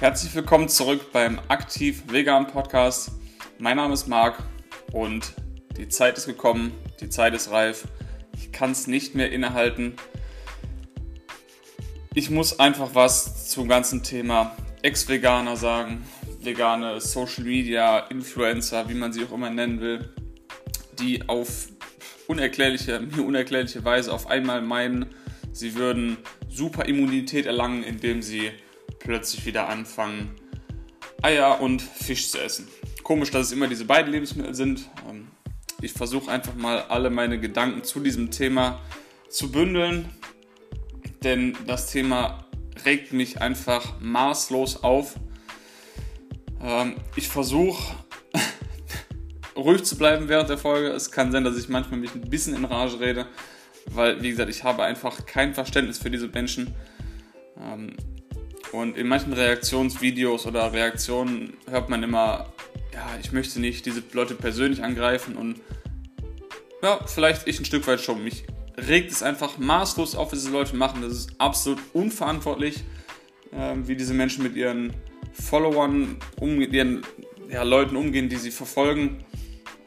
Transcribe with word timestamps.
Herzlich 0.00 0.34
willkommen 0.34 0.70
zurück 0.70 1.12
beim 1.12 1.38
Aktiv 1.48 2.04
Vegan 2.06 2.46
Podcast. 2.46 3.10
Mein 3.58 3.76
Name 3.76 3.92
ist 3.92 4.08
Marc 4.08 4.42
und 4.92 5.34
die 5.76 5.88
Zeit 5.88 6.16
ist 6.16 6.24
gekommen, 6.24 6.72
die 7.02 7.10
Zeit 7.10 7.34
ist 7.34 7.50
reif. 7.50 7.86
Ich 8.34 8.50
kann 8.50 8.70
es 8.70 8.86
nicht 8.86 9.14
mehr 9.14 9.30
innehalten. 9.30 9.96
Ich 12.14 12.30
muss 12.30 12.58
einfach 12.58 12.94
was 12.94 13.50
zum 13.50 13.68
ganzen 13.68 14.02
Thema 14.02 14.56
Ex-Veganer 14.80 15.58
sagen. 15.58 16.02
Vegane 16.40 16.98
Social 17.02 17.44
Media, 17.44 17.98
Influencer, 17.98 18.88
wie 18.88 18.94
man 18.94 19.12
sie 19.12 19.22
auch 19.26 19.32
immer 19.32 19.50
nennen 19.50 19.82
will, 19.82 20.14
die 20.98 21.28
auf 21.28 21.68
unerklärliche, 22.26 23.00
mir 23.16 23.22
unerklärliche 23.22 23.84
Weise 23.84 24.14
auf 24.14 24.28
einmal 24.28 24.62
meinen, 24.62 25.14
sie 25.52 25.74
würden 25.74 26.16
super 26.48 26.86
Immunität 26.86 27.44
erlangen, 27.44 27.82
indem 27.82 28.22
sie 28.22 28.50
plötzlich 29.00 29.44
wieder 29.44 29.68
anfangen, 29.68 30.36
Eier 31.22 31.60
und 31.60 31.82
Fisch 31.82 32.30
zu 32.30 32.38
essen. 32.38 32.68
Komisch, 33.02 33.30
dass 33.30 33.46
es 33.46 33.52
immer 33.52 33.66
diese 33.66 33.84
beiden 33.84 34.12
Lebensmittel 34.12 34.54
sind. 34.54 34.88
Ähm, 35.08 35.28
ich 35.82 35.92
versuche 35.92 36.30
einfach 36.30 36.54
mal 36.54 36.82
alle 36.82 37.10
meine 37.10 37.40
Gedanken 37.40 37.82
zu 37.82 38.00
diesem 38.00 38.30
Thema 38.30 38.80
zu 39.28 39.50
bündeln, 39.50 40.08
denn 41.22 41.56
das 41.66 41.90
Thema 41.90 42.44
regt 42.84 43.12
mich 43.12 43.40
einfach 43.40 44.00
maßlos 44.00 44.82
auf. 44.82 45.16
Ähm, 46.62 46.96
ich 47.16 47.28
versuche 47.28 47.94
ruhig 49.56 49.84
zu 49.84 49.96
bleiben 49.96 50.28
während 50.28 50.50
der 50.50 50.58
Folge. 50.58 50.88
Es 50.88 51.10
kann 51.10 51.32
sein, 51.32 51.44
dass 51.44 51.56
ich 51.56 51.68
manchmal 51.68 52.00
mich 52.00 52.14
ein 52.14 52.28
bisschen 52.28 52.54
in 52.54 52.64
Rage 52.64 53.00
rede, 53.00 53.26
weil, 53.86 54.22
wie 54.22 54.30
gesagt, 54.30 54.50
ich 54.50 54.64
habe 54.64 54.82
einfach 54.84 55.26
kein 55.26 55.54
Verständnis 55.54 55.98
für 55.98 56.10
diese 56.10 56.28
Menschen. 56.28 56.74
Und 58.72 58.96
in 58.96 59.08
manchen 59.08 59.32
Reaktionsvideos 59.32 60.46
oder 60.46 60.72
Reaktionen 60.72 61.54
hört 61.68 61.88
man 61.88 62.02
immer, 62.02 62.52
ja, 62.92 63.08
ich 63.20 63.32
möchte 63.32 63.60
nicht 63.60 63.84
diese 63.86 64.02
Leute 64.12 64.34
persönlich 64.34 64.82
angreifen 64.82 65.36
und 65.36 65.60
ja, 66.82 67.00
vielleicht 67.06 67.46
ich 67.46 67.58
ein 67.58 67.64
Stück 67.64 67.86
weit 67.86 68.00
schon. 68.00 68.24
Mich 68.24 68.44
regt 68.76 69.10
es 69.10 69.22
einfach 69.22 69.58
maßlos 69.58 70.14
auf, 70.14 70.32
was 70.32 70.40
diese 70.40 70.52
Leute 70.52 70.76
machen. 70.76 71.02
Das 71.02 71.12
ist 71.12 71.30
absolut 71.38 71.80
unverantwortlich, 71.92 72.84
äh, 73.52 73.74
wie 73.82 73.96
diese 73.96 74.14
Menschen 74.14 74.42
mit 74.42 74.56
ihren 74.56 74.94
Followern, 75.32 76.16
um, 76.40 76.60
ihren 76.60 77.02
ja, 77.50 77.62
Leuten 77.64 77.96
umgehen, 77.96 78.28
die 78.28 78.36
sie 78.36 78.50
verfolgen. 78.50 79.24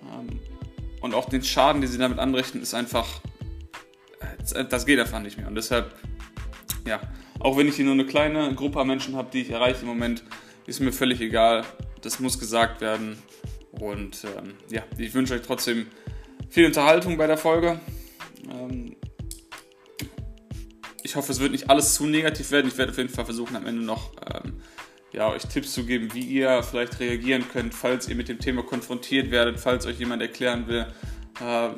Ähm, 0.01 0.39
und 1.01 1.13
auch 1.13 1.29
den 1.29 1.43
Schaden, 1.43 1.81
den 1.81 1.89
sie 1.89 1.97
damit 1.97 2.19
anrichten, 2.19 2.61
ist 2.61 2.73
einfach, 2.73 3.21
äh, 4.53 4.65
das 4.65 4.85
geht 4.85 4.99
einfach 4.99 5.21
nicht 5.21 5.37
mehr. 5.37 5.47
Und 5.47 5.55
deshalb, 5.55 5.95
ja, 6.85 7.01
auch 7.43 7.57
wenn 7.57 7.67
ich 7.67 7.75
hier 7.75 7.85
nur 7.85 7.93
eine 7.93 8.05
kleine 8.05 8.53
Gruppe 8.55 8.79
an 8.79 8.87
Menschen 8.87 9.15
habe, 9.15 9.29
die 9.31 9.41
ich 9.41 9.51
erreiche 9.51 9.81
im 9.81 9.87
Moment, 9.87 10.23
ist 10.65 10.79
mir 10.79 10.91
völlig 10.91 11.21
egal. 11.21 11.63
Das 12.01 12.19
muss 12.19 12.39
gesagt 12.39 12.81
werden. 12.81 13.17
Und 13.71 14.23
ähm, 14.23 14.53
ja, 14.69 14.83
ich 14.97 15.13
wünsche 15.13 15.33
euch 15.33 15.41
trotzdem 15.41 15.87
viel 16.49 16.65
Unterhaltung 16.65 17.17
bei 17.17 17.27
der 17.27 17.37
Folge. 17.37 17.79
Ähm, 18.49 18.95
ich 21.03 21.15
hoffe, 21.15 21.31
es 21.31 21.39
wird 21.39 21.51
nicht 21.51 21.69
alles 21.69 21.95
zu 21.95 22.05
negativ 22.05 22.51
werden. 22.51 22.67
Ich 22.67 22.77
werde 22.77 22.91
auf 22.91 22.97
jeden 22.97 23.09
Fall 23.09 23.25
versuchen, 23.25 23.55
am 23.55 23.65
Ende 23.65 23.83
noch 23.83 24.11
ähm, 24.33 24.61
ja, 25.11 25.29
euch 25.29 25.43
Tipps 25.43 25.73
zu 25.73 25.85
geben, 25.85 26.13
wie 26.13 26.21
ihr 26.21 26.63
vielleicht 26.63 26.99
reagieren 26.99 27.45
könnt, 27.51 27.73
falls 27.73 28.07
ihr 28.07 28.15
mit 28.15 28.29
dem 28.29 28.39
Thema 28.39 28.63
konfrontiert 28.63 29.31
werdet, 29.31 29.59
falls 29.59 29.85
euch 29.85 29.99
jemand 29.99 30.21
erklären 30.21 30.67
will, 30.67 30.87
äh, 31.41 31.69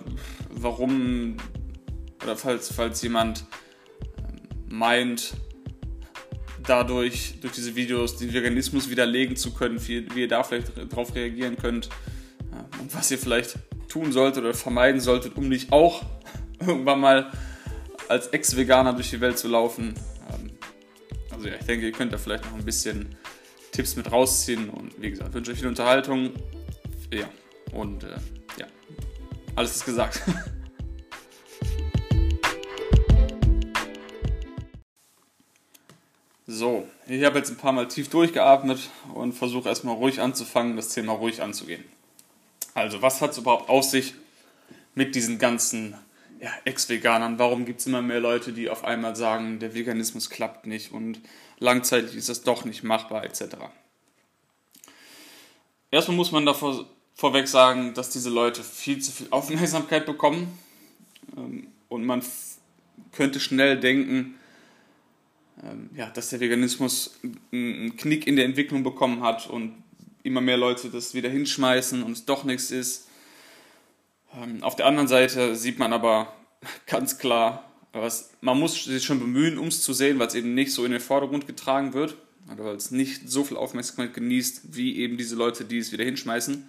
warum 0.52 1.38
oder 2.24 2.38
falls, 2.38 2.74
falls 2.74 3.02
jemand 3.02 3.46
äh, 4.18 4.74
meint, 4.74 5.34
dadurch, 6.68 7.36
durch 7.42 7.54
diese 7.54 7.76
Videos, 7.76 8.18
den 8.18 8.34
Veganismus 8.34 8.90
widerlegen 8.90 9.36
zu 9.36 9.54
können, 9.54 9.80
wie, 9.88 10.08
wie 10.14 10.22
ihr 10.22 10.28
da 10.28 10.44
vielleicht 10.44 10.72
darauf 10.92 11.16
reagieren 11.16 11.58
könnt 11.58 11.90
äh, 12.52 12.82
und 12.82 12.94
was 12.94 13.12
ihr 13.12 13.18
vielleicht 13.18 13.58
tun 13.88 14.12
solltet 14.12 14.44
oder 14.44 14.54
vermeiden 14.54 15.00
solltet, 15.00 15.38
um 15.38 15.48
nicht 15.48 15.72
auch 15.72 16.04
irgendwann 16.60 17.00
mal 17.00 17.32
als 18.08 18.28
Ex-Veganer 18.28 18.94
durch 18.94 19.10
die 19.10 19.22
Welt 19.22 19.38
zu 19.38 19.48
laufen. 19.48 19.96
Ähm, 20.30 20.52
also 21.32 21.48
ja, 21.48 21.56
ich 21.60 21.66
denke, 21.66 21.86
ihr 21.86 21.92
könnt 21.92 22.14
da 22.14 22.18
vielleicht 22.18 22.46
noch 22.46 22.54
ein 22.54 22.66
bisschen 22.66 23.16
Tipps 23.72 23.96
mit 23.96 24.12
rausziehen 24.12 24.70
und 24.70 25.02
wie 25.02 25.10
gesagt, 25.10 25.34
wünsche 25.34 25.52
euch 25.52 25.60
viel 25.60 25.68
Unterhaltung. 25.68 26.32
Ja, 27.14 27.30
und 27.74 28.04
äh, 28.04 28.18
ja, 28.58 28.68
alles 29.56 29.76
ist 29.76 29.86
gesagt. 29.86 30.22
So, 36.48 36.88
ich 37.08 37.24
habe 37.24 37.40
jetzt 37.40 37.50
ein 37.50 37.58
paar 37.58 37.72
Mal 37.72 37.88
tief 37.88 38.10
durchgeatmet 38.10 38.92
und 39.16 39.34
versuche 39.34 39.68
erstmal 39.68 39.96
ruhig 39.96 40.22
anzufangen, 40.22 40.76
das 40.76 40.90
Thema 40.90 41.14
ruhig 41.14 41.42
anzugehen. 41.42 41.84
Also, 42.76 43.02
was 43.02 43.22
hat 43.22 43.32
es 43.32 43.40
überhaupt 43.40 43.68
auf 43.68 43.84
sich 43.84 44.14
mit 44.94 45.16
diesen 45.16 45.40
ganzen 45.40 45.96
ja, 46.40 46.52
Ex-Veganern? 46.66 47.40
Warum 47.40 47.66
gibt 47.66 47.80
es 47.80 47.88
immer 47.88 48.04
mehr 48.04 48.20
Leute, 48.20 48.54
die 48.54 48.70
auf 48.70 48.84
einmal 48.84 49.16
sagen, 49.16 49.58
der 49.58 49.74
Veganismus 49.74 50.30
klappt 50.30 50.68
nicht 50.68 50.92
und 50.92 51.20
langzeitig 51.58 52.16
ist 52.16 52.30
das 52.30 52.44
doch 52.44 52.64
nicht 52.64 52.84
machbar, 52.84 53.24
etc. 53.24 53.56
Erstmal 55.90 56.18
muss 56.18 56.32
man 56.32 56.46
davor 56.46 56.86
vorweg 57.16 57.48
sagen, 57.48 57.96
dass 57.96 58.12
diese 58.12 58.30
Leute 58.30 58.64
viel 58.64 59.00
zu 59.00 59.12
viel 59.12 59.28
Aufmerksamkeit 59.32 60.06
bekommen 60.06 60.60
ähm, 61.36 61.68
und 61.90 62.06
man 62.06 62.22
könnte 63.14 63.40
schnell 63.40 63.80
denken, 63.80 64.36
ja, 65.96 66.10
dass 66.10 66.30
der 66.30 66.40
Veganismus 66.40 67.20
einen 67.52 67.96
Knick 67.96 68.28
in 68.28 68.36
der 68.36 68.46
Entwicklung 68.46 68.84
bekommen 68.84 69.22
hat 69.22 69.50
und 69.50 69.84
immer 70.24 70.42
mehr 70.42 70.58
Leute 70.58 70.90
das 70.90 71.14
wieder 71.14 71.30
hinschmeißen 71.30 72.04
und 72.04 72.12
es 72.14 72.26
doch 72.26 72.44
nichts 72.44 72.72
ist. 72.72 73.08
Ähm, 74.36 74.64
auf 74.64 74.76
der 74.76 74.88
anderen 74.88 75.08
Seite 75.08 75.56
sieht 75.56 75.80
man 75.80 75.94
aber 75.94 76.34
ganz 76.88 77.18
klar, 77.18 77.72
was, 77.94 78.32
man 78.42 78.60
muss 78.60 78.84
sich 78.84 79.04
schon 79.04 79.20
bemühen, 79.20 79.58
um 79.58 79.68
es 79.68 79.82
zu 79.82 79.94
sehen, 79.94 80.20
weil 80.20 80.28
es 80.28 80.36
eben 80.36 80.54
nicht 80.54 80.74
so 80.74 80.84
in 80.84 80.92
den 80.92 81.00
Vordergrund 81.00 81.48
getragen 81.48 81.94
wird, 81.94 82.18
oder 82.52 82.66
weil 82.66 82.76
es 82.76 82.92
nicht 82.92 83.30
so 83.30 83.44
viel 83.44 83.58
Aufmerksamkeit 83.58 84.14
genießt, 84.14 84.76
wie 84.76 84.98
eben 84.98 85.18
diese 85.18 85.36
Leute, 85.36 85.64
die 85.64 85.78
es 85.78 85.92
wieder 85.92 86.04
hinschmeißen. 86.04 86.68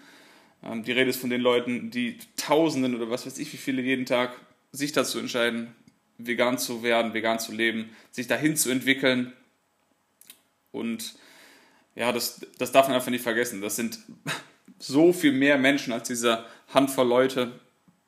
Ähm, 0.63 0.85
die 0.85 0.93
Rede 0.93 1.11
ist 1.11 1.21
von 1.21 1.31
den 1.31 1.41
Leuten, 1.41 1.91
die 1.91 2.19
Tausenden 2.37 2.95
oder 2.95 3.11
was 3.11 3.27
weiß 3.27 3.39
ich, 3.39 3.53
wie 3.53 3.59
viele 3.59 3.83
jeden 3.83 4.07
Tag 4.07 4.39
sich 4.73 4.93
dazu 4.93 5.19
entscheiden, 5.19 5.75
vegan 6.19 6.59
zu 6.59 6.83
werden, 6.83 7.15
vegan 7.15 7.39
zu 7.39 7.53
leben, 7.53 7.91
sich 8.11 8.27
dahin 8.27 8.57
zu 8.57 8.71
entwickeln. 8.71 9.33
Und 10.73 11.15
ja, 11.95 12.13
das, 12.13 12.41
das 12.59 12.73
darf 12.73 12.89
man 12.89 12.97
einfach 12.97 13.11
nicht 13.11 13.23
vergessen. 13.23 13.61
Das 13.61 13.77
sind 13.77 13.99
so 14.79 15.13
viel 15.13 15.33
mehr 15.33 15.59
Menschen 15.59 15.93
als 15.93 16.09
diese 16.09 16.45
Handvoll 16.73 17.09
Leute, 17.09 17.59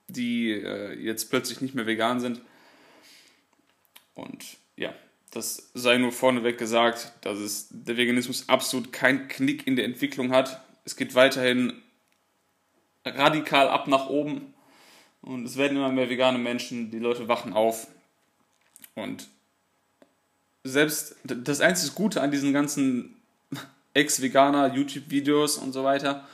die 0.09 0.53
äh, 0.53 0.95
jetzt 0.95 1.31
plötzlich 1.31 1.61
nicht 1.61 1.75
mehr 1.75 1.87
vegan 1.87 2.21
sind. 2.21 2.41
Und 4.15 4.45
ja, 4.77 4.93
das 5.31 5.71
sei 5.75 5.99
nur 5.99 6.13
vorneweg 6.13 6.59
gesagt, 6.59 7.13
dass 7.21 7.39
es 7.39 7.69
der 7.71 7.97
Veganismus 7.97 8.49
absolut 8.49 8.93
keinen 8.93 9.29
Knick 9.29 9.67
in 9.67 9.77
der 9.77 9.85
Entwicklung 9.85 10.33
hat. 10.33 10.63
Es 10.85 10.97
geht 10.97 11.15
weiterhin 11.15 11.83
radikal 13.05 13.69
ab 13.69 13.87
nach 13.87 14.09
oben 14.09 14.55
und 15.21 15.45
es 15.45 15.57
werden 15.57 15.77
immer 15.77 15.93
mehr 15.93 16.11
vegane 16.11 16.39
Menschen, 16.39 16.91
die 16.91 16.99
Leute 16.99 17.29
wachen 17.29 17.53
auf 17.53 17.87
und 18.95 19.29
selbst 20.65 21.17
das 21.25 21.61
einzige 21.61 21.95
Gute 21.95 22.21
an 22.21 22.31
diesen 22.31 22.53
ganzen 22.53 23.17
Ex-Veganer, 23.95 24.75
YouTube-Videos 24.75 25.59
und 25.59 25.73
so 25.73 25.85
weiter 25.85 26.27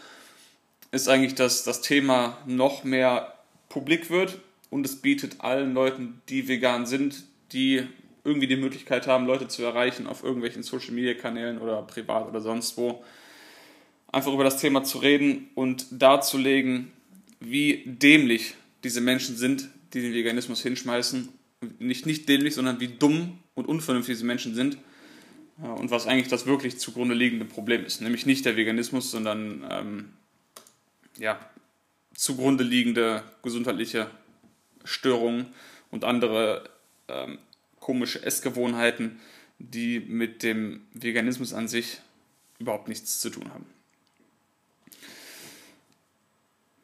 ist 0.91 1.09
eigentlich, 1.09 1.35
dass 1.35 1.65
das 1.65 1.81
Thema 1.81 2.39
noch 2.47 2.85
mehr 2.85 3.35
publik 3.69 4.11
wird 4.11 4.39
und 4.71 4.87
es 4.87 5.03
bietet 5.03 5.41
allen 5.41 5.75
Leuten, 5.75 6.23
die 6.29 6.47
vegan 6.47 6.87
sind, 6.87 7.25
die 7.53 7.87
irgendwie 8.23 8.47
die 8.47 8.57
Möglichkeit 8.57 9.07
haben, 9.07 9.27
Leute 9.27 9.49
zu 9.49 9.63
erreichen 9.63 10.07
auf 10.07 10.23
irgendwelchen 10.23 10.63
Social-Media-Kanälen 10.63 11.59
oder 11.59 11.83
privat 11.83 12.29
oder 12.29 12.41
sonst 12.41 12.77
wo, 12.77 13.05
einfach 14.11 14.33
über 14.33 14.45
das 14.45 14.61
Thema 14.61 14.85
zu 14.85 14.99
reden 14.99 15.51
und 15.55 15.87
darzulegen, 15.91 16.93
wie 17.41 17.83
dämlich 17.85 18.55
diese 18.85 19.01
Menschen 19.01 19.37
sind, 19.37 19.69
die 19.93 20.01
den 20.01 20.15
Veganismus 20.15 20.63
hinschmeißen 20.63 21.29
nicht, 21.79 22.07
nicht 22.07 22.29
dämlich, 22.29 22.55
sondern 22.55 22.81
wie 22.81 22.89
dumm 22.89 23.39
und 23.55 23.67
unvernünftig 23.67 24.15
diese 24.15 24.27
Menschen 24.27 24.55
sind 24.55 24.79
und 25.59 25.91
was 25.91 26.07
eigentlich 26.07 26.29
das 26.29 26.47
wirklich 26.47 26.79
zugrunde 26.79 27.15
liegende 27.15 27.45
Problem 27.45 27.85
ist. 27.85 28.01
Nämlich 28.01 28.27
nicht 28.27 28.45
der 28.45 28.57
Veganismus, 28.57 29.11
sondern 29.11 29.67
ähm, 29.71 30.09
ja, 31.19 31.39
zugrunde 32.15 32.65
liegende 32.65 33.23
gesundheitliche 33.43 34.11
Störungen 34.85 35.47
und 35.91 36.05
andere 36.05 36.69
ähm, 37.09 37.39
komische 37.79 38.23
Essgewohnheiten, 38.23 39.21
die 39.59 40.01
mit 40.01 40.43
dem 40.43 40.87
Veganismus 40.93 41.53
an 41.53 41.69
sich 41.69 42.01
überhaupt 42.59 42.89
nichts 42.89 43.21
zu 43.21 43.31
tun 43.31 43.53
haben. 43.53 43.67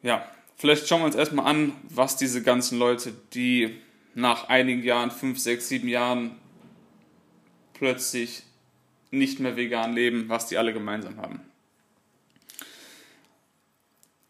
Ja, 0.03 0.25
vielleicht 0.57 0.87
schauen 0.87 1.01
wir 1.01 1.05
uns 1.05 1.15
erstmal 1.15 1.45
an, 1.45 1.73
was 1.83 2.17
diese 2.17 2.41
ganzen 2.41 2.79
Leute, 2.79 3.13
die 3.33 3.77
nach 4.13 4.49
einigen 4.49 4.83
Jahren, 4.83 5.11
fünf, 5.11 5.39
sechs, 5.39 5.67
sieben 5.69 5.87
Jahren, 5.87 6.35
plötzlich 7.73 8.43
nicht 9.09 9.39
mehr 9.39 9.55
vegan 9.57 9.93
leben, 9.93 10.29
was 10.29 10.47
die 10.47 10.57
alle 10.57 10.73
gemeinsam 10.73 11.17
haben. 11.17 11.41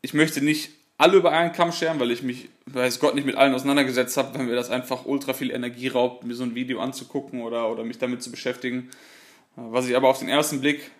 Ich 0.01 0.13
möchte 0.13 0.41
nicht 0.41 0.71
alle 0.97 1.17
über 1.17 1.31
einen 1.31 1.51
Kamm 1.51 1.71
scheren, 1.71 1.99
weil 1.99 2.11
ich 2.11 2.21
mich, 2.21 2.49
weiß 2.67 2.99
Gott, 2.99 3.15
nicht 3.15 3.25
mit 3.25 3.35
allen 3.35 3.53
auseinandergesetzt 3.53 4.17
habe, 4.17 4.37
wenn 4.37 4.45
mir 4.45 4.55
das 4.55 4.69
einfach 4.69 5.05
ultra 5.05 5.33
viel 5.33 5.51
Energie 5.51 5.87
raubt, 5.87 6.23
mir 6.23 6.35
so 6.35 6.43
ein 6.43 6.55
Video 6.55 6.79
anzugucken 6.79 7.41
oder, 7.41 7.71
oder 7.71 7.83
mich 7.83 7.97
damit 7.97 8.21
zu 8.21 8.31
beschäftigen. 8.31 8.89
Was 9.55 9.87
ich 9.87 9.95
aber 9.95 10.09
auf 10.09 10.19
den 10.19 10.29
ersten 10.29 10.61
Blick 10.61 10.91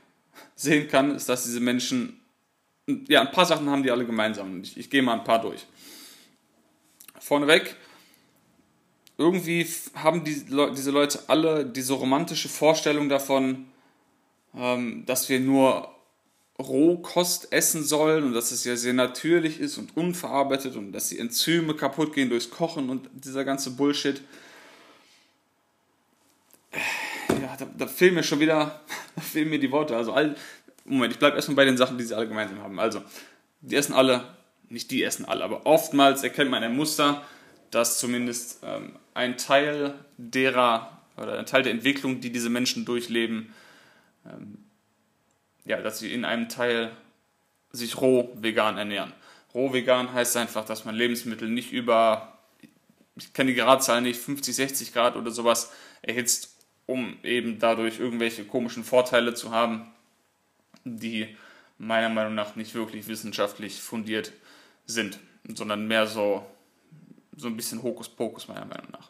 sehen 0.55 0.87
kann, 0.87 1.15
ist, 1.15 1.29
dass 1.29 1.43
diese 1.43 1.59
Menschen, 1.59 2.19
ja, 3.07 3.21
ein 3.21 3.31
paar 3.31 3.45
Sachen 3.45 3.69
haben 3.69 3.83
die 3.83 3.91
alle 3.91 4.05
gemeinsam. 4.05 4.61
Ich, 4.61 4.77
ich 4.77 4.89
gehe 4.89 5.01
mal 5.01 5.13
ein 5.13 5.23
paar 5.23 5.41
durch. 5.41 5.65
Vorneweg, 7.19 7.75
irgendwie 9.17 9.67
haben 9.95 10.23
die, 10.23 10.45
diese 10.75 10.91
Leute 10.91 11.19
alle 11.27 11.65
diese 11.65 11.93
romantische 11.93 12.49
Vorstellung 12.49 13.09
davon, 13.09 13.65
ähm, 14.55 15.05
dass 15.05 15.29
wir 15.29 15.39
nur 15.39 15.89
Rohkost 16.59 17.51
essen 17.51 17.83
sollen 17.83 18.23
und 18.23 18.33
dass 18.33 18.51
es 18.51 18.63
ja 18.63 18.75
sehr 18.75 18.93
natürlich 18.93 19.59
ist 19.59 19.77
und 19.77 19.95
unverarbeitet 19.97 20.75
und 20.75 20.91
dass 20.91 21.09
die 21.09 21.19
Enzyme 21.19 21.73
kaputt 21.75 22.13
gehen 22.13 22.29
durchs 22.29 22.49
Kochen 22.49 22.89
und 22.89 23.09
dieser 23.13 23.43
ganze 23.43 23.71
Bullshit. 23.71 24.21
Ja, 27.29 27.55
da, 27.57 27.67
da 27.77 27.87
fehlen 27.87 28.15
mir 28.15 28.23
schon 28.23 28.39
wieder, 28.39 28.81
fehlen 29.19 29.49
mir 29.49 29.59
die 29.59 29.71
Worte. 29.71 29.95
Also 29.95 30.13
all, 30.13 30.35
Moment, 30.85 31.13
ich 31.13 31.19
bleibe 31.19 31.35
erstmal 31.35 31.55
bei 31.55 31.65
den 31.65 31.77
Sachen, 31.77 31.97
die 31.97 32.03
sie 32.03 32.15
alle 32.15 32.27
gemeinsam 32.27 32.61
haben. 32.61 32.79
Also, 32.79 33.01
die 33.61 33.75
essen 33.75 33.93
alle, 33.93 34.35
nicht 34.69 34.89
die 34.91 35.03
essen 35.03 35.25
alle, 35.25 35.43
aber 35.43 35.65
oftmals 35.65 36.23
erkennt 36.23 36.49
man 36.49 36.63
ein 36.63 36.75
Muster, 36.75 37.23
dass 37.69 37.99
zumindest 37.99 38.59
ähm, 38.63 38.95
ein 39.13 39.37
Teil 39.37 39.93
derer 40.17 41.01
oder 41.17 41.37
ein 41.39 41.45
Teil 41.45 41.63
der 41.63 41.71
Entwicklung, 41.71 42.21
die 42.21 42.31
diese 42.31 42.49
Menschen 42.49 42.85
durchleben, 42.85 43.53
ähm, 44.25 44.57
ja, 45.65 45.81
dass 45.81 45.99
sie 45.99 46.13
in 46.13 46.25
einem 46.25 46.49
Teil 46.49 46.91
sich 47.71 47.99
roh 48.01 48.31
vegan 48.35 48.77
ernähren. 48.77 49.13
Roh 49.53 49.73
vegan 49.73 50.13
heißt 50.13 50.37
einfach, 50.37 50.65
dass 50.65 50.85
man 50.85 50.95
Lebensmittel 50.95 51.49
nicht 51.49 51.71
über, 51.71 52.37
ich 53.15 53.33
kenne 53.33 53.51
die 53.51 53.57
Gradzahl 53.57 54.01
nicht, 54.01 54.19
50, 54.19 54.55
60 54.55 54.93
Grad 54.93 55.15
oder 55.15 55.31
sowas 55.31 55.71
erhitzt, 56.01 56.55
um 56.85 57.17
eben 57.23 57.59
dadurch 57.59 57.99
irgendwelche 57.99 58.45
komischen 58.45 58.83
Vorteile 58.83 59.33
zu 59.33 59.51
haben, 59.51 59.91
die 60.83 61.35
meiner 61.77 62.09
Meinung 62.09 62.35
nach 62.35 62.55
nicht 62.55 62.75
wirklich 62.75 63.07
wissenschaftlich 63.07 63.81
fundiert 63.81 64.31
sind, 64.85 65.19
sondern 65.55 65.87
mehr 65.87 66.07
so, 66.07 66.45
so 67.41 67.47
ein 67.47 67.57
bisschen 67.57 67.81
Hokuspokus 67.81 68.47
meiner 68.47 68.65
Meinung 68.65 68.91
nach. 68.91 69.09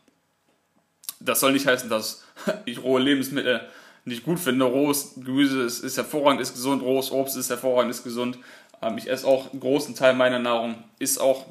Das 1.19 1.41
soll 1.41 1.51
nicht 1.51 1.67
heißen, 1.67 1.89
dass 1.89 2.23
ich 2.65 2.81
rohe 2.81 3.01
Lebensmittel 3.01 3.67
nicht 4.05 4.23
gut 4.23 4.39
finde. 4.39 4.65
Rohes 4.65 5.13
Gemüse 5.15 5.61
ist, 5.61 5.83
ist 5.83 5.97
hervorragend, 5.97 6.41
ist 6.41 6.53
gesund, 6.53 6.81
rohes 6.81 7.11
Obst 7.11 7.35
ist 7.35 7.49
hervorragend, 7.49 7.91
ist 7.91 8.03
gesund. 8.03 8.39
Ähm, 8.81 8.97
ich 8.97 9.09
esse 9.09 9.27
auch 9.27 9.51
einen 9.51 9.59
großen 9.59 9.95
Teil 9.95 10.15
meiner 10.15 10.39
Nahrung, 10.39 10.83
ist 10.97 11.19
auch, 11.19 11.45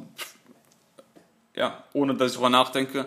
ja, 1.55 1.85
ohne 1.93 2.15
dass 2.15 2.33
ich 2.33 2.39
darüber 2.39 2.51
nachdenke, 2.51 3.07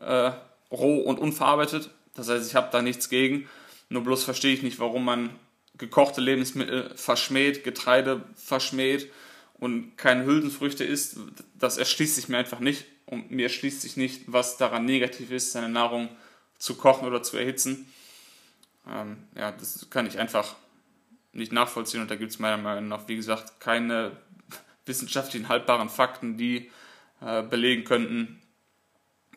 äh, 0.00 0.32
roh 0.70 1.00
und 1.00 1.18
unverarbeitet. 1.18 1.90
Das 2.14 2.28
heißt, 2.28 2.46
ich 2.46 2.56
habe 2.56 2.68
da 2.72 2.82
nichts 2.82 3.08
gegen. 3.08 3.48
Nur 3.88 4.02
bloß 4.02 4.24
verstehe 4.24 4.52
ich 4.52 4.62
nicht, 4.62 4.80
warum 4.80 5.04
man 5.04 5.30
gekochte 5.78 6.20
Lebensmittel 6.20 6.90
verschmäht, 6.96 7.64
Getreide 7.64 8.22
verschmäht 8.34 9.10
und 9.54 9.96
keine 9.96 10.24
Hülsenfrüchte 10.24 10.84
isst. 10.84 11.16
Das 11.58 11.78
erschließt 11.78 12.16
sich 12.16 12.28
mir 12.28 12.38
einfach 12.38 12.60
nicht. 12.60 12.84
Und 13.12 13.30
mir 13.30 13.42
erschließt 13.42 13.82
sich 13.82 13.98
nicht, 13.98 14.22
was 14.26 14.56
daran 14.56 14.86
negativ 14.86 15.32
ist, 15.32 15.52
seine 15.52 15.68
Nahrung 15.68 16.08
zu 16.56 16.76
kochen 16.76 17.06
oder 17.06 17.22
zu 17.22 17.36
erhitzen. 17.36 17.92
Ähm, 18.88 19.18
ja, 19.36 19.52
das 19.52 19.90
kann 19.90 20.06
ich 20.06 20.18
einfach 20.18 20.54
nicht 21.34 21.52
nachvollziehen 21.52 22.00
und 22.00 22.10
da 22.10 22.16
gibt 22.16 22.30
es 22.30 22.38
meiner 22.38 22.56
Meinung 22.56 22.88
nach, 22.88 23.06
wie 23.08 23.16
gesagt, 23.16 23.60
keine 23.60 24.12
wissenschaftlichen 24.86 25.50
haltbaren 25.50 25.90
Fakten, 25.90 26.38
die 26.38 26.70
äh, 27.20 27.42
belegen 27.42 27.84
könnten, 27.84 28.40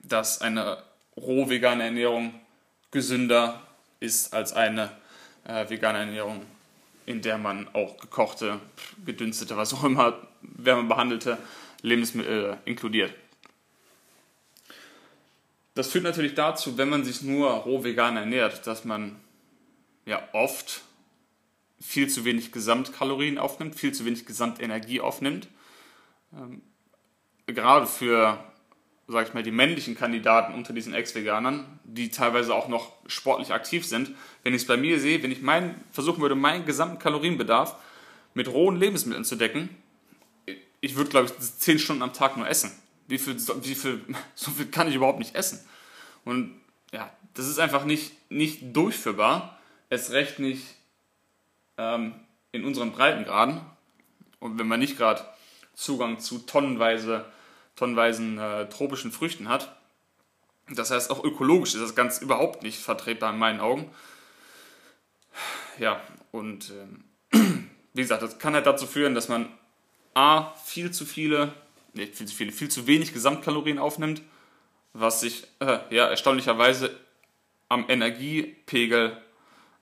dass 0.03 0.39
eine 0.39 0.81
roh 1.17 1.49
vegane 1.49 1.83
Ernährung 1.83 2.33
gesünder 2.91 3.61
ist 3.99 4.33
als 4.33 4.53
eine 4.53 4.89
äh, 5.43 5.69
vegane 5.69 5.97
Ernährung, 5.97 6.45
in 7.05 7.21
der 7.21 7.37
man 7.37 7.67
auch 7.73 7.97
gekochte, 7.97 8.61
gedünstete, 9.05 9.57
was 9.57 9.73
auch 9.73 9.83
immer, 9.83 10.17
wärmebehandelte 10.41 11.37
Lebensmittel 11.81 12.55
inkludiert. 12.63 13.13
Das 15.75 15.91
führt 15.91 16.05
natürlich 16.05 16.33
dazu, 16.33 16.77
wenn 16.77 16.89
man 16.89 17.03
sich 17.03 17.21
nur 17.21 17.49
roh 17.49 17.83
vegan 17.83 18.15
ernährt, 18.15 18.65
dass 18.65 18.85
man 18.85 19.17
ja 20.05 20.27
oft 20.31 20.81
viel 21.81 22.07
zu 22.09 22.23
wenig 22.23 22.53
Gesamtkalorien 22.53 23.37
aufnimmt, 23.37 23.75
viel 23.75 23.93
zu 23.93 24.05
wenig 24.05 24.25
Gesamtenergie 24.25 25.01
aufnimmt. 25.01 25.49
Ähm, 26.33 26.61
gerade 27.45 27.85
für, 27.87 28.41
sag 29.07 29.27
ich 29.27 29.33
mal, 29.33 29.43
die 29.43 29.51
männlichen 29.51 29.95
Kandidaten 29.95 30.53
unter 30.53 30.71
diesen 30.71 30.93
Ex-Veganern, 30.93 31.65
die 31.83 32.09
teilweise 32.09 32.55
auch 32.55 32.69
noch 32.69 32.93
sportlich 33.07 33.51
aktiv 33.51 33.85
sind, 33.85 34.11
wenn 34.43 34.53
ich 34.53 34.61
es 34.61 34.67
bei 34.67 34.77
mir 34.77 34.99
sehe, 35.01 35.21
wenn 35.23 35.31
ich 35.31 35.41
mein, 35.41 35.75
versuchen 35.91 36.21
würde, 36.21 36.35
meinen 36.35 36.65
gesamten 36.65 36.99
Kalorienbedarf 36.99 37.75
mit 38.33 38.47
rohen 38.47 38.77
Lebensmitteln 38.77 39.25
zu 39.25 39.35
decken, 39.35 39.69
ich 40.79 40.95
würde, 40.95 41.09
glaube 41.09 41.27
ich, 41.27 41.37
zehn 41.57 41.79
Stunden 41.79 42.01
am 42.01 42.13
Tag 42.13 42.37
nur 42.37 42.47
essen. 42.47 42.71
Wie 43.07 43.17
viel, 43.17 43.37
wie 43.37 43.75
viel, 43.75 44.01
so 44.35 44.51
viel 44.51 44.67
kann 44.67 44.87
ich 44.87 44.95
überhaupt 44.95 45.19
nicht 45.19 45.35
essen? 45.35 45.59
Und 46.23 46.59
ja, 46.91 47.09
das 47.33 47.47
ist 47.47 47.59
einfach 47.59 47.85
nicht, 47.85 48.13
nicht 48.31 48.75
durchführbar 48.75 49.55
es 49.89 50.11
recht 50.11 50.39
nicht 50.39 50.75
ähm, 51.77 52.13
in 52.51 52.65
unseren 52.65 52.91
Breitengraden 52.91 53.61
und 54.39 54.59
wenn 54.59 54.67
man 54.67 54.79
nicht 54.79 54.97
gerade 54.97 55.25
Zugang 55.73 56.19
zu 56.19 56.39
tonnenweise, 56.39 57.25
tonnenweisen 57.75 58.37
äh, 58.37 58.69
tropischen 58.69 59.11
Früchten 59.11 59.49
hat. 59.49 59.75
Das 60.69 60.89
heißt, 60.89 61.11
auch 61.11 61.23
ökologisch 61.23 61.75
ist 61.75 61.81
das 61.81 61.95
ganz 61.95 62.19
überhaupt 62.19 62.63
nicht 62.63 62.79
vertretbar 62.79 63.33
in 63.33 63.39
meinen 63.39 63.59
Augen. 63.59 63.91
Ja, 65.77 66.01
und 66.31 66.71
ähm, 67.33 67.69
wie 67.93 68.01
gesagt, 68.01 68.23
das 68.23 68.39
kann 68.39 68.53
halt 68.53 68.65
dazu 68.65 68.87
führen, 68.87 69.15
dass 69.15 69.27
man 69.27 69.49
A, 70.13 70.53
viel 70.63 70.91
zu 70.91 71.05
viele, 71.05 71.53
nee, 71.95 72.07
viel 72.07 72.27
zu 72.27 72.35
viele, 72.35 72.51
viel 72.51 72.69
zu 72.69 72.87
wenig 72.87 73.13
Gesamtkalorien 73.13 73.79
aufnimmt, 73.79 74.21
was 74.93 75.21
sich 75.21 75.47
äh, 75.59 75.79
ja 75.89 76.07
erstaunlicherweise 76.07 76.97
am 77.69 77.85
Energiepegel 77.89 79.17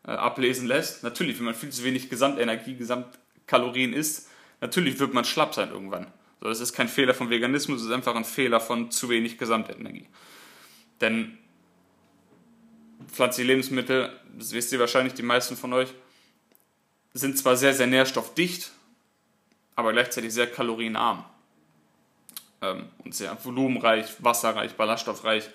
äh, 0.05 0.11
ablesen 0.11 0.67
lässt. 0.67 1.03
Natürlich, 1.03 1.37
wenn 1.37 1.45
man 1.45 1.55
viel 1.55 1.69
zu 1.69 1.83
wenig 1.83 2.09
Gesamtenergie, 2.09 2.75
Gesamtkalorien 2.75 3.93
isst, 3.93 4.29
natürlich 4.61 4.99
wird 4.99 5.13
man 5.13 5.25
schlapp 5.25 5.53
sein 5.53 5.69
irgendwann. 5.69 6.07
So, 6.39 6.49
das 6.49 6.59
ist 6.59 6.73
kein 6.73 6.87
Fehler 6.87 7.13
von 7.13 7.29
Veganismus, 7.29 7.81
es 7.81 7.87
ist 7.87 7.93
einfach 7.93 8.15
ein 8.15 8.25
Fehler 8.25 8.59
von 8.59 8.91
zu 8.91 9.09
wenig 9.09 9.37
Gesamtenergie. 9.37 10.07
Denn 11.01 11.37
pflanzliche 13.07 13.47
Lebensmittel, 13.47 14.11
das 14.37 14.51
wisst 14.53 14.71
ihr 14.71 14.79
wahrscheinlich 14.79 15.13
die 15.13 15.23
meisten 15.23 15.55
von 15.55 15.73
euch, 15.73 15.93
sind 17.13 17.37
zwar 17.37 17.55
sehr, 17.55 17.73
sehr 17.73 17.87
nährstoffdicht, 17.87 18.71
aber 19.75 19.93
gleichzeitig 19.93 20.33
sehr 20.33 20.47
kalorienarm. 20.47 21.25
Ähm, 22.63 22.85
und 23.03 23.13
sehr 23.13 23.37
volumenreich, 23.43 24.15
wasserreich, 24.19 24.75
ballaststoffreich. 24.75 25.49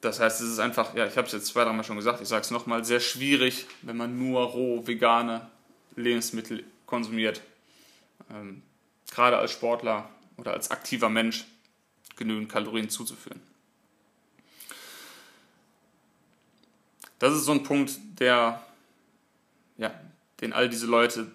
Das 0.00 0.20
heißt, 0.20 0.40
es 0.40 0.52
ist 0.52 0.58
einfach, 0.58 0.94
ja, 0.94 1.06
ich 1.06 1.18
habe 1.18 1.26
es 1.26 1.34
jetzt 1.34 1.46
zwei, 1.46 1.64
dreimal 1.64 1.84
schon 1.84 1.96
gesagt, 1.96 2.22
ich 2.22 2.28
sage 2.28 2.42
es 2.42 2.50
nochmal, 2.50 2.84
sehr 2.84 3.00
schwierig, 3.00 3.66
wenn 3.82 3.96
man 3.96 4.18
nur 4.18 4.42
roh 4.42 4.86
vegane 4.86 5.50
Lebensmittel 5.94 6.64
konsumiert. 6.86 7.42
Ähm, 8.30 8.62
gerade 9.10 9.36
als 9.36 9.52
Sportler 9.52 10.08
oder 10.38 10.54
als 10.54 10.70
aktiver 10.70 11.10
Mensch 11.10 11.44
genügend 12.16 12.50
Kalorien 12.50 12.88
zuzuführen. 12.88 13.42
Das 17.18 17.34
ist 17.34 17.44
so 17.44 17.52
ein 17.52 17.62
Punkt, 17.62 17.98
der, 18.18 18.62
ja, 19.76 19.92
den 20.40 20.54
all 20.54 20.70
diese 20.70 20.86
Leute 20.86 21.30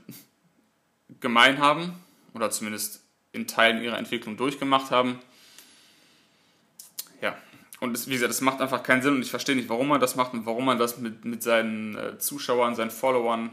gemein 1.20 1.60
haben 1.60 1.94
oder 2.34 2.50
zumindest 2.50 3.01
in 3.34 3.48
Teilen 3.48 3.84
ihrer 3.84 3.98
Entwicklung 3.98 4.38
durchgemacht 4.38 4.92
haben. 4.92 5.20
Ja, 7.22 7.38
und 7.80 7.94
das, 7.94 8.08
wie 8.08 8.14
gesagt, 8.14 8.32
das 8.32 8.42
macht 8.42 8.62
einfach 8.62 8.84
keinen 8.84 9.02
Sinn 9.02 9.16
und 9.16 9.22
ich 9.22 9.30
verstehe 9.30 9.56
nicht, 9.56 9.70
warum 9.70 9.88
man 9.88 10.00
das 10.02 10.16
macht 10.16 10.34
und 10.34 10.46
warum 10.46 10.66
man 10.66 10.78
das 10.78 10.98
mit, 10.98 11.26
mit 11.26 11.44
seinen 11.44 11.96
äh, 11.98 12.18
Zuschauern, 12.20 12.76
seinen 12.76 12.92
Followern, 12.92 13.52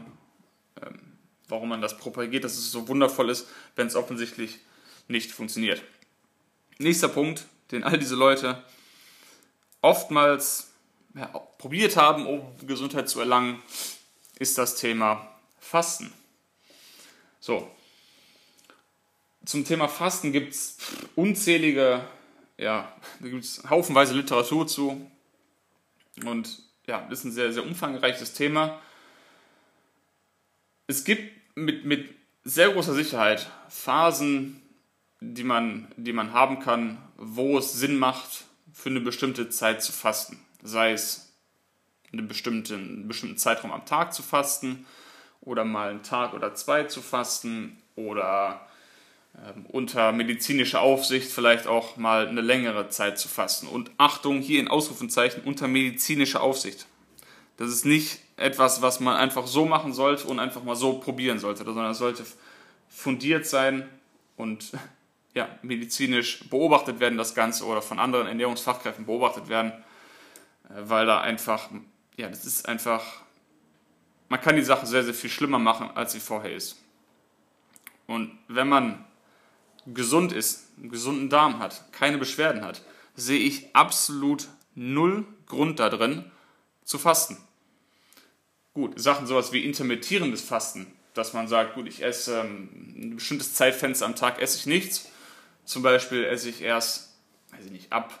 ähm, 0.81 0.99
warum 1.47 1.69
man 1.69 1.81
das 1.81 1.97
propagiert, 1.97 2.43
dass 2.43 2.57
es 2.57 2.71
so 2.71 2.87
wundervoll 2.87 3.29
ist, 3.29 3.47
wenn 3.75 3.87
es 3.87 3.95
offensichtlich 3.95 4.59
nicht 5.07 5.31
funktioniert. 5.31 5.81
Nächster 6.77 7.07
Punkt, 7.07 7.45
den 7.71 7.83
all 7.83 7.97
diese 7.97 8.15
Leute 8.15 8.63
oftmals 9.81 10.71
ja, 11.15 11.25
probiert 11.57 11.97
haben, 11.97 12.25
um 12.25 12.41
Gesundheit 12.67 13.09
zu 13.09 13.19
erlangen, 13.19 13.61
ist 14.37 14.57
das 14.57 14.75
Thema 14.75 15.27
Fasten. 15.59 16.13
So, 17.39 17.69
zum 19.49 19.65
Thema 19.65 19.87
Fasten 19.87 20.31
gibt 20.31 20.53
es 20.53 20.77
unzählige 21.15 22.01
ja, 22.59 22.93
da 23.21 23.29
gibt 23.29 23.43
es 23.43 23.63
haufenweise 23.69 24.13
Literatur 24.13 24.67
zu. 24.67 25.09
Und 26.25 26.61
ja, 26.85 26.99
ist 27.09 27.23
ein 27.23 27.31
sehr, 27.31 27.53
sehr 27.53 27.63
umfangreiches 27.63 28.33
Thema. 28.33 28.79
Es 30.87 31.05
gibt 31.05 31.55
mit, 31.55 31.85
mit 31.85 32.13
sehr 32.43 32.69
großer 32.71 32.93
Sicherheit 32.93 33.49
Phasen, 33.69 34.61
die 35.21 35.43
man, 35.43 35.87
die 35.95 36.13
man 36.13 36.33
haben 36.33 36.59
kann, 36.59 36.97
wo 37.15 37.57
es 37.57 37.73
Sinn 37.73 37.97
macht, 37.97 38.45
für 38.73 38.89
eine 38.89 39.01
bestimmte 39.01 39.49
Zeit 39.49 39.81
zu 39.81 39.91
fasten. 39.91 40.39
Sei 40.61 40.91
es 40.91 41.33
einen 42.11 42.27
bestimmten, 42.27 42.73
einen 42.73 43.07
bestimmten 43.07 43.37
Zeitraum 43.37 43.71
am 43.71 43.85
Tag 43.85 44.13
zu 44.13 44.21
fasten 44.21 44.85
oder 45.41 45.63
mal 45.63 45.91
einen 45.91 46.03
Tag 46.03 46.33
oder 46.33 46.55
zwei 46.55 46.83
zu 46.83 47.01
fasten 47.01 47.81
oder 47.95 48.68
unter 49.69 50.11
medizinischer 50.11 50.81
Aufsicht 50.81 51.31
vielleicht 51.31 51.67
auch 51.67 51.97
mal 51.97 52.27
eine 52.27 52.41
längere 52.41 52.89
Zeit 52.89 53.19
zu 53.19 53.27
fasten. 53.27 53.67
Und 53.67 53.91
Achtung, 53.97 54.41
hier 54.41 54.59
in 54.59 54.67
Ausrufenzeichen 54.67 55.43
unter 55.43 55.67
medizinischer 55.67 56.41
Aufsicht. 56.41 56.87
Das 57.57 57.69
ist 57.69 57.85
nicht 57.85 58.19
etwas, 58.37 58.81
was 58.81 58.99
man 58.99 59.15
einfach 59.15 59.47
so 59.47 59.65
machen 59.65 59.93
sollte 59.93 60.27
und 60.27 60.39
einfach 60.39 60.63
mal 60.63 60.75
so 60.75 60.99
probieren 60.99 61.39
sollte, 61.39 61.63
sondern 61.65 61.91
es 61.91 61.97
sollte 61.97 62.25
fundiert 62.87 63.45
sein 63.45 63.87
und 64.35 64.71
ja, 65.33 65.47
medizinisch 65.61 66.49
beobachtet 66.49 66.99
werden, 66.99 67.17
das 67.17 67.35
Ganze, 67.35 67.65
oder 67.65 67.81
von 67.81 67.99
anderen 67.99 68.27
Ernährungsfachkräften 68.27 69.05
beobachtet 69.05 69.47
werden, 69.47 69.71
äh, 70.69 70.73
weil 70.81 71.05
da 71.05 71.21
einfach, 71.21 71.69
ja, 72.17 72.27
das 72.27 72.45
ist 72.45 72.67
einfach, 72.67 73.03
man 74.27 74.41
kann 74.41 74.55
die 74.55 74.63
Sache 74.63 74.85
sehr, 74.85 75.03
sehr 75.03 75.13
viel 75.13 75.29
schlimmer 75.29 75.59
machen, 75.59 75.91
als 75.95 76.13
sie 76.13 76.19
vorher 76.19 76.53
ist. 76.53 76.81
Und 78.07 78.37
wenn 78.47 78.67
man 78.67 79.05
gesund 79.87 80.31
ist, 80.31 80.67
einen 80.77 80.89
gesunden 80.89 81.29
Darm 81.29 81.59
hat, 81.59 81.91
keine 81.91 82.17
Beschwerden 82.17 82.63
hat, 82.63 82.81
sehe 83.15 83.39
ich 83.39 83.75
absolut 83.75 84.47
null 84.75 85.25
Grund 85.45 85.79
da 85.79 85.89
drin, 85.89 86.25
zu 86.83 86.97
fasten. 86.97 87.37
Gut, 88.73 88.99
Sachen 88.99 89.27
sowas 89.27 89.51
wie 89.51 89.65
intermittierendes 89.65 90.41
Fasten, 90.41 90.87
dass 91.13 91.33
man 91.33 91.47
sagt, 91.47 91.75
gut, 91.75 91.87
ich 91.87 92.03
esse 92.03 92.39
ähm, 92.39 92.69
ein 92.95 93.15
bestimmtes 93.15 93.53
Zeitfenster 93.53 94.05
am 94.05 94.15
Tag 94.15 94.41
esse 94.41 94.57
ich 94.57 94.65
nichts. 94.65 95.09
Zum 95.65 95.83
Beispiel 95.83 96.23
esse 96.23 96.49
ich 96.49 96.61
erst, 96.61 97.15
weiß 97.51 97.65
ich 97.65 97.71
nicht, 97.71 97.91
ab, 97.91 98.19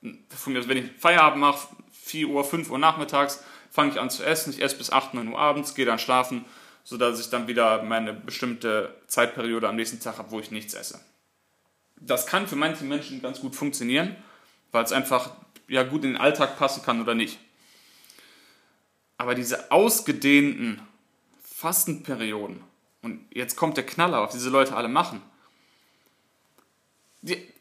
wenn 0.00 0.76
ich 0.76 0.90
Feierabend 0.98 1.40
mache, 1.40 1.68
4 1.92 2.28
Uhr, 2.28 2.44
5 2.44 2.70
Uhr 2.70 2.78
nachmittags, 2.78 3.42
fange 3.70 3.92
ich 3.92 4.00
an 4.00 4.10
zu 4.10 4.24
essen. 4.24 4.50
Ich 4.50 4.62
esse 4.62 4.78
bis 4.78 4.90
8, 4.90 5.14
9 5.14 5.28
Uhr 5.28 5.38
abends, 5.38 5.74
gehe 5.74 5.84
dann 5.84 5.98
schlafen, 5.98 6.44
sodass 6.88 7.20
ich 7.20 7.28
dann 7.28 7.48
wieder 7.48 7.82
meine 7.82 8.14
bestimmte 8.14 8.94
Zeitperiode 9.08 9.68
am 9.68 9.76
nächsten 9.76 10.00
Tag 10.00 10.16
habe, 10.16 10.30
wo 10.30 10.40
ich 10.40 10.50
nichts 10.50 10.72
esse. 10.72 10.98
Das 12.00 12.26
kann 12.26 12.46
für 12.46 12.56
manche 12.56 12.84
Menschen 12.84 13.20
ganz 13.20 13.40
gut 13.40 13.54
funktionieren, 13.54 14.16
weil 14.72 14.84
es 14.84 14.92
einfach 14.92 15.32
ja, 15.68 15.82
gut 15.82 16.04
in 16.04 16.12
den 16.12 16.20
Alltag 16.20 16.56
passen 16.56 16.82
kann 16.82 17.02
oder 17.02 17.14
nicht. 17.14 17.38
Aber 19.18 19.34
diese 19.34 19.70
ausgedehnten 19.70 20.80
Fastenperioden, 21.42 22.64
und 23.02 23.20
jetzt 23.34 23.56
kommt 23.56 23.76
der 23.76 23.84
Knaller, 23.84 24.22
was 24.22 24.32
diese 24.32 24.48
Leute 24.48 24.74
alle 24.74 24.88
machen. 24.88 25.20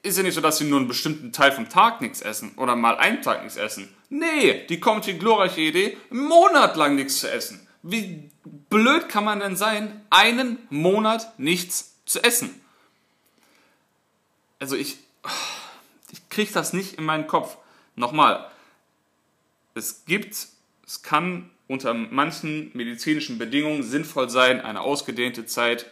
Ist 0.03 0.17
ja 0.17 0.24
nicht 0.24 0.36
so, 0.36 0.41
dass 0.41 0.60
sie 0.60 0.69
nur 0.69 0.79
einen 0.79 0.88
bestimmten 0.88 1.34
Teil 1.34 1.51
vom 1.51 1.67
Tag 1.67 2.00
nichts 2.00 2.22
essen 2.22 2.53
oder 2.55 2.77
mal 2.77 2.96
einen 2.96 3.22
Tag 3.22 3.43
nichts 3.43 3.57
essen. 3.57 3.93
Nee, 4.07 4.65
die 4.67 4.79
kommt 4.79 5.05
die 5.05 5.19
glorreiche 5.19 5.60
Idee, 5.60 5.98
einen 6.12 6.27
Monat 6.27 6.77
lang 6.77 6.96
nichts 6.96 7.19
zu 7.19 7.29
essen. 7.29 7.67
Wie 7.84 8.29
blöd 8.69 9.10
kann 9.10 9.24
man 9.24 9.39
denn 9.39 9.55
sein, 9.55 10.01
einen 10.10 10.60
Monat 10.69 11.38
nichts 11.39 11.96
zu 12.05 12.24
essen? 12.24 12.50
Also 14.60 14.75
ich, 14.75 14.98
ich 16.12 16.27
kriege 16.29 16.51
das 16.51 16.74
nicht 16.74 16.96
in 16.96 17.05
meinen 17.05 17.27
Kopf. 17.27 17.57
Nochmal, 17.96 18.50
es 19.74 20.05
gibt, 20.05 20.48
es 20.86 21.01
kann 21.03 21.50
unter 21.67 21.93
manchen 21.93 22.72
medizinischen 22.74 23.38
Bedingungen 23.38 23.84
sinnvoll 23.84 24.29
sein, 24.29 24.62
eine 24.62 24.81
ausgedehnte 24.81 25.46
Zeit 25.46 25.91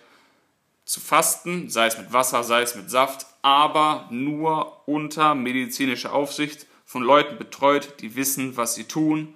zu 0.86 1.00
fasten, 1.00 1.70
sei 1.70 1.88
es 1.88 1.98
mit 1.98 2.14
Wasser, 2.14 2.44
sei 2.44 2.62
es 2.62 2.76
mit 2.76 2.90
Saft, 2.90 3.26
aber 3.42 4.08
nur 4.12 4.88
unter 4.88 5.36
medizinischer 5.36 6.14
Aufsicht 6.14 6.68
von 6.86 7.04
Leuten 7.04 7.38
betreut, 7.38 8.02
die 8.02 8.16
wissen, 8.16 8.56
was 8.58 8.76
sie 8.76 8.86
tun 8.86 9.36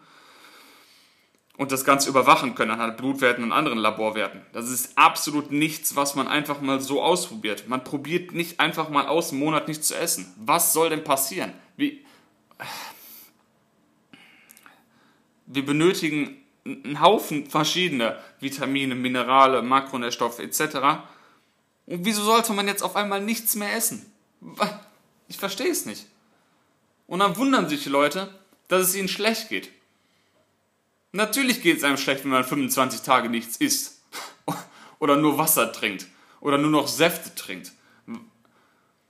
und 1.59 1.73
das 1.73 1.83
Ganze 1.83 2.07
überwachen 2.07 2.55
können 2.55 2.71
anhand 2.71 2.95
Blutwerten 2.95 3.43
und 3.43 3.51
anderen 3.51 3.79
Laborwerten. 3.79 4.39
Das 4.53 4.69
ist 4.69 4.97
absolut 4.97 5.51
nichts, 5.51 5.97
was 5.97 6.15
man 6.15 6.29
einfach 6.29 6.61
mal 6.61 6.79
so 6.79 7.03
ausprobiert. 7.03 7.67
Man 7.67 7.83
probiert 7.83 8.31
nicht 8.31 8.61
einfach 8.61 8.87
mal 8.87 9.07
aus, 9.07 9.31
einen 9.31 9.41
Monat 9.41 9.67
nicht 9.67 9.83
zu 9.83 9.93
essen. 9.93 10.33
Was 10.37 10.71
soll 10.71 10.89
denn 10.89 11.03
passieren? 11.03 11.51
Wie, 11.75 12.05
wir 15.47 15.65
benötigen 15.65 16.37
einen 16.63 17.01
Haufen 17.01 17.49
verschiedene 17.49 18.17
Vitamine, 18.39 18.95
Minerale, 18.95 19.61
Makronährstoffe 19.61 20.39
etc. 20.39 20.61
Und 21.87 22.05
wieso 22.05 22.23
sollte 22.23 22.53
man 22.53 22.69
jetzt 22.69 22.83
auf 22.83 22.95
einmal 22.95 23.19
nichts 23.19 23.55
mehr 23.55 23.75
essen? 23.75 24.09
Ich 25.27 25.35
verstehe 25.35 25.71
es 25.71 25.85
nicht. 25.85 26.05
Und 27.05 27.19
dann 27.19 27.35
wundern 27.35 27.67
sich 27.67 27.83
die 27.83 27.89
Leute, 27.89 28.33
dass 28.69 28.87
es 28.87 28.95
ihnen 28.95 29.09
schlecht 29.09 29.49
geht. 29.49 29.71
Natürlich 31.11 31.61
geht 31.61 31.77
es 31.77 31.83
einem 31.83 31.97
schlecht, 31.97 32.23
wenn 32.23 32.31
man 32.31 32.43
25 32.43 33.01
Tage 33.01 33.29
nichts 33.29 33.57
isst. 33.57 34.03
Oder 34.99 35.17
nur 35.17 35.37
Wasser 35.37 35.71
trinkt. 35.71 36.07
Oder 36.41 36.57
nur 36.57 36.69
noch 36.69 36.87
Säfte 36.87 37.33
trinkt. 37.35 37.71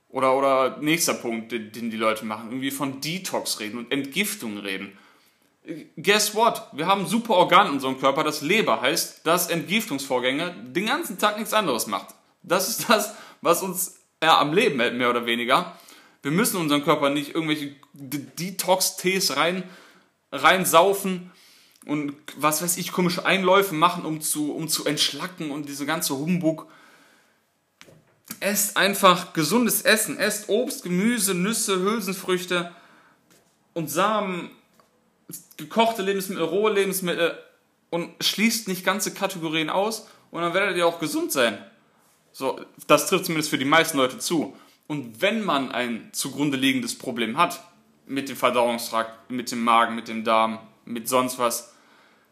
Oder, 0.08 0.36
oder 0.36 0.78
nächster 0.78 1.14
Punkt, 1.14 1.52
den, 1.52 1.70
die 1.72 1.96
Leute 1.96 2.24
machen, 2.24 2.50
irgendwie 2.50 2.72
von 2.72 3.00
Detox 3.00 3.60
reden 3.60 3.78
und 3.78 3.92
Entgiftung 3.92 4.58
reden. 4.58 4.98
Guess 5.96 6.34
what? 6.34 6.66
Wir 6.72 6.86
haben 6.86 7.06
super 7.06 7.34
Organ 7.34 7.68
in 7.68 7.74
unserem 7.74 8.00
Körper, 8.00 8.24
das 8.24 8.40
Leber 8.40 8.80
heißt, 8.80 9.20
das 9.24 9.48
Entgiftungsvorgänge 9.50 10.52
den 10.66 10.86
ganzen 10.86 11.16
Tag 11.18 11.38
nichts 11.38 11.54
anderes 11.54 11.86
macht. 11.86 12.08
Das 12.42 12.68
ist 12.68 12.88
das, 12.90 13.14
was 13.40 13.62
uns 13.62 14.00
ja, 14.20 14.40
am 14.40 14.52
Leben 14.52 14.80
hält, 14.80 14.94
mehr 14.94 15.10
oder 15.10 15.26
weniger. 15.26 15.78
Wir 16.22 16.32
müssen 16.32 16.56
unseren 16.56 16.82
Körper 16.82 17.10
nicht 17.10 17.34
irgendwelche 17.34 17.76
Detox-Tees 17.92 19.36
rein, 19.36 19.62
reinsaufen 20.32 21.30
und 21.86 22.14
was 22.36 22.62
weiß 22.62 22.76
ich, 22.76 22.92
komische 22.92 23.24
Einläufe 23.24 23.74
machen, 23.74 24.04
um 24.04 24.20
zu, 24.20 24.54
um 24.54 24.68
zu 24.68 24.84
entschlacken 24.84 25.50
und 25.50 25.68
diese 25.68 25.86
ganze 25.86 26.16
Humbug. 26.16 26.66
Esst 28.38 28.76
einfach 28.76 29.32
gesundes 29.32 29.82
Essen. 29.82 30.18
Esst 30.18 30.48
Obst, 30.48 30.82
Gemüse, 30.82 31.34
Nüsse, 31.34 31.80
Hülsenfrüchte 31.80 32.70
und 33.74 33.90
Samen 33.90 34.50
gekochte 35.56 36.02
Lebensmittel, 36.02 36.44
rohe 36.44 36.72
Lebensmittel 36.72 37.38
und 37.90 38.10
schließt 38.22 38.68
nicht 38.68 38.84
ganze 38.84 39.12
Kategorien 39.12 39.70
aus 39.70 40.08
und 40.30 40.42
dann 40.42 40.54
werdet 40.54 40.76
ihr 40.76 40.86
auch 40.86 41.00
gesund 41.00 41.32
sein. 41.32 41.58
So, 42.32 42.60
das 42.86 43.08
trifft 43.08 43.26
zumindest 43.26 43.50
für 43.50 43.58
die 43.58 43.64
meisten 43.64 43.98
Leute 43.98 44.18
zu. 44.18 44.56
Und 44.86 45.20
wenn 45.20 45.44
man 45.44 45.70
ein 45.70 46.08
zugrunde 46.12 46.56
liegendes 46.56 46.96
Problem 46.96 47.36
hat, 47.36 47.62
mit 48.06 48.28
dem 48.28 48.36
Verdauungstrakt, 48.36 49.30
mit 49.30 49.50
dem 49.52 49.62
Magen, 49.62 49.94
mit 49.94 50.08
dem 50.08 50.24
Darm, 50.24 50.58
mit 50.84 51.08
sonst 51.08 51.38
was, 51.38 51.69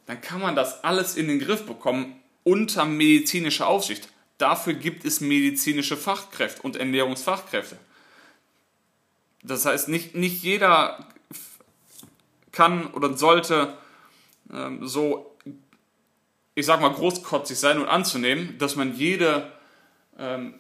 dann 0.09 0.23
kann 0.23 0.41
man 0.41 0.57
das 0.57 0.83
alles 0.85 1.17
in 1.17 1.29
den 1.29 1.39
Griff 1.39 1.67
bekommen 1.67 2.19
unter 2.43 2.87
medizinischer 2.87 3.67
Aufsicht. 3.67 4.09
Dafür 4.39 4.73
gibt 4.73 5.05
es 5.05 5.21
medizinische 5.21 5.99
Fachkräfte 5.99 6.63
und 6.63 6.77
Ernährungsfachkräfte. 6.77 7.77
Das 9.43 9.67
heißt, 9.67 9.89
nicht, 9.89 10.15
nicht 10.15 10.43
jeder 10.43 11.07
kann 12.53 12.87
oder 12.87 13.19
sollte 13.19 13.77
ähm, 14.51 14.89
so, 14.89 15.37
ich 16.55 16.65
sag 16.65 16.81
mal, 16.81 16.89
großkotzig 16.89 17.59
sein 17.59 17.79
und 17.79 17.87
anzunehmen, 17.87 18.57
dass 18.57 18.77
man 18.77 18.95
jede, 18.95 19.53
ähm, 20.19 20.55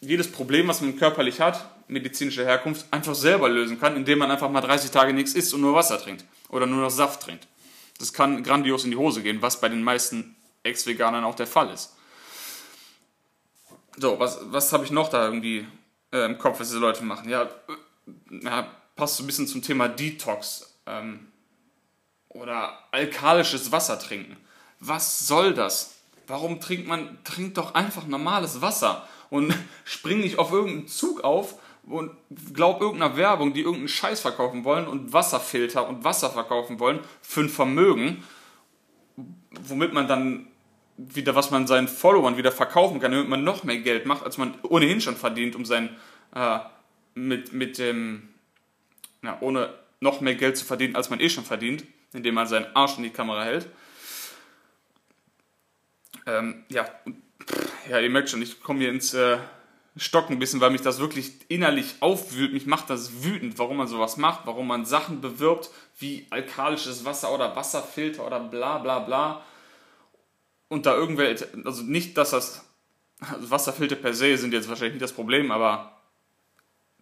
jedes 0.00 0.30
Problem, 0.30 0.68
was 0.68 0.80
man 0.80 0.96
körperlich 0.96 1.40
hat, 1.40 1.68
medizinischer 1.88 2.44
Herkunft, 2.44 2.86
einfach 2.92 3.16
selber 3.16 3.48
lösen 3.48 3.80
kann, 3.80 3.96
indem 3.96 4.20
man 4.20 4.30
einfach 4.30 4.48
mal 4.48 4.60
30 4.60 4.92
Tage 4.92 5.12
nichts 5.12 5.34
isst 5.34 5.52
und 5.52 5.62
nur 5.62 5.74
Wasser 5.74 6.00
trinkt 6.00 6.24
oder 6.48 6.66
nur 6.66 6.80
noch 6.80 6.90
Saft 6.90 7.22
trinkt. 7.22 7.48
Das 8.02 8.12
kann 8.12 8.42
grandios 8.42 8.82
in 8.82 8.90
die 8.90 8.96
Hose 8.96 9.22
gehen, 9.22 9.42
was 9.42 9.60
bei 9.60 9.68
den 9.68 9.84
meisten 9.84 10.34
Ex-Veganern 10.64 11.22
auch 11.22 11.36
der 11.36 11.46
Fall 11.46 11.70
ist. 11.70 11.94
So, 13.96 14.18
was, 14.18 14.40
was 14.42 14.72
habe 14.72 14.84
ich 14.84 14.90
noch 14.90 15.08
da 15.08 15.24
irgendwie 15.24 15.68
äh, 16.12 16.24
im 16.24 16.36
Kopf, 16.36 16.58
was 16.58 16.66
diese 16.66 16.80
Leute 16.80 17.04
machen? 17.04 17.28
Ja, 17.28 17.44
äh, 17.44 18.44
ja, 18.44 18.66
passt 18.96 19.18
so 19.18 19.22
ein 19.22 19.28
bisschen 19.28 19.46
zum 19.46 19.62
Thema 19.62 19.86
Detox 19.86 20.80
ähm, 20.86 21.28
oder 22.28 22.76
alkalisches 22.90 23.70
Wasser 23.70 24.00
trinken. 24.00 24.36
Was 24.80 25.28
soll 25.28 25.54
das? 25.54 25.94
Warum 26.26 26.60
trinkt 26.60 26.88
man, 26.88 27.22
trinkt 27.22 27.56
doch 27.56 27.74
einfach 27.76 28.08
normales 28.08 28.60
Wasser 28.60 29.06
und 29.30 29.54
spring 29.84 30.22
nicht 30.22 30.40
auf 30.40 30.50
irgendeinen 30.50 30.88
Zug 30.88 31.22
auf 31.22 31.54
und 31.86 32.12
glaub 32.54 32.80
irgendeiner 32.80 33.16
Werbung, 33.16 33.54
die 33.54 33.60
irgendeinen 33.60 33.88
Scheiß 33.88 34.20
verkaufen 34.20 34.64
wollen 34.64 34.86
und 34.86 35.12
Wasserfilter 35.12 35.88
und 35.88 36.04
Wasser 36.04 36.30
verkaufen 36.30 36.78
wollen 36.78 37.00
für 37.20 37.40
ein 37.40 37.48
Vermögen, 37.48 38.22
womit 39.62 39.92
man 39.92 40.06
dann 40.06 40.46
wieder, 40.96 41.34
was 41.34 41.50
man 41.50 41.66
seinen 41.66 41.88
Followern 41.88 42.36
wieder 42.36 42.52
verkaufen 42.52 43.00
kann, 43.00 43.12
damit 43.12 43.28
man 43.28 43.42
noch 43.42 43.64
mehr 43.64 43.78
Geld 43.78 44.06
macht, 44.06 44.24
als 44.24 44.38
man 44.38 44.54
ohnehin 44.62 45.00
schon 45.00 45.16
verdient, 45.16 45.56
um 45.56 45.64
sein, 45.64 45.96
äh, 46.34 46.58
mit, 47.14 47.52
mit 47.52 47.78
dem, 47.78 48.28
ja, 49.22 49.38
ohne 49.40 49.74
noch 50.00 50.20
mehr 50.20 50.34
Geld 50.34 50.56
zu 50.56 50.64
verdienen, 50.64 50.96
als 50.96 51.10
man 51.10 51.20
eh 51.20 51.28
schon 51.28 51.44
verdient. 51.44 51.84
indem 52.12 52.34
man 52.34 52.46
seinen 52.46 52.66
Arsch 52.74 52.98
in 52.98 53.04
die 53.04 53.10
Kamera 53.10 53.44
hält. 53.44 53.68
Ähm, 56.26 56.64
ja, 56.68 56.86
ja, 57.88 57.98
ihr 57.98 58.10
merkt 58.10 58.30
schon, 58.30 58.42
ich 58.42 58.60
komme 58.60 58.80
hier 58.80 58.90
ins 58.90 59.14
äh, 59.14 59.38
Stocken 59.96 60.34
ein 60.34 60.38
bisschen, 60.38 60.60
weil 60.60 60.70
mich 60.70 60.80
das 60.80 60.98
wirklich 60.98 61.32
innerlich 61.48 61.96
aufwühlt. 62.00 62.52
Mich 62.52 62.66
macht 62.66 62.88
das 62.88 63.24
wütend, 63.24 63.58
warum 63.58 63.76
man 63.76 63.88
sowas 63.88 64.16
macht, 64.16 64.46
warum 64.46 64.66
man 64.66 64.86
Sachen 64.86 65.20
bewirbt 65.20 65.70
wie 65.98 66.26
alkalisches 66.30 67.04
Wasser 67.04 67.32
oder 67.34 67.54
Wasserfilter 67.54 68.26
oder 68.26 68.40
bla 68.40 68.78
bla 68.78 69.00
bla. 69.00 69.44
Und 70.68 70.86
da 70.86 70.94
irgendwelche, 70.94 71.46
also 71.64 71.82
nicht, 71.82 72.16
dass 72.16 72.30
das 72.30 72.64
also 73.20 73.50
Wasserfilter 73.50 73.96
per 73.96 74.14
se 74.14 74.36
sind 74.36 74.52
jetzt 74.52 74.68
wahrscheinlich 74.68 74.94
nicht 74.94 75.02
das 75.02 75.12
Problem, 75.12 75.50
aber 75.50 76.00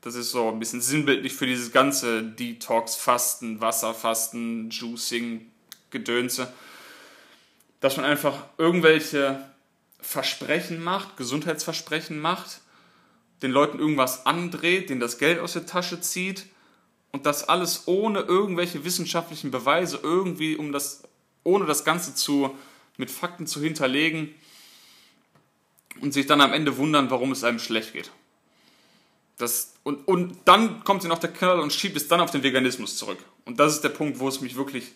das 0.00 0.14
ist 0.14 0.30
so 0.30 0.49
ein 0.49 0.59
bisschen 0.59 0.80
sinnbildlich 0.80 1.32
für 1.32 1.47
dieses 1.47 1.73
ganze 1.73 2.23
Detox-Fasten, 2.23 3.61
Wasserfasten, 3.61 4.70
Juicing, 4.70 5.50
Gedönse. 5.90 6.52
Dass 7.80 7.97
man 7.97 8.06
einfach 8.06 8.35
irgendwelche 8.59 9.47
Versprechen 10.00 10.82
macht, 10.82 11.16
Gesundheitsversprechen 11.16 12.18
macht, 12.18 12.61
den 13.42 13.50
Leuten 13.50 13.78
irgendwas 13.78 14.26
andreht, 14.26 14.90
denen 14.90 15.00
das 15.00 15.18
Geld 15.18 15.38
aus 15.38 15.54
der 15.54 15.66
Tasche 15.66 16.00
zieht 16.00 16.47
und 17.12 17.26
das 17.26 17.49
alles 17.49 17.87
ohne 17.87 18.20
irgendwelche 18.20 18.85
wissenschaftlichen 18.85 19.50
Beweise 19.50 19.99
irgendwie, 20.02 20.56
um 20.56 20.73
das, 20.73 21.02
ohne 21.42 21.66
das 21.66 21.85
Ganze 21.85 22.14
zu, 22.14 22.54
mit 22.97 23.11
Fakten 23.11 23.47
zu 23.47 23.61
hinterlegen 23.61 24.35
und 26.00 26.12
sich 26.12 26.26
dann 26.26 26.40
am 26.40 26.52
Ende 26.52 26.76
wundern, 26.76 27.11
warum 27.11 27.32
es 27.32 27.44
einem 27.44 27.59
schlecht 27.59 27.92
geht. 27.92 28.11
Das, 29.38 29.75
und, 29.85 30.06
und 30.06 30.37
dann 30.44 30.85
kommt 30.85 31.02
sie 31.02 31.09
noch 31.09 31.18
der 31.18 31.32
Knall 31.32 31.61
und 31.61 31.73
schiebt 31.73 31.97
es 31.97 32.09
dann 32.09 32.20
auf 32.20 32.30
den 32.30 32.42
Veganismus 32.42 32.99
zurück. 32.99 33.18
Und 33.47 33.59
das 33.59 33.75
ist 33.75 33.82
der 33.82 33.88
Punkt, 33.88 34.18
wo 34.18 34.28
es 34.28 34.42
mich 34.42 34.54
wirklich 34.54 34.92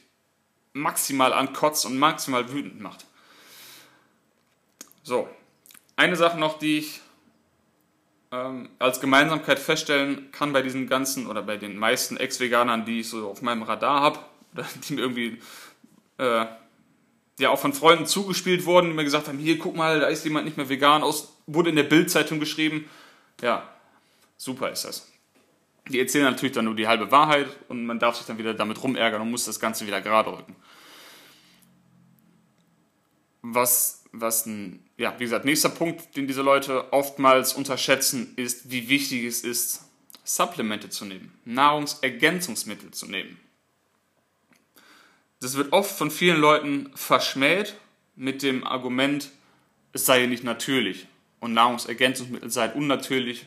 maximal 0.75 1.33
ankotzt 1.33 1.87
und 1.87 1.99
maximal 1.99 2.53
wütend 2.53 2.81
macht. 2.81 3.07
So, 5.03 5.29
eine 5.97 6.17
Sache 6.17 6.39
noch, 6.39 6.59
die 6.59 6.79
ich 6.79 7.01
ähm, 8.35 8.69
als 8.79 9.01
Gemeinsamkeit 9.01 9.59
feststellen 9.59 10.31
kann 10.33 10.53
bei 10.53 10.63
diesen 10.63 10.89
ganzen 10.89 11.27
oder 11.27 11.43
bei 11.43 11.57
den 11.57 11.77
meisten 11.77 12.17
Ex-Veganern, 12.17 12.85
die 12.85 13.01
ich 13.01 13.09
so 13.09 13.29
auf 13.29 13.43
meinem 13.43 13.63
Radar 13.63 14.01
habe, 14.01 14.19
die 14.89 14.95
mir 14.95 15.03
irgendwie 15.03 15.39
äh, 16.19 16.47
ja 17.39 17.51
auch 17.51 17.59
von 17.59 17.73
Freunden 17.73 18.07
zugespielt 18.07 18.65
wurden, 18.67 18.89
die 18.89 18.95
mir 18.95 19.05
gesagt 19.05 19.29
haben, 19.29 19.39
hier 19.39 19.59
guck 19.59 19.77
mal, 19.77 20.01
da 20.01 20.07
ist 20.07 20.25
jemand 20.25 20.47
nicht 20.47 20.57
mehr 20.57 20.69
vegan, 20.69 21.03
aus, 21.03 21.37
wurde 21.47 21.71
in 21.71 21.77
der 21.77 21.85
Bildzeitung 21.85 22.41
geschrieben. 22.41 22.89
Ja, 23.41 23.69
super 24.37 24.71
ist 24.71 24.85
das. 24.85 25.11
Die 25.89 26.01
erzählen 26.01 26.25
natürlich 26.25 26.55
dann 26.55 26.65
nur 26.65 26.75
die 26.75 26.89
halbe 26.89 27.11
Wahrheit 27.11 27.49
und 27.69 27.85
man 27.85 27.99
darf 27.99 28.17
sich 28.17 28.27
dann 28.27 28.39
wieder 28.39 28.55
damit 28.55 28.83
rumärgern 28.83 29.21
und 29.21 29.31
muss 29.31 29.45
das 29.45 29.61
Ganze 29.61 29.87
wieder 29.87 30.01
gerade 30.01 30.33
rücken. 30.33 30.57
Was, 33.43 34.05
was 34.13 34.47
ein, 34.47 34.84
ja, 34.97 35.15
wie 35.19 35.25
gesagt, 35.25 35.45
nächster 35.45 35.69
Punkt, 35.69 36.17
den 36.17 36.27
diese 36.27 36.43
Leute 36.43 36.93
oftmals 36.93 37.53
unterschätzen, 37.55 38.33
ist, 38.37 38.71
wie 38.71 38.89
wichtig 38.89 39.25
es 39.25 39.43
ist, 39.43 39.85
Supplemente 40.25 40.89
zu 40.89 41.05
nehmen, 41.05 41.39
Nahrungsergänzungsmittel 41.45 42.93
zu 42.93 43.07
nehmen. 43.07 43.39
Das 45.41 45.57
wird 45.57 45.73
oft 45.73 45.91
von 45.97 46.11
vielen 46.11 46.41
Leuten 46.41 46.91
verschmäht 46.95 47.75
mit 48.17 48.43
dem 48.43 48.65
Argument, 48.65 49.31
es 49.93 50.07
sei 50.07 50.25
nicht 50.27 50.45
natürlich 50.45 51.07
und 51.41 51.53
Nahrungsergänzungsmittel 51.53 52.51
seien 52.51 52.73
unnatürlich 52.73 53.47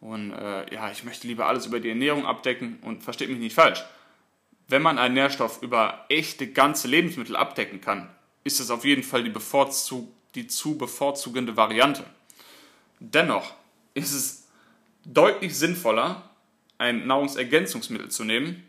und 0.00 0.32
äh, 0.32 0.74
ja, 0.74 0.90
ich 0.90 1.04
möchte 1.04 1.26
lieber 1.26 1.46
alles 1.46 1.66
über 1.66 1.80
die 1.80 1.88
Ernährung 1.88 2.26
abdecken 2.26 2.78
und 2.82 3.02
versteht 3.02 3.30
mich 3.30 3.38
nicht 3.38 3.54
falsch. 3.54 3.82
Wenn 4.68 4.82
man 4.82 4.98
einen 4.98 5.14
Nährstoff 5.14 5.62
über 5.62 6.04
echte 6.08 6.48
ganze 6.48 6.88
Lebensmittel 6.88 7.36
abdecken 7.36 7.80
kann, 7.80 8.10
ist 8.44 8.60
es 8.60 8.70
auf 8.70 8.84
jeden 8.84 9.02
Fall 9.02 9.22
die, 9.22 9.30
bevorzug 9.30 10.12
die 10.34 10.46
zu 10.46 10.76
bevorzugende 10.76 11.56
Variante. 11.56 12.04
Dennoch 13.00 13.54
ist 13.94 14.12
es 14.12 14.48
deutlich 15.04 15.56
sinnvoller, 15.56 16.30
ein 16.78 17.06
Nahrungsergänzungsmittel 17.06 18.10
zu 18.10 18.24
nehmen, 18.24 18.68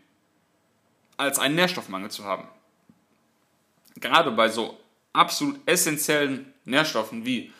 als 1.16 1.38
einen 1.38 1.54
Nährstoffmangel 1.54 2.10
zu 2.10 2.24
haben. 2.24 2.48
Gerade 3.96 4.30
bei 4.32 4.48
so 4.48 4.78
absolut 5.12 5.60
essentiellen 5.66 6.52
Nährstoffen 6.64 7.24
wie 7.24 7.52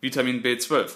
Vitamin 0.00 0.42
B12. 0.42 0.92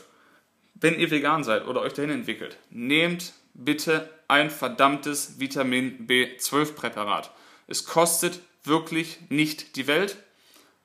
Wenn 0.74 0.98
ihr 0.98 1.10
vegan 1.10 1.44
seid 1.44 1.66
oder 1.66 1.80
euch 1.82 1.92
dahin 1.92 2.10
entwickelt, 2.10 2.58
nehmt 2.70 3.32
bitte 3.54 4.10
ein 4.28 4.50
verdammtes 4.50 5.38
Vitamin 5.38 6.06
B12 6.06 6.74
Präparat. 6.74 7.30
Es 7.66 7.84
kostet 7.84 8.40
wirklich 8.64 9.18
nicht 9.28 9.76
die 9.76 9.86
Welt. 9.86 10.16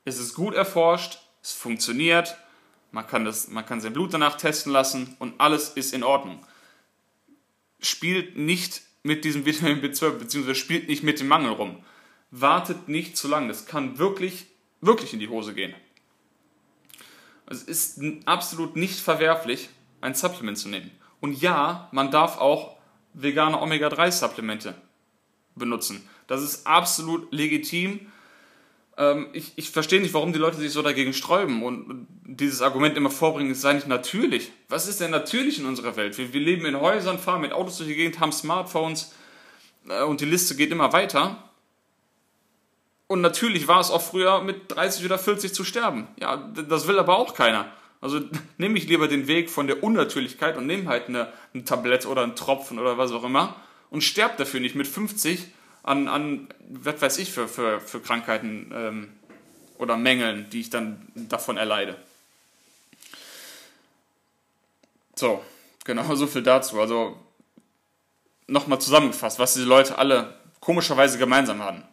Es 0.05 0.19
ist 0.19 0.33
gut 0.33 0.53
erforscht, 0.53 1.20
es 1.41 1.51
funktioniert, 1.51 2.37
man 2.91 3.07
kann, 3.07 3.25
das, 3.25 3.47
man 3.47 3.65
kann 3.65 3.81
sein 3.81 3.93
Blut 3.93 4.13
danach 4.13 4.35
testen 4.35 4.71
lassen 4.71 5.15
und 5.19 5.39
alles 5.39 5.69
ist 5.69 5.93
in 5.93 6.03
Ordnung. 6.03 6.45
Spielt 7.79 8.37
nicht 8.37 8.81
mit 9.03 9.23
diesem 9.23 9.45
Vitamin 9.45 9.81
B12, 9.81 10.11
beziehungsweise 10.11 10.55
spielt 10.55 10.87
nicht 10.87 11.03
mit 11.03 11.19
dem 11.19 11.27
Mangel 11.27 11.51
rum. 11.51 11.83
Wartet 12.31 12.87
nicht 12.87 13.17
zu 13.17 13.27
lange. 13.27 13.47
Das 13.47 13.65
kann 13.65 13.97
wirklich, 13.97 14.47
wirklich 14.81 15.13
in 15.13 15.19
die 15.19 15.29
Hose 15.29 15.53
gehen. 15.53 15.73
Es 17.47 17.63
ist 17.63 17.99
absolut 18.25 18.75
nicht 18.75 18.99
verwerflich, 18.99 19.69
ein 19.99 20.15
Supplement 20.15 20.57
zu 20.57 20.69
nehmen. 20.69 20.91
Und 21.19 21.41
ja, 21.41 21.89
man 21.91 22.11
darf 22.11 22.37
auch 22.37 22.77
vegane 23.13 23.59
Omega-3-Supplemente 23.61 24.75
benutzen. 25.55 26.07
Das 26.27 26.41
ist 26.41 26.65
absolut 26.65 27.31
legitim 27.33 28.11
ich, 29.33 29.53
ich 29.55 29.71
verstehe 29.71 30.01
nicht, 30.01 30.13
warum 30.13 30.33
die 30.33 30.39
Leute 30.39 30.57
sich 30.57 30.71
so 30.71 30.81
dagegen 30.81 31.13
sträuben 31.13 31.63
und 31.63 32.07
dieses 32.23 32.61
Argument 32.61 32.97
immer 32.97 33.09
vorbringen, 33.09 33.51
es 33.51 33.61
sei 33.61 33.73
nicht 33.73 33.87
natürlich. 33.87 34.51
Was 34.69 34.87
ist 34.87 34.99
denn 34.99 35.11
natürlich 35.11 35.59
in 35.59 35.65
unserer 35.65 35.95
Welt? 35.95 36.17
Wir, 36.17 36.33
wir 36.33 36.41
leben 36.41 36.65
in 36.65 36.79
Häusern, 36.79 37.17
fahren 37.17 37.41
mit 37.41 37.53
Autos 37.53 37.77
durch 37.77 37.89
die 37.89 37.95
Gegend, 37.95 38.19
haben 38.19 38.31
Smartphones 38.31 39.13
äh, 39.87 40.03
und 40.03 40.21
die 40.21 40.25
Liste 40.25 40.55
geht 40.55 40.71
immer 40.71 40.93
weiter. 40.93 41.49
Und 43.07 43.21
natürlich 43.21 43.67
war 43.67 43.79
es 43.79 43.91
auch 43.91 44.01
früher 44.01 44.41
mit 44.41 44.71
30 44.71 45.05
oder 45.05 45.17
40 45.17 45.53
zu 45.53 45.63
sterben. 45.63 46.07
Ja, 46.19 46.37
das 46.37 46.87
will 46.87 46.99
aber 46.99 47.17
auch 47.17 47.33
keiner. 47.33 47.71
Also 48.01 48.19
nehme 48.57 48.77
ich 48.77 48.87
lieber 48.87 49.07
den 49.07 49.27
Weg 49.27 49.49
von 49.49 49.67
der 49.67 49.83
Unnatürlichkeit 49.83 50.57
und 50.57 50.67
nehme 50.67 50.87
halt 50.87 51.07
eine, 51.07 51.31
ein 51.53 51.65
Tablett 51.65 52.05
oder 52.05 52.23
einen 52.23 52.35
Tropfen 52.35 52.77
oder 52.77 52.97
was 52.97 53.11
auch 53.11 53.23
immer 53.23 53.55
und 53.89 54.03
sterbe 54.03 54.35
dafür 54.37 54.59
nicht 54.59 54.75
mit 54.75 54.87
50 54.87 55.47
an, 55.83 56.07
an 56.07 56.47
was 56.69 57.01
weiß 57.01 57.17
ich, 57.17 57.31
für, 57.31 57.47
für, 57.47 57.79
für 57.79 57.99
Krankheiten 57.99 58.71
ähm, 58.73 59.13
oder 59.77 59.97
Mängeln, 59.97 60.49
die 60.49 60.61
ich 60.61 60.69
dann 60.69 61.07
davon 61.15 61.57
erleide. 61.57 61.95
So, 65.15 65.43
genau 65.83 66.15
so 66.15 66.27
viel 66.27 66.43
dazu. 66.43 66.79
Also 66.79 67.17
nochmal 68.47 68.79
zusammengefasst, 68.79 69.39
was 69.39 69.53
diese 69.53 69.65
Leute 69.65 69.97
alle 69.97 70.35
komischerweise 70.59 71.17
gemeinsam 71.17 71.61
haben. 71.63 71.83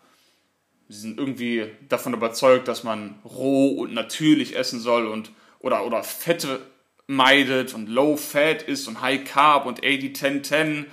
Sie 0.88 1.00
sind 1.00 1.18
irgendwie 1.18 1.70
davon 1.88 2.14
überzeugt, 2.14 2.68
dass 2.68 2.82
man 2.82 3.18
roh 3.24 3.68
und 3.80 3.92
natürlich 3.92 4.56
essen 4.56 4.80
soll 4.80 5.06
und 5.06 5.30
oder, 5.60 5.84
oder 5.84 6.02
Fette 6.02 6.60
meidet 7.06 7.74
und 7.74 7.88
Low 7.88 8.16
Fat 8.16 8.62
ist 8.62 8.86
und 8.86 9.00
High 9.00 9.24
Carb 9.24 9.66
und 9.66 9.82
80-10-10. 9.82 10.86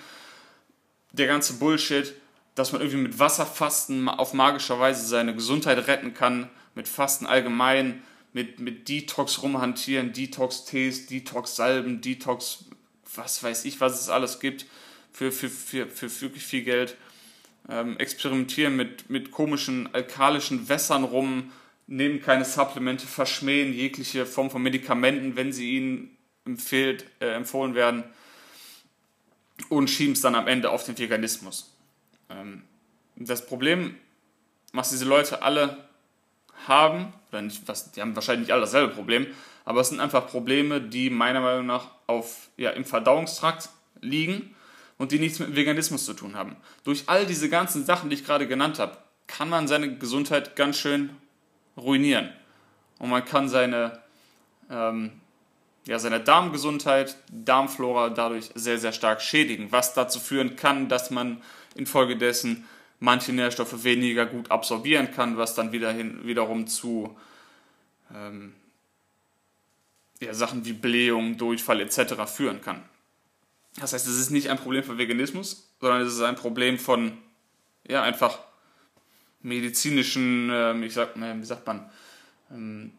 Der 1.12 1.28
ganze 1.28 1.54
Bullshit 1.54 2.14
dass 2.56 2.72
man 2.72 2.82
irgendwie 2.82 3.02
mit 3.02 3.20
Wasserfasten 3.20 4.08
auf 4.08 4.34
magischer 4.34 4.80
Weise 4.80 5.06
seine 5.06 5.36
Gesundheit 5.36 5.88
retten 5.88 6.14
kann, 6.14 6.50
mit 6.74 6.88
Fasten 6.88 7.26
allgemein, 7.26 8.02
mit, 8.34 8.60
mit 8.60 8.90
Detox 8.90 9.44
rumhantieren, 9.44 10.14
Detox-Tees, 10.14 11.06
Detox-Salben, 11.08 12.02
Detox, 12.02 12.66
was 13.16 13.44
weiß 13.44 13.66
ich, 13.66 13.80
was 13.82 14.02
es 14.02 14.10
alles 14.10 14.40
gibt, 14.40 14.66
für, 15.12 15.32
für, 15.32 15.50
für, 15.50 15.88
für 15.88 16.22
wirklich 16.22 16.44
viel 16.44 16.64
Geld. 16.64 16.96
Ähm, 17.70 17.98
experimentieren 17.98 18.76
mit, 18.76 19.10
mit 19.10 19.32
komischen 19.32 19.94
alkalischen 19.94 20.70
Wässern 20.70 21.04
rum, 21.04 21.52
nehmen 21.88 22.22
keine 22.22 22.46
Supplemente, 22.46 23.08
verschmähen 23.08 23.74
jegliche 23.74 24.26
Form 24.26 24.50
von 24.52 24.62
Medikamenten, 24.62 25.36
wenn 25.36 25.52
sie 25.52 25.78
ihnen 25.78 26.18
empfehlt, 26.46 27.06
äh, 27.20 27.28
empfohlen 27.34 27.74
werden 27.74 28.04
und 29.70 29.90
schieben 29.90 30.14
es 30.14 30.22
dann 30.22 30.36
am 30.36 30.48
Ende 30.48 30.70
auf 30.70 30.84
den 30.84 30.98
Veganismus. 30.98 31.75
Ähm, 32.30 32.64
das 33.16 33.46
Problem, 33.46 33.96
was 34.74 34.90
diese 34.90 35.06
Leute 35.06 35.42
alle 35.42 35.78
haben, 36.68 37.14
oder 37.32 37.42
nicht, 37.42 37.68
was, 37.68 37.92
die 37.92 38.02
haben 38.02 38.16
wahrscheinlich 38.16 38.48
nicht 38.48 38.54
alle 38.54 38.62
dasselbe 38.62 38.94
Problem, 38.94 39.28
aber 39.64 39.82
es 39.82 39.90
sind 39.90 40.00
einfach 40.00 40.28
Probleme, 40.28 40.82
die 40.82 41.10
meiner 41.10 41.42
Meinung 41.42 41.66
nach 41.66 41.88
auf, 42.08 42.50
ja, 42.58 42.72
im 42.72 42.86
Verdauungstrakt 42.86 43.70
liegen 44.02 44.56
und 44.98 45.12
die 45.12 45.20
nichts 45.20 45.40
mit 45.40 45.56
Veganismus 45.56 46.06
zu 46.06 46.14
tun 46.14 46.36
haben. 46.36 46.56
Durch 46.84 47.04
all 47.08 47.26
diese 47.26 47.50
ganzen 47.50 47.86
Sachen, 47.86 48.10
die 48.10 48.16
ich 48.16 48.26
gerade 48.26 48.48
genannt 48.48 48.80
habe, 48.80 48.98
kann 49.28 49.50
man 49.50 49.68
seine 49.68 49.98
Gesundheit 49.98 50.56
ganz 50.56 50.78
schön 50.78 51.10
ruinieren. 51.76 52.30
Und 53.00 53.10
man 53.10 53.26
kann 53.26 53.50
seine, 53.50 54.00
ähm, 54.70 55.12
ja, 55.86 56.00
seine 56.00 56.20
Darmgesundheit, 56.20 57.18
Darmflora 57.32 58.10
dadurch 58.10 58.52
sehr, 58.56 58.78
sehr 58.78 58.94
stark 58.94 59.22
schädigen, 59.22 59.72
was 59.72 59.94
dazu 59.94 60.20
führen 60.20 60.56
kann, 60.56 60.88
dass 60.90 61.12
man 61.12 61.42
infolgedessen 61.76 62.66
manche 63.00 63.34
Nährstoffe 63.34 63.84
weniger 63.84 64.26
gut 64.26 64.52
absorbieren 64.52 65.12
kann, 65.12 65.38
was 65.38 65.56
dann 65.56 65.72
wieder 65.72 65.92
hin, 65.92 66.26
wiederum 66.26 66.68
zu 66.68 67.16
ähm, 68.14 68.54
ja, 70.22 70.34
Sachen 70.34 70.66
wie 70.66 70.74
Blähung, 70.74 71.38
Durchfall 71.38 71.82
etc. 71.82 72.26
führen 72.26 72.62
kann. 72.62 72.84
Das 73.78 73.94
heißt, 73.94 74.08
es 74.08 74.18
ist 74.18 74.32
nicht 74.32 74.50
ein 74.50 74.58
Problem 74.58 74.84
von 74.84 74.98
Veganismus, 74.98 75.70
sondern 75.82 76.02
es 76.02 76.14
ist 76.14 76.22
ein 76.22 76.36
Problem 76.36 76.80
von 76.80 77.18
ja, 77.88 78.02
einfach 78.02 78.40
medizinischen, 79.42 80.50
ähm, 80.52 80.84
ich 80.84 80.94
sag, 80.94 81.16
wie 81.16 81.46
sagt 81.46 81.68
man, 81.68 81.90
ähm, 82.52 82.94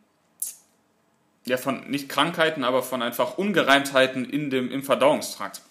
ja, 1.47 1.57
von 1.57 1.89
nicht 1.89 2.09
Krankheiten, 2.09 2.65
aber 2.65 2.83
von 2.83 3.03
einfach 3.03 3.39
Ungereimtheiten 3.39 4.25
in 4.25 4.51
dem, 4.51 4.71
im 4.71 4.83
Verdauungstrakt. 4.83 5.63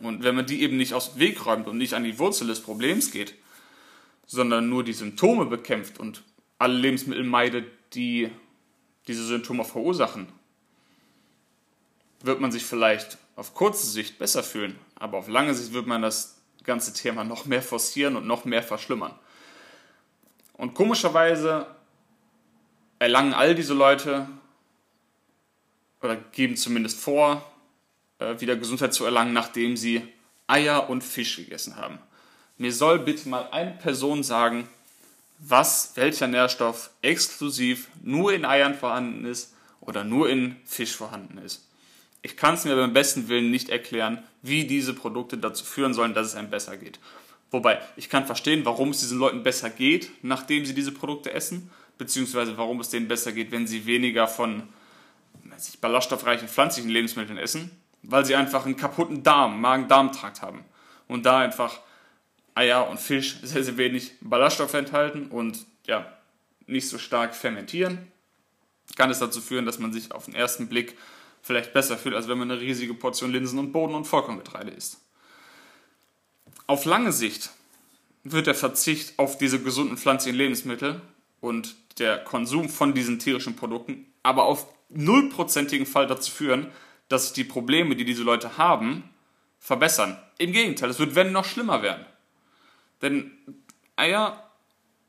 Und 0.00 0.22
wenn 0.22 0.34
man 0.34 0.46
die 0.46 0.62
eben 0.62 0.76
nicht 0.76 0.94
aus 0.94 1.12
dem 1.12 1.20
Weg 1.20 1.44
räumt 1.46 1.68
und 1.68 1.78
nicht 1.78 1.94
an 1.94 2.04
die 2.04 2.18
Wurzel 2.18 2.46
des 2.46 2.62
Problems 2.62 3.10
geht, 3.10 3.34
sondern 4.26 4.68
nur 4.68 4.82
die 4.82 4.92
Symptome 4.92 5.46
bekämpft 5.46 5.98
und 5.98 6.22
alle 6.58 6.74
Lebensmittel 6.74 7.24
meidet, 7.24 7.66
die 7.94 8.30
diese 9.06 9.24
Symptome 9.24 9.64
verursachen, 9.64 10.28
wird 12.22 12.40
man 12.40 12.52
sich 12.52 12.64
vielleicht 12.64 13.18
auf 13.36 13.54
kurze 13.54 13.86
Sicht 13.86 14.18
besser 14.18 14.42
fühlen, 14.42 14.78
aber 14.94 15.18
auf 15.18 15.28
lange 15.28 15.54
Sicht 15.54 15.72
wird 15.72 15.86
man 15.86 16.02
das 16.02 16.40
ganze 16.64 16.92
Thema 16.92 17.24
noch 17.24 17.46
mehr 17.46 17.62
forcieren 17.62 18.16
und 18.16 18.26
noch 18.26 18.44
mehr 18.44 18.62
verschlimmern. 18.62 19.14
Und 20.54 20.74
komischerweise 20.74 21.66
erlangen 22.98 23.32
all 23.32 23.54
diese 23.54 23.72
Leute 23.74 24.28
oder 26.02 26.16
geben 26.16 26.56
zumindest 26.56 27.00
vor, 27.00 27.49
wieder 28.38 28.56
Gesundheit 28.56 28.94
zu 28.94 29.04
erlangen, 29.04 29.32
nachdem 29.32 29.76
sie 29.76 30.06
Eier 30.46 30.90
und 30.90 31.02
Fisch 31.02 31.36
gegessen 31.36 31.76
haben. 31.76 31.98
Mir 32.58 32.72
soll 32.72 32.98
bitte 32.98 33.28
mal 33.28 33.48
eine 33.52 33.70
Person 33.70 34.22
sagen, 34.22 34.68
was, 35.38 35.92
welcher 35.94 36.26
Nährstoff 36.26 36.90
exklusiv 37.00 37.88
nur 38.02 38.32
in 38.34 38.44
Eiern 38.44 38.74
vorhanden 38.74 39.24
ist 39.24 39.54
oder 39.80 40.04
nur 40.04 40.28
in 40.28 40.56
Fisch 40.66 40.94
vorhanden 40.94 41.38
ist. 41.38 41.66
Ich 42.22 42.36
kann 42.36 42.54
es 42.54 42.64
mir 42.64 42.76
beim 42.76 42.92
besten 42.92 43.28
Willen 43.28 43.50
nicht 43.50 43.70
erklären, 43.70 44.22
wie 44.42 44.64
diese 44.66 44.92
Produkte 44.92 45.38
dazu 45.38 45.64
führen 45.64 45.94
sollen, 45.94 46.12
dass 46.12 46.26
es 46.26 46.34
einem 46.34 46.50
besser 46.50 46.76
geht. 46.76 46.98
Wobei, 47.50 47.80
ich 47.96 48.10
kann 48.10 48.26
verstehen, 48.26 48.64
warum 48.64 48.90
es 48.90 49.00
diesen 49.00 49.18
Leuten 49.18 49.42
besser 49.42 49.70
geht, 49.70 50.10
nachdem 50.22 50.66
sie 50.66 50.74
diese 50.74 50.92
Produkte 50.92 51.32
essen, 51.32 51.70
beziehungsweise 51.96 52.58
warum 52.58 52.80
es 52.80 52.90
denen 52.90 53.08
besser 53.08 53.32
geht, 53.32 53.50
wenn 53.50 53.66
sie 53.66 53.86
weniger 53.86 54.28
von 54.28 54.64
ballaststoffreichen 55.80 56.48
pflanzlichen 56.48 56.90
Lebensmitteln 56.90 57.38
essen, 57.38 57.70
weil 58.02 58.24
sie 58.24 58.34
einfach 58.34 58.64
einen 58.64 58.76
kaputten 58.76 59.22
Darm, 59.22 59.60
Magen-Darm-Trakt 59.60 60.42
haben 60.42 60.64
und 61.08 61.26
da 61.26 61.38
einfach 61.38 61.80
Eier 62.54 62.88
und 62.88 62.98
Fisch 62.98 63.38
sehr, 63.42 63.64
sehr 63.64 63.76
wenig 63.76 64.12
Ballaststoffe 64.20 64.74
enthalten 64.74 65.26
und 65.26 65.66
ja, 65.86 66.06
nicht 66.66 66.88
so 66.88 66.98
stark 66.98 67.34
fermentieren, 67.34 67.98
kann 68.96 69.10
es 69.10 69.18
dazu 69.18 69.40
führen, 69.40 69.66
dass 69.66 69.78
man 69.78 69.92
sich 69.92 70.12
auf 70.12 70.26
den 70.26 70.34
ersten 70.34 70.68
Blick 70.68 70.96
vielleicht 71.42 71.72
besser 71.72 71.96
fühlt, 71.96 72.14
als 72.14 72.28
wenn 72.28 72.38
man 72.38 72.50
eine 72.50 72.60
riesige 72.60 72.94
Portion 72.94 73.32
Linsen 73.32 73.58
und 73.58 73.72
Boden 73.72 73.94
und 73.94 74.04
Vollkorngetreide 74.04 74.70
isst. 74.70 75.00
Auf 76.66 76.84
lange 76.84 77.12
Sicht 77.12 77.50
wird 78.22 78.46
der 78.46 78.54
Verzicht 78.54 79.18
auf 79.18 79.38
diese 79.38 79.60
gesunden 79.60 79.96
pflanzlichen 79.96 80.36
Lebensmittel 80.36 81.00
und 81.40 81.74
der 81.98 82.18
Konsum 82.18 82.68
von 82.68 82.94
diesen 82.94 83.18
tierischen 83.18 83.56
Produkten 83.56 84.06
aber 84.22 84.44
auf 84.44 84.66
nullprozentigen 84.90 85.86
Fall 85.86 86.06
dazu 86.06 86.30
führen, 86.30 86.68
dass 87.10 87.32
die 87.32 87.44
Probleme, 87.44 87.96
die 87.96 88.04
diese 88.04 88.22
Leute 88.22 88.56
haben, 88.56 89.02
verbessern. 89.58 90.16
Im 90.38 90.52
Gegenteil, 90.52 90.88
es 90.88 91.00
wird, 91.00 91.16
wenn, 91.16 91.32
noch 91.32 91.44
schlimmer 91.44 91.82
werden. 91.82 92.06
Denn 93.02 93.32
Eier 93.96 94.48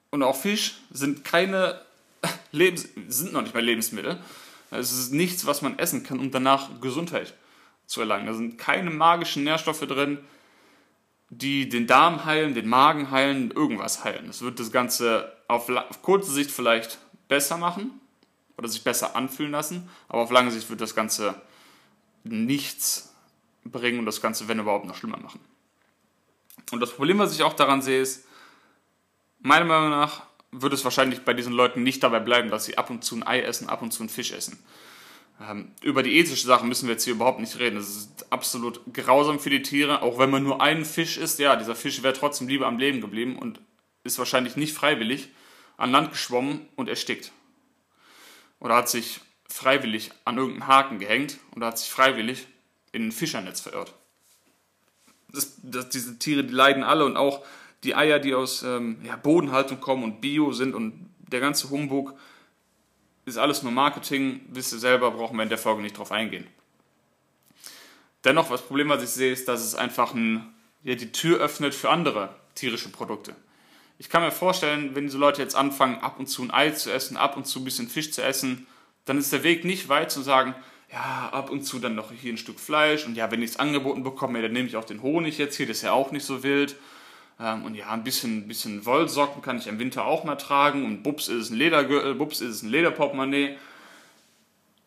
und 0.09 0.23
auch 0.23 0.35
Fisch 0.35 0.79
sind 0.89 1.23
keine 1.23 1.79
Lebens 2.51 2.89
sind 3.07 3.33
noch 3.33 3.43
nicht 3.43 3.53
mal 3.53 3.63
Lebensmittel. 3.63 4.19
Es 4.71 4.91
ist 4.91 5.13
nichts, 5.13 5.45
was 5.45 5.61
man 5.61 5.77
essen 5.77 6.03
kann, 6.03 6.19
um 6.19 6.31
danach 6.31 6.81
Gesundheit 6.81 7.35
zu 7.85 7.99
erlangen. 8.01 8.25
Da 8.25 8.33
sind 8.33 8.57
keine 8.57 8.89
magischen 8.89 9.43
Nährstoffe 9.43 9.81
drin, 9.81 10.17
die 11.29 11.69
den 11.69 11.85
Darm 11.85 12.25
heilen, 12.25 12.55
den 12.55 12.67
Magen 12.67 13.11
heilen, 13.11 13.51
irgendwas 13.51 14.03
heilen. 14.03 14.25
Das 14.27 14.41
wird 14.41 14.59
das 14.59 14.71
Ganze 14.71 15.31
auf, 15.47 15.69
auf 15.69 16.01
kurze 16.01 16.31
Sicht 16.31 16.49
vielleicht 16.49 16.97
besser 17.27 17.57
machen 17.57 18.01
oder 18.57 18.67
sich 18.67 18.83
besser 18.83 19.15
anfühlen 19.15 19.51
lassen, 19.51 19.87
aber 20.07 20.21
auf 20.21 20.31
lange 20.31 20.51
Sicht 20.51 20.69
wird 20.69 20.81
das 20.81 20.95
Ganze 20.95 21.39
nichts 22.23 23.13
bringen 23.63 23.99
und 23.99 24.05
das 24.05 24.21
Ganze, 24.21 24.47
wenn 24.47 24.60
überhaupt, 24.60 24.86
noch 24.86 24.95
schlimmer 24.95 25.17
machen. 25.17 25.39
Und 26.71 26.79
das 26.79 26.93
Problem, 26.93 27.19
was 27.19 27.34
ich 27.34 27.43
auch 27.43 27.53
daran 27.53 27.81
sehe, 27.81 28.01
ist, 28.01 28.25
meiner 29.39 29.65
Meinung 29.65 29.89
nach 29.89 30.23
wird 30.51 30.73
es 30.73 30.84
wahrscheinlich 30.84 31.21
bei 31.21 31.34
diesen 31.34 31.53
Leuten 31.53 31.84
nicht 31.84 32.03
dabei 32.03 32.19
bleiben, 32.19 32.49
dass 32.49 32.65
sie 32.65 32.77
ab 32.77 32.89
und 32.89 33.03
zu 33.03 33.15
ein 33.15 33.23
Ei 33.25 33.41
essen, 33.41 33.69
ab 33.69 33.81
und 33.81 33.91
zu 33.91 34.03
ein 34.03 34.10
Fisch 34.10 34.31
essen. 34.31 34.60
Ähm, 35.41 35.71
über 35.81 36.03
die 36.03 36.17
ethischen 36.17 36.47
Sachen 36.47 36.67
müssen 36.67 36.88
wir 36.88 36.93
jetzt 36.93 37.05
hier 37.05 37.13
überhaupt 37.13 37.39
nicht 37.39 37.57
reden. 37.57 37.77
Das 37.77 37.89
ist 37.89 38.31
absolut 38.31 38.81
grausam 38.93 39.39
für 39.39 39.49
die 39.49 39.62
Tiere. 39.62 40.01
Auch 40.01 40.19
wenn 40.19 40.29
man 40.29 40.43
nur 40.43 40.62
einen 40.62 40.86
Fisch 40.86 41.17
isst, 41.17 41.39
ja, 41.39 41.55
dieser 41.55 41.75
Fisch 41.75 42.03
wäre 42.03 42.13
trotzdem 42.13 42.47
lieber 42.47 42.67
am 42.67 42.77
Leben 42.77 43.01
geblieben 43.01 43.38
und 43.38 43.60
ist 44.03 44.19
wahrscheinlich 44.19 44.55
nicht 44.55 44.73
freiwillig 44.73 45.29
an 45.77 45.91
Land 45.91 46.12
geschwommen 46.12 46.67
und 46.75 46.89
erstickt. 46.89 47.31
Oder 48.60 48.75
hat 48.75 48.89
sich 48.89 49.21
freiwillig 49.51 50.11
an 50.25 50.37
irgendeinen 50.37 50.67
Haken 50.67 50.99
gehängt 50.99 51.37
oder 51.55 51.67
hat 51.67 51.77
sich 51.77 51.89
freiwillig 51.89 52.47
in 52.91 53.07
ein 53.07 53.11
Fischernetz 53.11 53.61
verirrt. 53.61 53.93
Das, 55.31 55.57
das, 55.61 55.89
diese 55.89 56.19
Tiere, 56.19 56.43
die 56.43 56.53
leiden 56.53 56.83
alle 56.83 57.05
und 57.05 57.17
auch 57.17 57.45
die 57.83 57.95
Eier, 57.95 58.19
die 58.19 58.33
aus 58.33 58.63
ähm, 58.63 58.99
ja, 59.03 59.15
Bodenhaltung 59.15 59.79
kommen 59.79 60.03
und 60.03 60.21
Bio 60.21 60.51
sind 60.51 60.75
und 60.75 61.09
der 61.19 61.39
ganze 61.39 61.69
Humbug, 61.69 62.13
ist 63.25 63.37
alles 63.37 63.63
nur 63.63 63.71
Marketing, 63.71 64.41
wisst 64.49 64.73
ihr 64.73 64.79
selber, 64.79 65.11
brauchen 65.11 65.37
wir 65.37 65.43
in 65.43 65.49
der 65.49 65.57
Folge 65.57 65.81
nicht 65.81 65.97
drauf 65.97 66.11
eingehen. 66.11 66.47
Dennoch, 68.23 68.49
das 68.49 68.61
Problem, 68.61 68.89
was 68.89 69.03
ich 69.03 69.09
sehe, 69.09 69.31
ist, 69.31 69.47
dass 69.47 69.61
es 69.61 69.75
einfach 69.75 70.13
ein, 70.13 70.53
ja, 70.83 70.95
die 70.95 71.11
Tür 71.11 71.39
öffnet 71.39 71.73
für 71.73 71.89
andere 71.89 72.35
tierische 72.55 72.89
Produkte. 72.89 73.35
Ich 73.97 74.09
kann 74.09 74.23
mir 74.23 74.31
vorstellen, 74.31 74.95
wenn 74.95 75.05
diese 75.05 75.17
Leute 75.17 75.41
jetzt 75.41 75.55
anfangen, 75.55 75.99
ab 75.99 76.19
und 76.19 76.27
zu 76.27 76.41
ein 76.43 76.51
Ei 76.51 76.71
zu 76.71 76.91
essen, 76.91 77.17
ab 77.17 77.37
und 77.37 77.45
zu 77.45 77.59
ein 77.59 77.65
bisschen 77.65 77.87
Fisch 77.87 78.11
zu 78.11 78.23
essen, 78.23 78.67
dann 79.05 79.17
ist 79.17 79.33
der 79.33 79.43
Weg 79.43 79.65
nicht 79.65 79.89
weit 79.89 80.11
zu 80.11 80.21
sagen, 80.21 80.55
ja, 80.91 81.29
ab 81.31 81.49
und 81.49 81.63
zu 81.63 81.79
dann 81.79 81.95
noch 81.95 82.11
hier 82.11 82.33
ein 82.33 82.37
Stück 82.37 82.59
Fleisch 82.59 83.05
und 83.05 83.15
ja, 83.15 83.31
wenn 83.31 83.41
ich 83.41 83.51
es 83.51 83.59
angeboten 83.59 84.03
bekomme, 84.03 84.41
dann 84.41 84.51
nehme 84.51 84.67
ich 84.67 84.75
auch 84.75 84.83
den 84.83 85.01
Honig 85.01 85.37
jetzt 85.37 85.55
hier, 85.55 85.67
das 85.67 85.77
ist 85.77 85.83
ja 85.83 85.93
auch 85.93 86.11
nicht 86.11 86.25
so 86.25 86.43
wild. 86.43 86.75
Ähm, 87.39 87.63
und 87.63 87.75
ja, 87.75 87.89
ein 87.89 88.03
bisschen, 88.03 88.47
bisschen 88.47 88.85
Wollsocken 88.85 89.41
kann 89.41 89.57
ich 89.57 89.67
im 89.67 89.79
Winter 89.79 90.05
auch 90.05 90.23
mal 90.23 90.35
tragen 90.35 90.85
und 90.85 91.01
bups 91.01 91.27
ist 91.27 91.45
es 91.45 91.49
ein 91.49 91.57
Ledergürtel, 91.57 92.15
bups 92.15 92.41
ist 92.41 92.55
es 92.55 92.63
ein 92.63 92.69
Lederportemonnaie. 92.69 93.57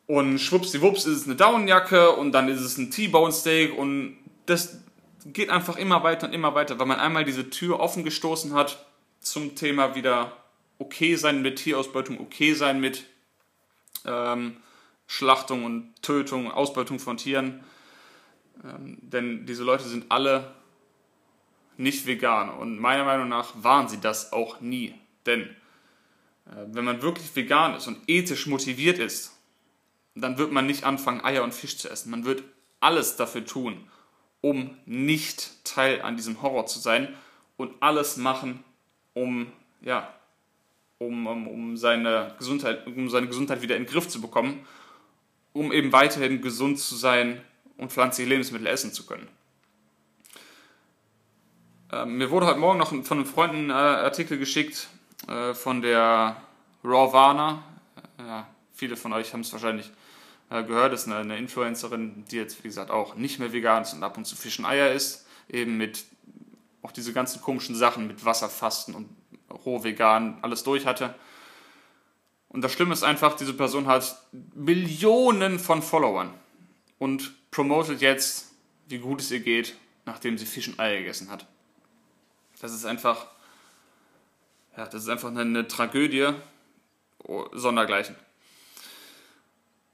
Und 0.06 0.38
schwuppsdiwupps 0.38 1.06
ist 1.06 1.16
es 1.16 1.24
eine 1.24 1.36
Daunenjacke 1.36 2.10
und 2.10 2.32
dann 2.32 2.48
ist 2.48 2.60
es 2.60 2.76
ein 2.76 2.90
T-Bone 2.90 3.32
Steak 3.32 3.76
und 3.76 4.18
das 4.44 4.78
geht 5.24 5.48
einfach 5.48 5.76
immer 5.76 6.02
weiter 6.04 6.26
und 6.26 6.34
immer 6.34 6.54
weiter, 6.54 6.78
weil 6.78 6.86
man 6.86 7.00
einmal 7.00 7.24
diese 7.24 7.48
Tür 7.48 7.80
offen 7.80 8.04
gestoßen 8.04 8.52
hat 8.52 8.84
zum 9.20 9.54
Thema 9.54 9.94
wieder 9.94 10.36
okay 10.78 11.16
sein 11.16 11.40
mit 11.40 11.56
Tierausbeutung, 11.56 12.20
okay 12.20 12.52
sein 12.52 12.80
mit 12.80 13.04
ähm, 14.04 14.56
Schlachtung 15.06 15.64
und 15.64 16.02
Tötung, 16.02 16.50
Ausbeutung 16.50 16.98
von 16.98 17.16
Tieren. 17.16 17.62
Ähm, 18.64 18.98
denn 19.00 19.46
diese 19.46 19.64
Leute 19.64 19.84
sind 19.84 20.10
alle 20.10 20.54
nicht 21.76 22.06
vegan 22.06 22.50
und 22.50 22.78
meiner 22.78 23.04
Meinung 23.04 23.28
nach 23.28 23.52
waren 23.56 23.88
sie 23.88 24.00
das 24.00 24.32
auch 24.32 24.60
nie. 24.60 24.94
Denn 25.26 25.42
äh, 26.46 26.66
wenn 26.66 26.84
man 26.84 27.02
wirklich 27.02 27.34
vegan 27.34 27.74
ist 27.74 27.86
und 27.86 27.98
ethisch 28.06 28.46
motiviert 28.46 28.98
ist, 28.98 29.32
dann 30.14 30.38
wird 30.38 30.52
man 30.52 30.66
nicht 30.66 30.84
anfangen, 30.84 31.24
Eier 31.24 31.42
und 31.42 31.54
Fisch 31.54 31.76
zu 31.76 31.90
essen. 31.90 32.10
Man 32.10 32.24
wird 32.24 32.44
alles 32.80 33.16
dafür 33.16 33.44
tun, 33.44 33.88
um 34.40 34.76
nicht 34.86 35.64
Teil 35.64 36.02
an 36.02 36.16
diesem 36.16 36.42
Horror 36.42 36.66
zu 36.66 36.78
sein 36.78 37.14
und 37.56 37.74
alles 37.80 38.16
machen, 38.16 38.62
um 39.14 39.50
ja, 39.80 40.12
um, 41.06 41.26
um, 41.26 41.48
um, 41.48 41.76
seine 41.76 42.34
Gesundheit, 42.38 42.86
um 42.86 43.08
seine 43.08 43.26
Gesundheit 43.26 43.62
wieder 43.62 43.76
in 43.76 43.84
den 43.84 43.90
Griff 43.90 44.08
zu 44.08 44.20
bekommen, 44.20 44.66
um 45.52 45.72
eben 45.72 45.92
weiterhin 45.92 46.40
gesund 46.40 46.78
zu 46.78 46.96
sein 46.96 47.40
und 47.76 47.92
pflanzliche 47.92 48.28
Lebensmittel 48.28 48.66
essen 48.66 48.92
zu 48.92 49.06
können. 49.06 49.28
Ähm, 51.92 52.18
mir 52.18 52.30
wurde 52.30 52.46
heute 52.46 52.58
Morgen 52.58 52.78
noch 52.78 52.88
von 52.88 53.18
einem 53.18 53.26
Freund 53.26 53.54
ein 53.54 53.70
äh, 53.70 53.72
Artikel 53.72 54.38
geschickt 54.38 54.88
äh, 55.28 55.54
von 55.54 55.80
der 55.80 56.36
Rawvana. 56.82 57.62
Äh, 58.18 58.22
ja, 58.22 58.46
viele 58.72 58.96
von 58.96 59.12
euch 59.12 59.32
haben 59.32 59.40
es 59.40 59.52
wahrscheinlich 59.52 59.90
äh, 60.50 60.62
gehört. 60.64 60.92
Das 60.92 61.02
ist 61.02 61.06
eine, 61.06 61.18
eine, 61.18 61.38
Influencerin, 61.38 62.24
die 62.30 62.36
jetzt, 62.36 62.62
wie 62.64 62.68
gesagt, 62.68 62.90
auch 62.90 63.14
nicht 63.16 63.38
mehr 63.38 63.52
vegan 63.52 63.82
ist 63.82 63.94
und 63.94 64.02
ab 64.02 64.16
und 64.16 64.24
zu 64.24 64.36
Fisch 64.36 64.60
Eier 64.60 64.92
isst. 64.92 65.26
Eben 65.48 65.76
mit 65.76 66.04
auch 66.82 66.92
diese 66.92 67.12
ganzen 67.12 67.40
komischen 67.40 67.74
Sachen 67.74 68.06
mit 68.06 68.24
Wasserfasten 68.24 68.94
und 68.94 69.08
roh 69.64 69.84
vegan 69.84 70.38
alles 70.42 70.62
durch 70.62 70.86
hatte. 70.86 71.14
Und 72.48 72.62
das 72.62 72.72
Schlimme 72.72 72.92
ist 72.92 73.02
einfach, 73.02 73.36
diese 73.36 73.54
Person 73.54 73.86
hat 73.86 74.16
Millionen 74.54 75.58
von 75.58 75.82
Followern 75.82 76.32
und 76.98 77.34
promotet 77.50 78.00
jetzt, 78.00 78.52
wie 78.86 78.98
gut 78.98 79.20
es 79.20 79.30
ihr 79.30 79.40
geht, 79.40 79.76
nachdem 80.06 80.38
sie 80.38 80.46
Fisch 80.46 80.68
und 80.68 80.78
Eier 80.78 80.98
gegessen 80.98 81.30
hat. 81.30 81.46
Das 82.60 82.72
ist 82.72 82.84
einfach, 82.84 83.26
ja, 84.76 84.86
das 84.86 85.02
ist 85.02 85.08
einfach 85.08 85.34
eine, 85.34 85.66
Tragödie, 85.66 86.30
oh, 87.24 87.46
sondergleichen. 87.52 88.16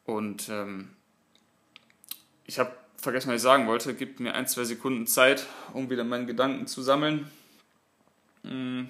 Und 0.04 0.48
ähm, 0.48 0.90
ich 2.44 2.58
habe 2.58 2.72
vergessen, 2.96 3.28
was 3.28 3.36
ich 3.36 3.42
sagen 3.42 3.66
wollte. 3.66 3.94
Gibt 3.94 4.20
mir 4.20 4.34
ein, 4.34 4.46
zwei 4.46 4.64
Sekunden 4.64 5.06
Zeit, 5.06 5.46
um 5.72 5.90
wieder 5.90 6.04
meinen 6.04 6.26
Gedanken 6.26 6.66
zu 6.66 6.82
sammeln. 6.82 7.30
Hm. 8.44 8.88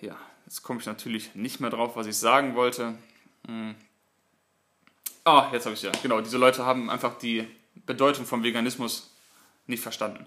Ja, 0.00 0.16
jetzt 0.48 0.62
komme 0.62 0.80
ich 0.80 0.86
natürlich 0.86 1.34
nicht 1.34 1.60
mehr 1.60 1.68
drauf, 1.68 1.94
was 1.94 2.06
ich 2.06 2.16
sagen 2.16 2.54
wollte. 2.54 2.94
Hm. 3.46 3.74
Ah, 5.24 5.50
jetzt 5.52 5.66
habe 5.66 5.74
ich 5.74 5.82
ja. 5.82 5.92
Genau, 6.02 6.22
diese 6.22 6.38
Leute 6.38 6.64
haben 6.64 6.88
einfach 6.88 7.18
die 7.18 7.46
Bedeutung 7.84 8.24
vom 8.24 8.42
Veganismus 8.42 9.14
nicht 9.66 9.82
verstanden. 9.82 10.26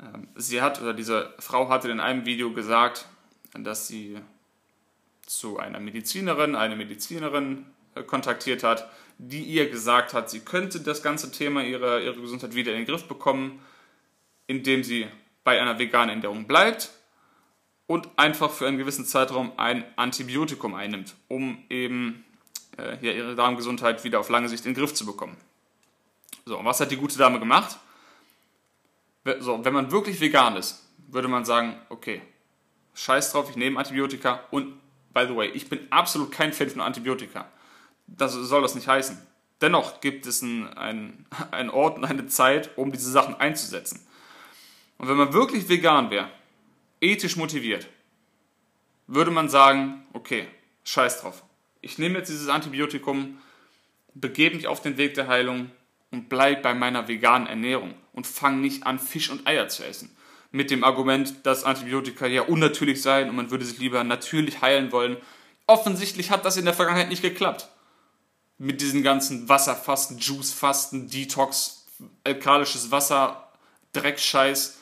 Ähm, 0.00 0.26
sie 0.34 0.60
hat, 0.60 0.82
oder 0.82 0.92
diese 0.92 1.32
Frau 1.38 1.68
hatte 1.68 1.88
in 1.88 2.00
einem 2.00 2.26
Video 2.26 2.52
gesagt, 2.52 3.06
dass 3.54 3.86
sie 3.86 4.18
zu 5.24 5.56
einer 5.60 5.78
Medizinerin, 5.78 6.56
eine 6.56 6.74
Medizinerin 6.74 7.66
äh, 7.94 8.02
kontaktiert 8.02 8.64
hat, 8.64 8.90
die 9.18 9.44
ihr 9.44 9.70
gesagt 9.70 10.14
hat, 10.14 10.30
sie 10.30 10.40
könnte 10.40 10.80
das 10.80 11.00
ganze 11.00 11.30
Thema 11.30 11.62
ihrer, 11.62 12.00
ihrer 12.00 12.20
Gesundheit 12.20 12.56
wieder 12.56 12.72
in 12.72 12.78
den 12.78 12.86
Griff 12.86 13.06
bekommen, 13.06 13.64
indem 14.48 14.82
sie 14.82 15.06
bei 15.44 15.60
einer 15.60 15.78
veganen 15.78 16.16
Ernährung 16.16 16.48
bleibt 16.48 16.90
und 17.92 18.08
einfach 18.16 18.50
für 18.50 18.66
einen 18.66 18.78
gewissen 18.78 19.04
Zeitraum 19.04 19.52
ein 19.58 19.84
Antibiotikum 19.96 20.74
einnimmt, 20.74 21.14
um 21.28 21.62
eben 21.68 22.24
äh, 22.78 22.96
ja, 23.06 23.12
ihre 23.12 23.34
Darmgesundheit 23.34 24.02
wieder 24.02 24.18
auf 24.18 24.30
lange 24.30 24.48
Sicht 24.48 24.64
in 24.64 24.72
den 24.72 24.80
Griff 24.80 24.94
zu 24.94 25.04
bekommen. 25.04 25.36
So, 26.46 26.58
und 26.58 26.64
was 26.64 26.80
hat 26.80 26.90
die 26.90 26.96
gute 26.96 27.18
Dame 27.18 27.38
gemacht? 27.38 27.76
So, 29.40 29.62
wenn 29.62 29.74
man 29.74 29.92
wirklich 29.92 30.22
vegan 30.22 30.56
ist, 30.56 30.88
würde 31.08 31.28
man 31.28 31.44
sagen, 31.44 31.76
okay, 31.90 32.22
scheiß 32.94 33.32
drauf, 33.32 33.50
ich 33.50 33.56
nehme 33.56 33.78
Antibiotika 33.78 34.40
und 34.50 34.72
by 35.12 35.26
the 35.28 35.36
way, 35.36 35.48
ich 35.48 35.68
bin 35.68 35.86
absolut 35.90 36.32
kein 36.32 36.54
Fan 36.54 36.70
von 36.70 36.80
Antibiotika. 36.80 37.46
Das 38.06 38.32
soll 38.32 38.62
das 38.62 38.74
nicht 38.74 38.88
heißen. 38.88 39.18
Dennoch 39.60 40.00
gibt 40.00 40.24
es 40.24 40.42
einen, 40.42 40.74
einen 40.78 41.70
Ort 41.70 41.98
und 41.98 42.06
eine 42.06 42.26
Zeit, 42.26 42.70
um 42.78 42.90
diese 42.90 43.10
Sachen 43.10 43.34
einzusetzen. 43.34 44.00
Und 44.96 45.08
wenn 45.08 45.18
man 45.18 45.34
wirklich 45.34 45.68
vegan 45.68 46.08
wäre, 46.08 46.30
ethisch 47.02 47.36
motiviert, 47.36 47.86
würde 49.06 49.30
man 49.30 49.50
sagen, 49.50 50.06
okay, 50.14 50.46
scheiß 50.84 51.20
drauf. 51.20 51.42
Ich 51.82 51.98
nehme 51.98 52.18
jetzt 52.18 52.30
dieses 52.30 52.48
Antibiotikum, 52.48 53.38
begebe 54.14 54.56
mich 54.56 54.66
auf 54.66 54.80
den 54.80 54.96
Weg 54.96 55.14
der 55.14 55.28
Heilung 55.28 55.70
und 56.10 56.30
bleibe 56.30 56.62
bei 56.62 56.72
meiner 56.72 57.08
veganen 57.08 57.46
Ernährung 57.46 57.94
und 58.14 58.26
fange 58.26 58.58
nicht 58.58 58.86
an, 58.86 58.98
Fisch 58.98 59.28
und 59.28 59.46
Eier 59.46 59.68
zu 59.68 59.84
essen 59.84 60.16
mit 60.52 60.70
dem 60.70 60.84
Argument, 60.84 61.34
dass 61.44 61.64
Antibiotika 61.64 62.26
ja 62.26 62.42
unnatürlich 62.42 63.02
seien 63.02 63.30
und 63.30 63.36
man 63.36 63.50
würde 63.50 63.64
sich 63.64 63.78
lieber 63.78 64.04
natürlich 64.04 64.60
heilen 64.60 64.92
wollen. 64.92 65.16
Offensichtlich 65.66 66.30
hat 66.30 66.44
das 66.44 66.58
in 66.58 66.66
der 66.66 66.74
Vergangenheit 66.74 67.08
nicht 67.08 67.22
geklappt. 67.22 67.68
Mit 68.58 68.80
diesen 68.80 69.02
ganzen 69.02 69.48
Wasserfasten, 69.48 70.18
Juicefasten, 70.18 71.08
Detox, 71.08 71.86
alkalisches 72.22 72.90
Wasser, 72.90 73.48
Dreckscheiß, 73.94 74.78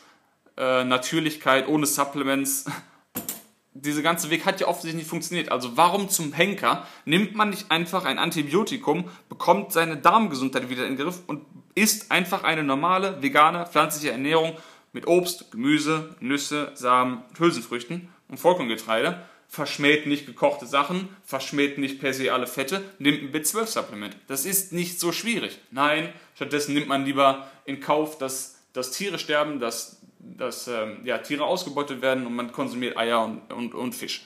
äh, 0.61 0.85
Natürlichkeit 0.85 1.67
ohne 1.67 1.87
Supplements. 1.87 2.67
Dieser 3.73 4.03
ganze 4.03 4.29
Weg 4.29 4.45
hat 4.45 4.61
ja 4.61 4.69
offensichtlich 4.69 5.03
nicht 5.03 5.09
funktioniert. 5.09 5.51
Also 5.51 5.77
warum 5.77 6.11
zum 6.11 6.35
Henker 6.35 6.87
nimmt 7.07 7.35
man 7.35 7.49
nicht 7.51 7.71
einfach 7.71 8.05
ein 8.05 8.19
Antibiotikum, 8.19 9.09
bekommt 9.29 9.73
seine 9.73 9.97
Darmgesundheit 9.97 10.69
wieder 10.69 10.87
in 10.87 10.97
den 10.97 11.05
Griff 11.05 11.21
und 11.27 11.47
isst 11.75 12.11
einfach 12.11 12.45
eine 12.45 12.63
normale, 12.63 13.23
vegane, 13.23 13.67
pflanzliche 13.67 14.13
Ernährung 14.13 14.57
mit 14.93 15.07
Obst, 15.07 15.51
Gemüse, 15.51 16.15
Nüsse, 16.21 16.73
Samen, 16.75 17.23
Hülsenfrüchten 17.39 18.09
und 18.29 18.39
Vollkorngetreide. 18.39 19.23
Verschmäht 19.49 20.07
nicht 20.07 20.27
gekochte 20.27 20.67
Sachen, 20.67 21.09
verschmäht 21.25 21.79
nicht 21.79 22.01
per 22.01 22.13
se 22.13 22.33
alle 22.33 22.47
Fette, 22.47 22.85
nimmt 22.99 23.23
ein 23.23 23.33
B12-Supplement. 23.33 24.17
Das 24.29 24.45
ist 24.45 24.73
nicht 24.73 25.01
so 25.01 25.11
schwierig. 25.11 25.59
Nein, 25.71 26.13
stattdessen 26.35 26.75
nimmt 26.75 26.87
man 26.89 27.05
lieber 27.05 27.51
in 27.65 27.81
Kauf, 27.81 28.19
dass, 28.19 28.61
dass 28.73 28.93
Tiere 28.93 29.19
sterben, 29.19 29.59
dass, 29.59 30.00
dass 30.23 30.69
ähm, 30.69 31.01
ja, 31.05 31.19
Tiere 31.19 31.45
ausgebeutet 31.45 32.03
werden 32.03 32.27
und 32.27 32.35
man 32.35 32.53
konsumiert 32.53 32.97
Eier 32.97 33.25
und, 33.25 33.53
und, 33.53 33.75
und 33.75 33.95
Fisch. 33.95 34.23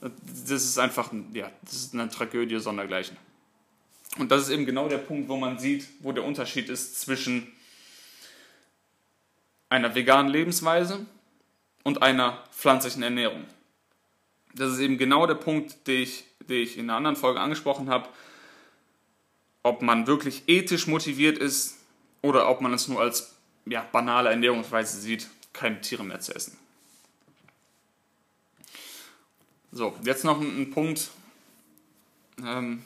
Das 0.00 0.62
ist 0.62 0.78
einfach 0.78 1.12
ja, 1.32 1.50
das 1.62 1.74
ist 1.74 1.94
eine 1.94 2.08
Tragödie 2.08 2.58
sondergleichen. 2.58 3.16
Und 4.18 4.30
das 4.30 4.42
ist 4.42 4.50
eben 4.50 4.66
genau 4.66 4.88
der 4.88 4.98
Punkt, 4.98 5.28
wo 5.28 5.36
man 5.36 5.58
sieht, 5.58 5.88
wo 6.00 6.12
der 6.12 6.24
Unterschied 6.24 6.68
ist 6.68 7.00
zwischen 7.00 7.50
einer 9.68 9.94
veganen 9.94 10.30
Lebensweise 10.30 11.04
und 11.82 12.02
einer 12.02 12.44
pflanzlichen 12.52 13.02
Ernährung. 13.02 13.44
Das 14.54 14.72
ist 14.72 14.78
eben 14.78 14.98
genau 14.98 15.26
der 15.26 15.34
Punkt, 15.34 15.86
den 15.88 16.02
ich, 16.02 16.24
den 16.40 16.62
ich 16.62 16.78
in 16.78 16.84
einer 16.84 16.96
anderen 16.96 17.16
Folge 17.16 17.40
angesprochen 17.40 17.90
habe, 17.90 18.08
ob 19.64 19.82
man 19.82 20.06
wirklich 20.06 20.44
ethisch 20.46 20.86
motiviert 20.86 21.38
ist 21.38 21.78
oder 22.22 22.48
ob 22.48 22.60
man 22.60 22.72
es 22.72 22.86
nur 22.86 23.00
als 23.00 23.33
ja, 23.66 23.86
banale 23.92 24.30
Ernährungsweise 24.30 25.00
sieht, 25.00 25.28
keine 25.52 25.80
Tiere 25.80 26.04
mehr 26.04 26.20
zu 26.20 26.34
essen. 26.34 26.56
So, 29.72 29.96
jetzt 30.04 30.24
noch 30.24 30.40
ein, 30.40 30.62
ein 30.62 30.70
Punkt. 30.70 31.10
Ähm, 32.44 32.82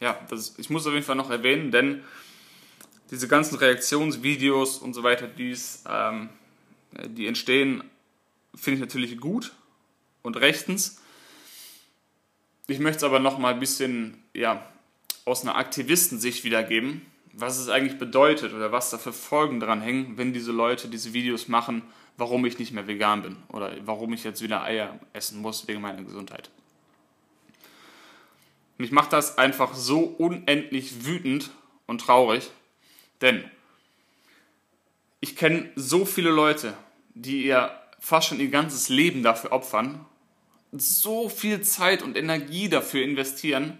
ja, 0.00 0.18
das, 0.28 0.54
ich 0.58 0.70
muss 0.70 0.86
auf 0.86 0.92
jeden 0.92 1.04
Fall 1.04 1.16
noch 1.16 1.30
erwähnen, 1.30 1.70
denn 1.70 2.02
diese 3.10 3.28
ganzen 3.28 3.56
Reaktionsvideos 3.56 4.78
und 4.78 4.94
so 4.94 5.02
weiter, 5.02 5.26
die's, 5.26 5.84
ähm, 5.88 6.28
die 6.92 7.26
entstehen, 7.26 7.82
finde 8.54 8.74
ich 8.76 8.80
natürlich 8.80 9.18
gut 9.18 9.52
und 10.22 10.36
rechtens. 10.36 11.00
Ich 12.66 12.80
möchte 12.80 12.98
es 12.98 13.04
aber 13.04 13.18
noch 13.18 13.38
mal 13.38 13.54
ein 13.54 13.60
bisschen 13.60 14.22
ja, 14.34 14.68
aus 15.24 15.42
einer 15.42 15.56
Aktivistensicht 15.56 16.44
wiedergeben, 16.44 17.02
was 17.40 17.58
es 17.58 17.68
eigentlich 17.68 17.98
bedeutet 17.98 18.52
oder 18.52 18.72
was 18.72 18.90
da 18.90 18.98
für 18.98 19.12
Folgen 19.12 19.60
dran 19.60 19.80
hängen, 19.80 20.18
wenn 20.18 20.32
diese 20.32 20.50
Leute 20.50 20.88
diese 20.88 21.12
Videos 21.12 21.46
machen, 21.46 21.82
warum 22.16 22.44
ich 22.44 22.58
nicht 22.58 22.72
mehr 22.72 22.88
vegan 22.88 23.22
bin 23.22 23.36
oder 23.48 23.72
warum 23.84 24.12
ich 24.12 24.24
jetzt 24.24 24.42
wieder 24.42 24.62
Eier 24.62 24.98
essen 25.12 25.40
muss 25.40 25.68
wegen 25.68 25.80
meiner 25.80 26.02
Gesundheit. 26.02 26.50
Mich 28.76 28.90
macht 28.90 29.12
das 29.12 29.38
einfach 29.38 29.74
so 29.74 30.00
unendlich 30.00 31.04
wütend 31.04 31.50
und 31.86 32.00
traurig, 32.00 32.50
denn 33.20 33.44
ich 35.20 35.36
kenne 35.36 35.70
so 35.76 36.04
viele 36.04 36.30
Leute, 36.30 36.74
die 37.14 37.44
ihr 37.44 37.70
fast 38.00 38.28
schon 38.28 38.40
ihr 38.40 38.50
ganzes 38.50 38.88
Leben 38.88 39.22
dafür 39.22 39.52
opfern, 39.52 40.04
so 40.72 41.28
viel 41.28 41.62
Zeit 41.62 42.02
und 42.02 42.16
Energie 42.16 42.68
dafür 42.68 43.02
investieren, 43.02 43.78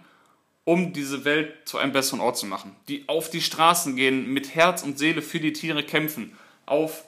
um 0.69 0.93
diese 0.93 1.25
Welt 1.25 1.67
zu 1.67 1.79
einem 1.79 1.93
besseren 1.93 2.19
Ort 2.19 2.37
zu 2.37 2.45
machen. 2.45 2.75
Die 2.89 3.09
auf 3.09 3.31
die 3.31 3.41
Straßen 3.41 3.95
gehen, 3.95 4.31
mit 4.31 4.53
Herz 4.53 4.83
und 4.83 4.99
Seele 4.99 5.23
für 5.23 5.39
die 5.39 5.51
Tiere 5.51 5.81
kämpfen, 5.81 6.37
auf 6.67 7.05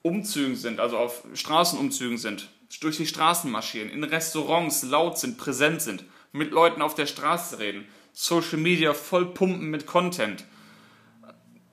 Umzügen 0.00 0.56
sind, 0.56 0.80
also 0.80 0.96
auf 0.96 1.22
Straßenumzügen 1.34 2.16
sind, 2.16 2.48
durch 2.80 2.96
die 2.96 3.06
Straßen 3.06 3.50
marschieren, 3.50 3.90
in 3.90 4.04
Restaurants 4.04 4.84
laut 4.84 5.18
sind, 5.18 5.36
präsent 5.36 5.82
sind, 5.82 6.06
mit 6.32 6.50
Leuten 6.50 6.80
auf 6.80 6.94
der 6.94 7.04
Straße 7.04 7.58
reden, 7.58 7.86
Social 8.14 8.56
Media 8.56 8.94
voll 8.94 9.26
pumpen 9.26 9.68
mit 9.68 9.86
Content, 9.86 10.46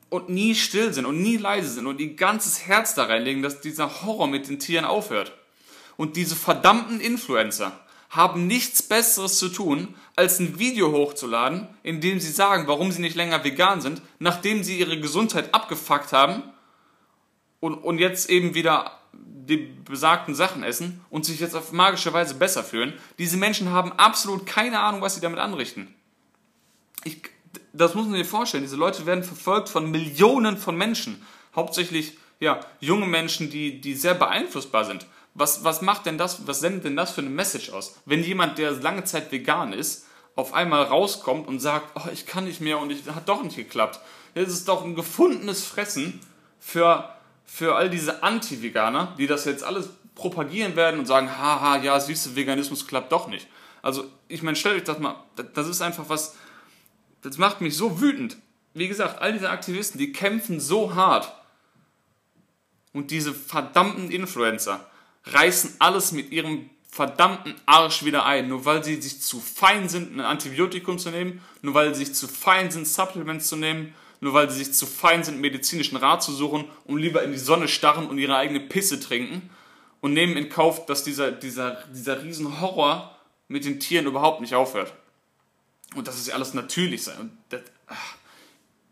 und 0.10 0.28
nie 0.28 0.54
still 0.54 0.94
sind 0.94 1.06
und 1.06 1.22
nie 1.22 1.38
leise 1.38 1.70
sind 1.70 1.88
und 1.88 2.02
ihr 2.02 2.13
ganzes 2.15 2.67
Herz 2.67 2.94
da 2.94 3.06
reinlegen, 3.06 3.41
dass 3.41 3.62
dieser 3.62 4.04
Horror 4.04 4.28
mit 4.28 4.50
den 4.50 4.60
Tieren 4.60 4.84
aufhört. 4.84 5.32
Und 5.96 6.17
diese 6.17 6.36
verdammten 6.36 7.00
Influencer 7.00 7.80
haben 8.10 8.48
nichts 8.48 8.84
Besseres 8.84 9.39
zu 9.39 9.48
tun, 9.48 9.96
als 10.22 10.40
ein 10.40 10.60
Video 10.60 10.92
hochzuladen, 10.92 11.68
in 11.82 12.00
dem 12.00 12.20
sie 12.20 12.32
sagen, 12.32 12.68
warum 12.68 12.92
sie 12.92 13.02
nicht 13.02 13.16
länger 13.16 13.44
vegan 13.44 13.82
sind, 13.82 14.04
nachdem 14.20 14.64
sie 14.64 14.78
ihre 14.80 15.00
Gesundheit 15.00 15.52
abgefuckt 15.52 16.14
haben 16.14 16.44
und, 17.60 17.74
und 17.74 17.98
jetzt 17.98 18.30
eben 18.30 18.54
wieder 18.54 19.00
die 19.14 19.58
besagten 19.58 20.36
Sachen 20.36 20.62
essen 20.62 21.02
und 21.10 21.26
sich 21.26 21.40
jetzt 21.40 21.56
auf 21.56 21.72
magische 21.72 22.14
Weise 22.14 22.36
besser 22.36 22.64
fühlen. 22.64 22.94
Diese 23.18 23.36
Menschen 23.36 23.72
haben 23.72 23.94
absolut 23.94 24.46
keine 24.46 24.80
Ahnung, 24.80 25.02
was 25.02 25.16
sie 25.16 25.22
damit 25.22 25.40
anrichten. 25.40 25.94
Ich, 27.04 27.18
das 27.74 27.96
muss 27.96 28.06
man 28.06 28.16
sich 28.16 28.28
vorstellen, 28.28 28.64
diese 28.64 28.76
Leute 28.76 29.08
werden 29.08 29.24
verfolgt 29.24 29.70
von 29.70 29.90
Millionen 29.90 30.56
von 30.56 30.78
Menschen. 30.78 31.26
Hauptsächlich 31.56 32.16
ja, 32.40 32.60
junge 32.80 33.08
Menschen, 33.08 33.50
die, 33.50 33.82
die 33.82 33.96
sehr 33.96 34.14
beeinflussbar 34.14 34.86
sind. 34.86 35.08
Was, 35.34 35.64
was 35.64 35.82
macht 35.82 36.06
denn 36.06 36.20
das, 36.20 36.46
was 36.46 36.60
sendet 36.60 36.86
denn 36.86 36.96
das 36.96 37.12
für 37.12 37.22
eine 37.22 37.30
Message 37.32 37.72
aus? 37.72 37.96
Wenn 38.06 38.24
jemand, 38.24 38.60
der 38.60 38.72
lange 38.72 39.04
Zeit 39.04 39.32
vegan 39.32 39.74
ist, 39.74 40.06
auf 40.36 40.54
einmal 40.54 40.84
rauskommt 40.84 41.48
und 41.48 41.60
sagt, 41.60 41.91
oh, 41.96 42.10
ich 42.12 42.26
kann 42.26 42.46
nicht 42.46 42.62
mehr 42.62 42.80
und 42.80 42.91
es 42.91 43.06
hat 43.13 43.28
doch 43.28 43.44
nicht 43.44 43.56
geklappt. 43.56 44.00
Das 44.34 44.50
ist 44.50 44.67
doch 44.67 44.84
ein 44.84 44.96
gefundenes 44.96 45.63
Fressen 45.63 46.22
für, 46.60 47.10
für 47.46 47.76
all 47.76 47.89
diese 47.89 48.24
Anti-Veganer, 48.24 49.15
die 49.17 49.28
das 49.28 49.46
jetzt 49.46 49.63
alles 49.63 49.89
propagieren 50.15 50.76
werden 50.76 51.00
und 51.00 51.06
sagen, 51.06 51.38
haha, 51.38 51.78
ja, 51.78 52.00
süße 52.00 52.36
Veganismus 52.36 52.88
klappt 52.88 53.12
doch 53.12 53.28
nicht. 53.28 53.48
Also, 53.82 54.06
ich 54.28 54.44
meine, 54.44 54.56
stellt 54.56 54.78
euch 54.78 54.84
das 54.84 55.00
mal, 55.00 55.15
das 55.54 55.67
ist 55.67 55.82
einfach 55.82 56.08
was, 56.08 56.36
das 57.22 57.38
macht 57.38 57.62
mich 57.62 57.76
so 57.76 58.00
wütend. 58.00 58.38
Wie 58.74 58.88
gesagt, 58.88 59.22
all 59.22 59.34
diese 59.34 59.50
Aktivisten, 59.50 60.00
die 60.00 60.12
kämpfen 60.12 60.60
so 60.60 60.96
hart 60.96 61.34
Und 62.94 63.12
diese 63.12 63.34
verdammten 63.34 64.12
Influencer 64.12 64.86
reißen 65.26 65.76
alles 65.80 66.12
mit 66.12 66.32
ihrem 66.32 66.70
verdammten 66.92 67.56
Arsch 67.66 68.04
wieder 68.04 68.26
ein, 68.26 68.50
nur 68.50 68.66
weil 68.66 68.84
sie 68.84 69.02
sich 69.02 69.22
zu 69.22 69.40
fein 69.40 69.88
sind, 69.88 70.14
ein 70.14 70.20
Antibiotikum 70.20 71.00
zu 71.00 71.10
nehmen, 71.10 71.42
nur 71.62 71.74
weil 71.74 71.96
sie 71.96 72.06
sich 72.06 72.14
zu 72.14 72.28
fein 72.28 72.70
sind, 72.70 72.86
Supplements 72.86 73.48
zu 73.48 73.56
nehmen, 73.56 73.96
nur 74.20 74.34
weil 74.34 74.50
sie 74.50 74.58
sich 74.58 74.74
zu 74.74 74.86
fein 74.86 75.24
sind, 75.24 75.40
medizinischen 75.40 75.96
Rat 75.96 76.22
zu 76.22 76.34
suchen 76.34 76.66
und 76.84 77.00
lieber 77.00 77.24
in 77.24 77.32
die 77.32 77.40
Sonne 77.40 77.70
starren 77.70 78.08
und 78.08 78.18
ihre 78.18 78.36
eigene 78.36 78.60
Pisse 78.60 79.00
trinken 79.00 79.50
und 80.02 80.14
nehmen 80.14 80.36
in 80.36 80.50
Kauf, 80.50 80.86
dass 80.86 81.06
dieser, 81.06 81.32
dieser, 81.32 81.84
dieser 81.94 82.22
Riesenhorror 82.22 83.18
mit 83.48 83.64
den 83.64 83.80
Tieren 83.80 84.06
überhaupt 84.06 84.42
nicht 84.42 84.54
aufhört. 84.54 84.94
Und 85.96 86.08
dass 86.08 86.20
es 86.20 86.30
alles 86.30 86.54
natürlich 86.54 87.04
sei. 87.04 87.16
Und 87.16 87.32
das, 87.50 87.62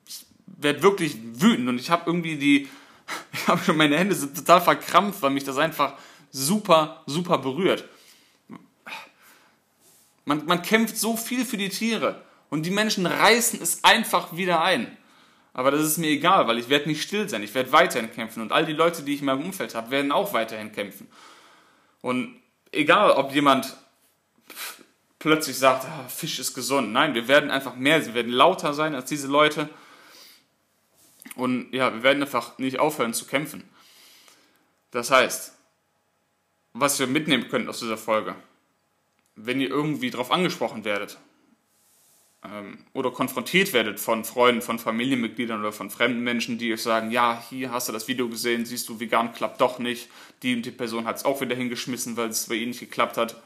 ich 0.08 0.26
werde 0.46 0.82
wirklich 0.84 1.18
wütend 1.34 1.68
und 1.68 1.80
ich 1.80 1.92
habe 1.92 2.04
irgendwie 2.06 2.38
die, 2.38 2.70
ich 3.34 3.48
habe 3.48 3.62
schon 3.64 3.76
meine 3.76 3.98
Hände 3.98 4.16
sind 4.16 4.36
total 4.36 4.62
verkrampft, 4.62 5.22
weil 5.22 5.32
mich 5.32 5.44
das 5.44 5.58
einfach 5.58 5.96
super, 6.32 7.04
super 7.06 7.38
berührt. 7.38 7.86
Man, 10.26 10.46
man 10.46 10.62
kämpft 10.62 10.98
so 10.98 11.18
viel 11.18 11.46
für 11.46 11.58
die 11.58 11.70
Tiere 11.70 12.22
und 12.50 12.66
die 12.66 12.72
Menschen 12.72 13.06
reißen 13.06 13.62
es 13.62 13.84
einfach 13.84 14.36
wieder 14.36 14.62
ein. 14.62 14.96
Aber 15.54 15.72
das 15.72 15.82
ist 15.82 15.98
mir 15.98 16.10
egal, 16.10 16.48
weil 16.48 16.60
ich 16.60 16.70
werde 16.70 16.88
nicht 16.88 17.02
still 17.02 17.28
sein, 17.28 17.44
ich 17.44 17.54
werde 17.54 17.72
weiterhin 17.72 18.12
kämpfen 18.12 18.42
und 18.42 18.52
all 18.52 18.66
die 18.66 18.74
Leute, 18.74 19.02
die 19.04 19.16
ich 19.16 19.20
in 19.22 19.26
meinem 19.26 19.44
Umfeld 19.44 19.76
habe, 19.76 19.92
werden 19.92 20.12
auch 20.12 20.34
weiterhin 20.34 20.72
kämpfen. 20.72 21.08
Und 22.02 22.40
egal, 22.72 23.12
ob 23.12 23.34
jemand 23.34 23.76
plötzlich 25.20 25.58
sagt, 25.58 25.86
ah, 25.86 26.08
Fisch 26.08 26.40
ist 26.40 26.54
gesund. 26.54 26.94
Nein, 26.94 27.14
wir 27.14 27.28
werden 27.28 27.52
einfach 27.52 27.76
mehr, 27.76 28.02
sie 28.02 28.14
werden 28.14 28.32
lauter 28.32 28.74
sein 28.74 28.96
als 28.96 29.10
diese 29.10 29.28
Leute. 29.28 29.70
Und 31.36 31.74
ja, 31.74 31.94
wir 31.94 32.04
werden 32.04 32.24
einfach 32.24 32.58
nicht 32.58 32.80
aufhören 32.80 33.14
zu 33.14 33.26
kämpfen. 33.26 33.64
Das 34.92 35.12
heißt, 35.12 35.54
was 36.74 37.00
wir 37.00 37.08
mitnehmen 37.08 37.48
können 37.50 37.70
aus 37.70 37.80
dieser 37.80 37.98
Folge, 37.98 38.36
wenn 39.36 39.62
ihr 39.62 39.70
irgendwie 39.70 40.12
darauf 40.12 40.32
angesprochen 40.32 40.86
werdet 40.86 41.18
ähm, 42.44 42.80
oder 42.94 43.12
konfrontiert 43.12 43.74
werdet 43.74 44.00
von 44.00 44.24
Freunden, 44.24 44.62
von 44.62 44.80
Familienmitgliedern 44.80 45.60
oder 45.60 45.72
von 45.72 45.90
fremden 45.90 46.22
Menschen, 46.22 46.58
die 46.58 46.74
euch 46.74 46.84
sagen, 46.84 47.12
ja, 47.12 47.42
hier 47.50 47.72
hast 47.72 47.90
du 47.90 47.94
das 47.94 48.08
Video 48.08 48.30
gesehen, 48.30 48.66
siehst 48.66 48.88
du, 48.90 49.00
vegan 49.00 49.34
klappt 49.34 49.62
doch 49.62 49.80
nicht, 49.80 50.10
die 50.44 50.56
und 50.56 50.66
die 50.66 50.72
Person 50.72 51.06
hat 51.06 51.18
es 51.18 51.26
auch 51.26 51.42
wieder 51.42 51.56
hingeschmissen, 51.56 52.18
weil 52.18 52.30
es 52.30 52.48
bei 52.48 52.56
ihnen 52.56 52.70
nicht 52.70 52.80
geklappt 52.80 53.18
hat. 53.18 53.42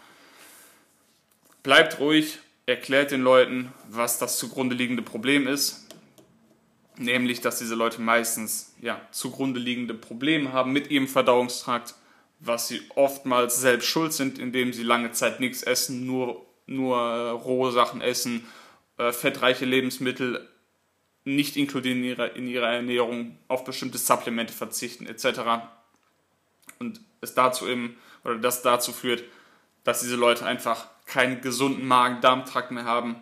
Bleibt 1.63 1.99
ruhig, 1.99 2.39
erklärt 2.65 3.11
den 3.11 3.21
Leuten, 3.21 3.73
was 3.89 4.19
das 4.19 4.37
zugrunde 4.37 4.75
liegende 4.75 5.01
Problem 5.01 5.47
ist, 5.47 5.87
nämlich 6.97 7.41
dass 7.41 7.59
diese 7.59 7.75
Leute 7.75 8.01
meistens 8.01 8.73
ja, 8.81 9.01
zugrunde 9.11 9.59
liegende 9.59 9.93
Probleme 9.93 10.53
haben 10.53 10.71
mit 10.71 10.91
ihrem 10.91 11.07
Verdauungstrakt 11.07 11.95
was 12.45 12.67
sie 12.67 12.81
oftmals 12.95 13.59
selbst 13.59 13.87
schuld 13.87 14.13
sind, 14.13 14.37
indem 14.37 14.73
sie 14.73 14.83
lange 14.83 15.11
Zeit 15.11 15.39
nichts 15.39 15.63
essen, 15.63 16.05
nur, 16.05 16.45
nur 16.65 16.97
äh, 16.97 17.29
rohe 17.29 17.71
Sachen 17.71 18.01
essen, 18.01 18.45
äh, 18.97 19.11
fettreiche 19.11 19.65
Lebensmittel 19.65 20.47
nicht 21.25 21.55
inkludieren 21.55 21.99
in 21.99 22.03
ihrer, 22.03 22.35
in 22.35 22.47
ihrer 22.47 22.69
Ernährung, 22.69 23.37
auf 23.47 23.63
bestimmte 23.63 23.97
Supplemente 23.97 24.53
verzichten 24.53 25.07
etc. 25.07 25.39
Und 26.79 26.99
es 27.21 27.33
dazu 27.33 27.67
eben, 27.67 27.95
oder 28.25 28.35
das 28.35 28.61
dazu 28.61 28.91
führt, 28.91 29.23
dass 29.85 30.01
diese 30.01 30.17
Leute 30.17 30.45
einfach 30.45 30.87
keinen 31.05 31.39
gesunden 31.39 31.87
Magen-Darm-Trakt 31.87 32.71
mehr 32.71 32.85
haben 32.85 33.15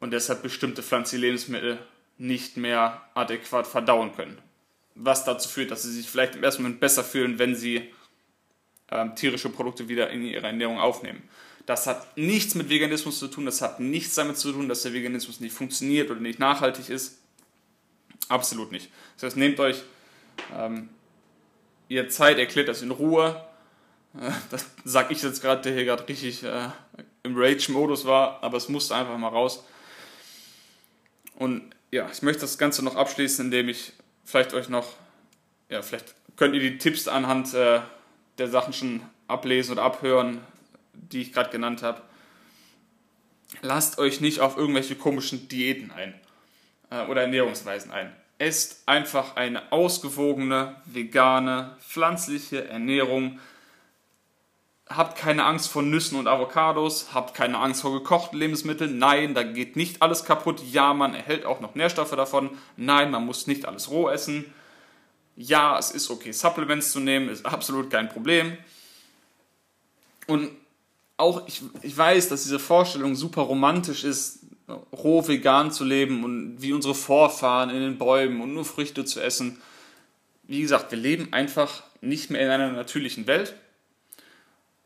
und 0.00 0.12
deshalb 0.12 0.42
bestimmte 0.42 0.82
pflanzliche 0.82 1.20
Lebensmittel 1.20 1.78
nicht 2.16 2.56
mehr 2.56 3.02
adäquat 3.14 3.66
verdauen 3.66 4.14
können. 4.14 4.38
Was 4.94 5.24
dazu 5.24 5.48
führt, 5.48 5.70
dass 5.70 5.82
sie 5.82 5.92
sich 5.92 6.08
vielleicht 6.08 6.36
im 6.36 6.44
ersten 6.44 6.62
Moment 6.62 6.80
besser 6.80 7.04
fühlen, 7.04 7.38
wenn 7.38 7.54
sie 7.54 7.92
ähm, 8.90 9.14
tierische 9.14 9.48
Produkte 9.48 9.88
wieder 9.88 10.10
in 10.10 10.24
ihre 10.24 10.46
Ernährung 10.46 10.78
aufnehmen. 10.78 11.22
Das 11.66 11.86
hat 11.86 12.16
nichts 12.16 12.54
mit 12.54 12.68
Veganismus 12.68 13.18
zu 13.18 13.28
tun, 13.28 13.46
das 13.46 13.62
hat 13.62 13.78
nichts 13.78 14.14
damit 14.14 14.36
zu 14.36 14.52
tun, 14.52 14.68
dass 14.68 14.82
der 14.82 14.92
Veganismus 14.92 15.40
nicht 15.40 15.54
funktioniert 15.54 16.10
oder 16.10 16.20
nicht 16.20 16.38
nachhaltig 16.38 16.88
ist. 16.88 17.18
Absolut 18.28 18.72
nicht. 18.72 18.90
Das 19.16 19.24
heißt, 19.24 19.36
nehmt 19.36 19.60
euch 19.60 19.82
ähm, 20.56 20.88
ihr 21.88 22.08
Zeit, 22.08 22.38
erklärt 22.38 22.68
das 22.68 22.82
in 22.82 22.90
Ruhe. 22.90 23.44
Äh, 24.20 24.30
das 24.50 24.66
sage 24.84 25.12
ich 25.12 25.22
jetzt 25.22 25.40
gerade, 25.40 25.62
der 25.62 25.72
hier 25.72 25.84
gerade 25.84 26.08
richtig 26.08 26.42
äh, 26.42 26.68
im 27.22 27.36
Rage-Modus 27.36 28.04
war, 28.04 28.42
aber 28.42 28.56
es 28.56 28.68
musste 28.68 28.94
einfach 28.94 29.16
mal 29.18 29.28
raus. 29.28 29.64
Und 31.36 31.74
ja, 31.90 32.08
ich 32.10 32.22
möchte 32.22 32.40
das 32.40 32.58
Ganze 32.58 32.84
noch 32.84 32.96
abschließen, 32.96 33.44
indem 33.44 33.68
ich 33.68 33.92
vielleicht 34.24 34.54
euch 34.54 34.68
noch, 34.68 34.88
ja, 35.68 35.82
vielleicht 35.82 36.14
könnt 36.36 36.54
ihr 36.54 36.60
die 36.60 36.78
Tipps 36.78 37.08
anhand 37.08 37.52
äh, 37.54 37.80
der 38.42 38.50
Sachen 38.50 38.72
schon 38.72 39.00
ablesen 39.28 39.72
oder 39.72 39.84
abhören, 39.84 40.40
die 40.92 41.22
ich 41.22 41.32
gerade 41.32 41.50
genannt 41.50 41.82
habe. 41.82 42.02
Lasst 43.60 43.98
euch 43.98 44.20
nicht 44.20 44.40
auf 44.40 44.56
irgendwelche 44.56 44.96
komischen 44.96 45.48
Diäten 45.48 45.92
ein 45.92 46.14
äh, 46.90 47.06
oder 47.06 47.22
Ernährungsweisen 47.22 47.92
ein. 47.92 48.12
Esst 48.38 48.82
einfach 48.86 49.36
eine 49.36 49.70
ausgewogene, 49.70 50.74
vegane, 50.86 51.76
pflanzliche 51.78 52.66
Ernährung. 52.68 53.38
Habt 54.88 55.16
keine 55.16 55.44
Angst 55.44 55.70
vor 55.70 55.82
Nüssen 55.82 56.18
und 56.18 56.26
Avocados, 56.26 57.14
habt 57.14 57.34
keine 57.34 57.58
Angst 57.58 57.82
vor 57.82 57.92
gekochten 57.92 58.40
Lebensmitteln. 58.40 58.98
Nein, 58.98 59.34
da 59.34 59.44
geht 59.44 59.76
nicht 59.76 60.02
alles 60.02 60.24
kaputt. 60.24 60.60
Ja, 60.72 60.92
man 60.94 61.14
erhält 61.14 61.46
auch 61.46 61.60
noch 61.60 61.76
Nährstoffe 61.76 62.16
davon. 62.16 62.50
Nein, 62.76 63.12
man 63.12 63.24
muss 63.24 63.46
nicht 63.46 63.66
alles 63.66 63.88
roh 63.88 64.08
essen 64.08 64.52
ja, 65.36 65.78
es 65.78 65.90
ist 65.90 66.10
okay, 66.10 66.32
Supplements 66.32 66.92
zu 66.92 67.00
nehmen, 67.00 67.28
ist 67.28 67.44
absolut 67.46 67.90
kein 67.90 68.08
Problem. 68.08 68.56
Und 70.26 70.50
auch, 71.16 71.46
ich, 71.46 71.62
ich 71.82 71.96
weiß, 71.96 72.28
dass 72.28 72.44
diese 72.44 72.58
Vorstellung 72.58 73.14
super 73.14 73.42
romantisch 73.42 74.04
ist, 74.04 74.40
roh 74.92 75.26
vegan 75.26 75.70
zu 75.70 75.84
leben 75.84 76.24
und 76.24 76.56
wie 76.60 76.72
unsere 76.72 76.94
Vorfahren 76.94 77.70
in 77.70 77.80
den 77.80 77.98
Bäumen 77.98 78.40
und 78.40 78.54
nur 78.54 78.64
Früchte 78.64 79.04
zu 79.04 79.20
essen. 79.20 79.60
Wie 80.44 80.62
gesagt, 80.62 80.90
wir 80.90 80.98
leben 80.98 81.32
einfach 81.32 81.82
nicht 82.00 82.30
mehr 82.30 82.40
in 82.40 82.50
einer 82.50 82.70
natürlichen 82.72 83.26
Welt. 83.26 83.54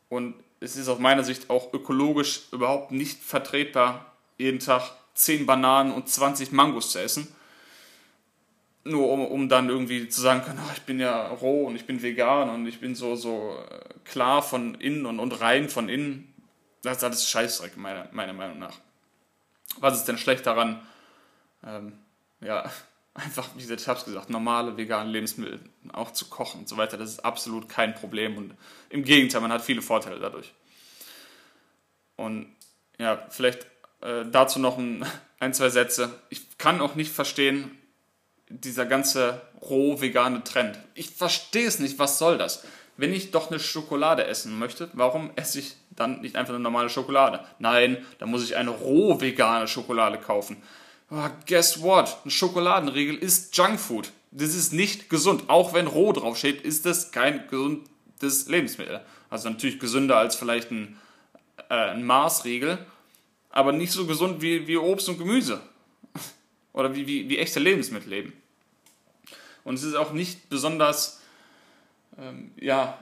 Und 0.09 0.35
es 0.59 0.75
ist 0.75 0.87
aus 0.87 0.99
meiner 0.99 1.23
Sicht 1.23 1.49
auch 1.49 1.73
ökologisch 1.73 2.43
überhaupt 2.51 2.91
nicht 2.91 3.21
vertretbar, 3.23 4.13
jeden 4.37 4.59
Tag 4.59 4.91
10 5.13 5.45
Bananen 5.45 5.91
und 5.91 6.09
20 6.09 6.51
Mangos 6.51 6.91
zu 6.91 6.99
essen 6.99 7.27
nur 8.87 9.09
um, 9.09 9.25
um 9.25 9.49
dann 9.49 9.69
irgendwie 9.69 10.09
zu 10.09 10.21
sagen 10.21 10.43
können, 10.43 10.59
ach, 10.65 10.73
ich 10.75 10.83
bin 10.83 10.99
ja 10.99 11.27
roh 11.27 11.65
und 11.65 11.75
ich 11.75 11.85
bin 11.85 12.01
vegan 12.01 12.49
und 12.49 12.67
ich 12.67 12.79
bin 12.79 12.95
so, 12.95 13.15
so 13.15 13.57
äh, 13.69 13.79
klar 14.03 14.41
von 14.41 14.75
innen 14.75 15.05
und, 15.05 15.19
und 15.19 15.39
rein 15.41 15.69
von 15.69 15.89
innen. 15.89 16.33
Das 16.83 16.97
ist 16.97 17.03
alles 17.03 17.29
Scheißdreck, 17.29 17.77
meiner, 17.77 18.07
meiner 18.11 18.33
Meinung 18.33 18.59
nach. 18.59 18.77
Was 19.79 19.95
ist 19.95 20.05
denn 20.05 20.17
schlecht 20.17 20.45
daran, 20.45 20.81
ähm, 21.65 21.93
ja, 22.41 22.69
einfach, 23.13 23.49
wie 23.55 23.73
ich 23.73 23.87
habe 23.87 23.99
es 23.99 24.05
gesagt, 24.05 24.29
normale 24.29 24.77
vegane 24.77 25.09
Lebensmittel 25.09 25.59
auch 25.91 26.11
zu 26.11 26.25
kochen 26.25 26.61
und 26.61 26.69
so 26.69 26.77
weiter, 26.77 26.97
das 26.97 27.11
ist 27.11 27.25
absolut 27.25 27.67
kein 27.69 27.95
Problem 27.95 28.37
und 28.37 28.53
im 28.89 29.03
Gegenteil, 29.03 29.41
man 29.41 29.51
hat 29.51 29.63
viele 29.63 29.81
Vorteile 29.81 30.19
dadurch. 30.19 30.53
Und 32.15 32.55
ja, 32.99 33.25
vielleicht 33.29 33.67
äh, 34.01 34.25
dazu 34.29 34.59
noch 34.59 34.77
ein, 34.77 35.05
ein, 35.39 35.53
zwei 35.53 35.69
Sätze. 35.69 36.19
Ich 36.29 36.57
kann 36.57 36.81
auch 36.81 36.95
nicht 36.95 37.11
verstehen, 37.11 37.76
dieser 38.49 38.85
ganze 38.85 39.41
roh 39.61 39.99
vegane 39.99 40.43
Trend. 40.43 40.79
Ich 40.93 41.09
verstehe 41.11 41.67
es 41.67 41.79
nicht, 41.79 41.99
was 41.99 42.17
soll 42.17 42.37
das? 42.37 42.63
Wenn 42.95 43.13
ich 43.13 43.31
doch 43.31 43.51
eine 43.51 43.59
Schokolade 43.59 44.25
essen 44.25 44.57
möchte, 44.57 44.89
warum 44.93 45.31
esse 45.35 45.59
ich 45.59 45.75
dann 45.91 46.21
nicht 46.21 46.35
einfach 46.35 46.53
eine 46.53 46.63
normale 46.63 46.89
Schokolade? 46.89 47.41
Nein, 47.59 47.97
da 48.19 48.25
muss 48.25 48.43
ich 48.43 48.55
eine 48.55 48.71
roh 48.71 49.19
vegane 49.21 49.67
Schokolade 49.67 50.17
kaufen. 50.17 50.57
Oh, 51.11 51.29
guess 51.45 51.81
what? 51.81 52.17
Ein 52.25 52.31
Schokoladenriegel 52.31 53.15
ist 53.15 53.55
Junkfood. 53.55 54.11
Das 54.31 54.55
ist 54.55 54.73
nicht 54.73 55.09
gesund. 55.09 55.43
Auch 55.47 55.73
wenn 55.73 55.87
roh 55.87 56.11
draufsteht, 56.11 56.61
ist 56.61 56.85
das 56.85 57.11
kein 57.11 57.47
gesundes 57.47 58.47
Lebensmittel. 58.47 59.01
Also 59.29 59.49
natürlich 59.49 59.79
gesünder 59.79 60.17
als 60.17 60.35
vielleicht 60.35 60.71
ein, 60.71 60.97
äh, 61.69 61.75
ein 61.75 62.03
Maßriegel, 62.03 62.79
aber 63.49 63.71
nicht 63.71 63.91
so 63.91 64.05
gesund 64.05 64.41
wie, 64.41 64.67
wie 64.67 64.77
Obst 64.77 65.07
und 65.07 65.17
Gemüse 65.17 65.61
oder 66.77 66.95
wie, 66.95 67.07
wie, 67.07 67.27
wie 67.27 67.39
echte 67.39 67.59
Lebensmittel 67.59 68.09
leben. 68.09 68.33
Und 69.63 69.75
es 69.75 69.83
ist 69.83 69.95
auch 69.95 70.13
nicht 70.13 70.47
besonders, 70.47 71.19
ähm, 72.19 72.51
ja, 72.55 72.99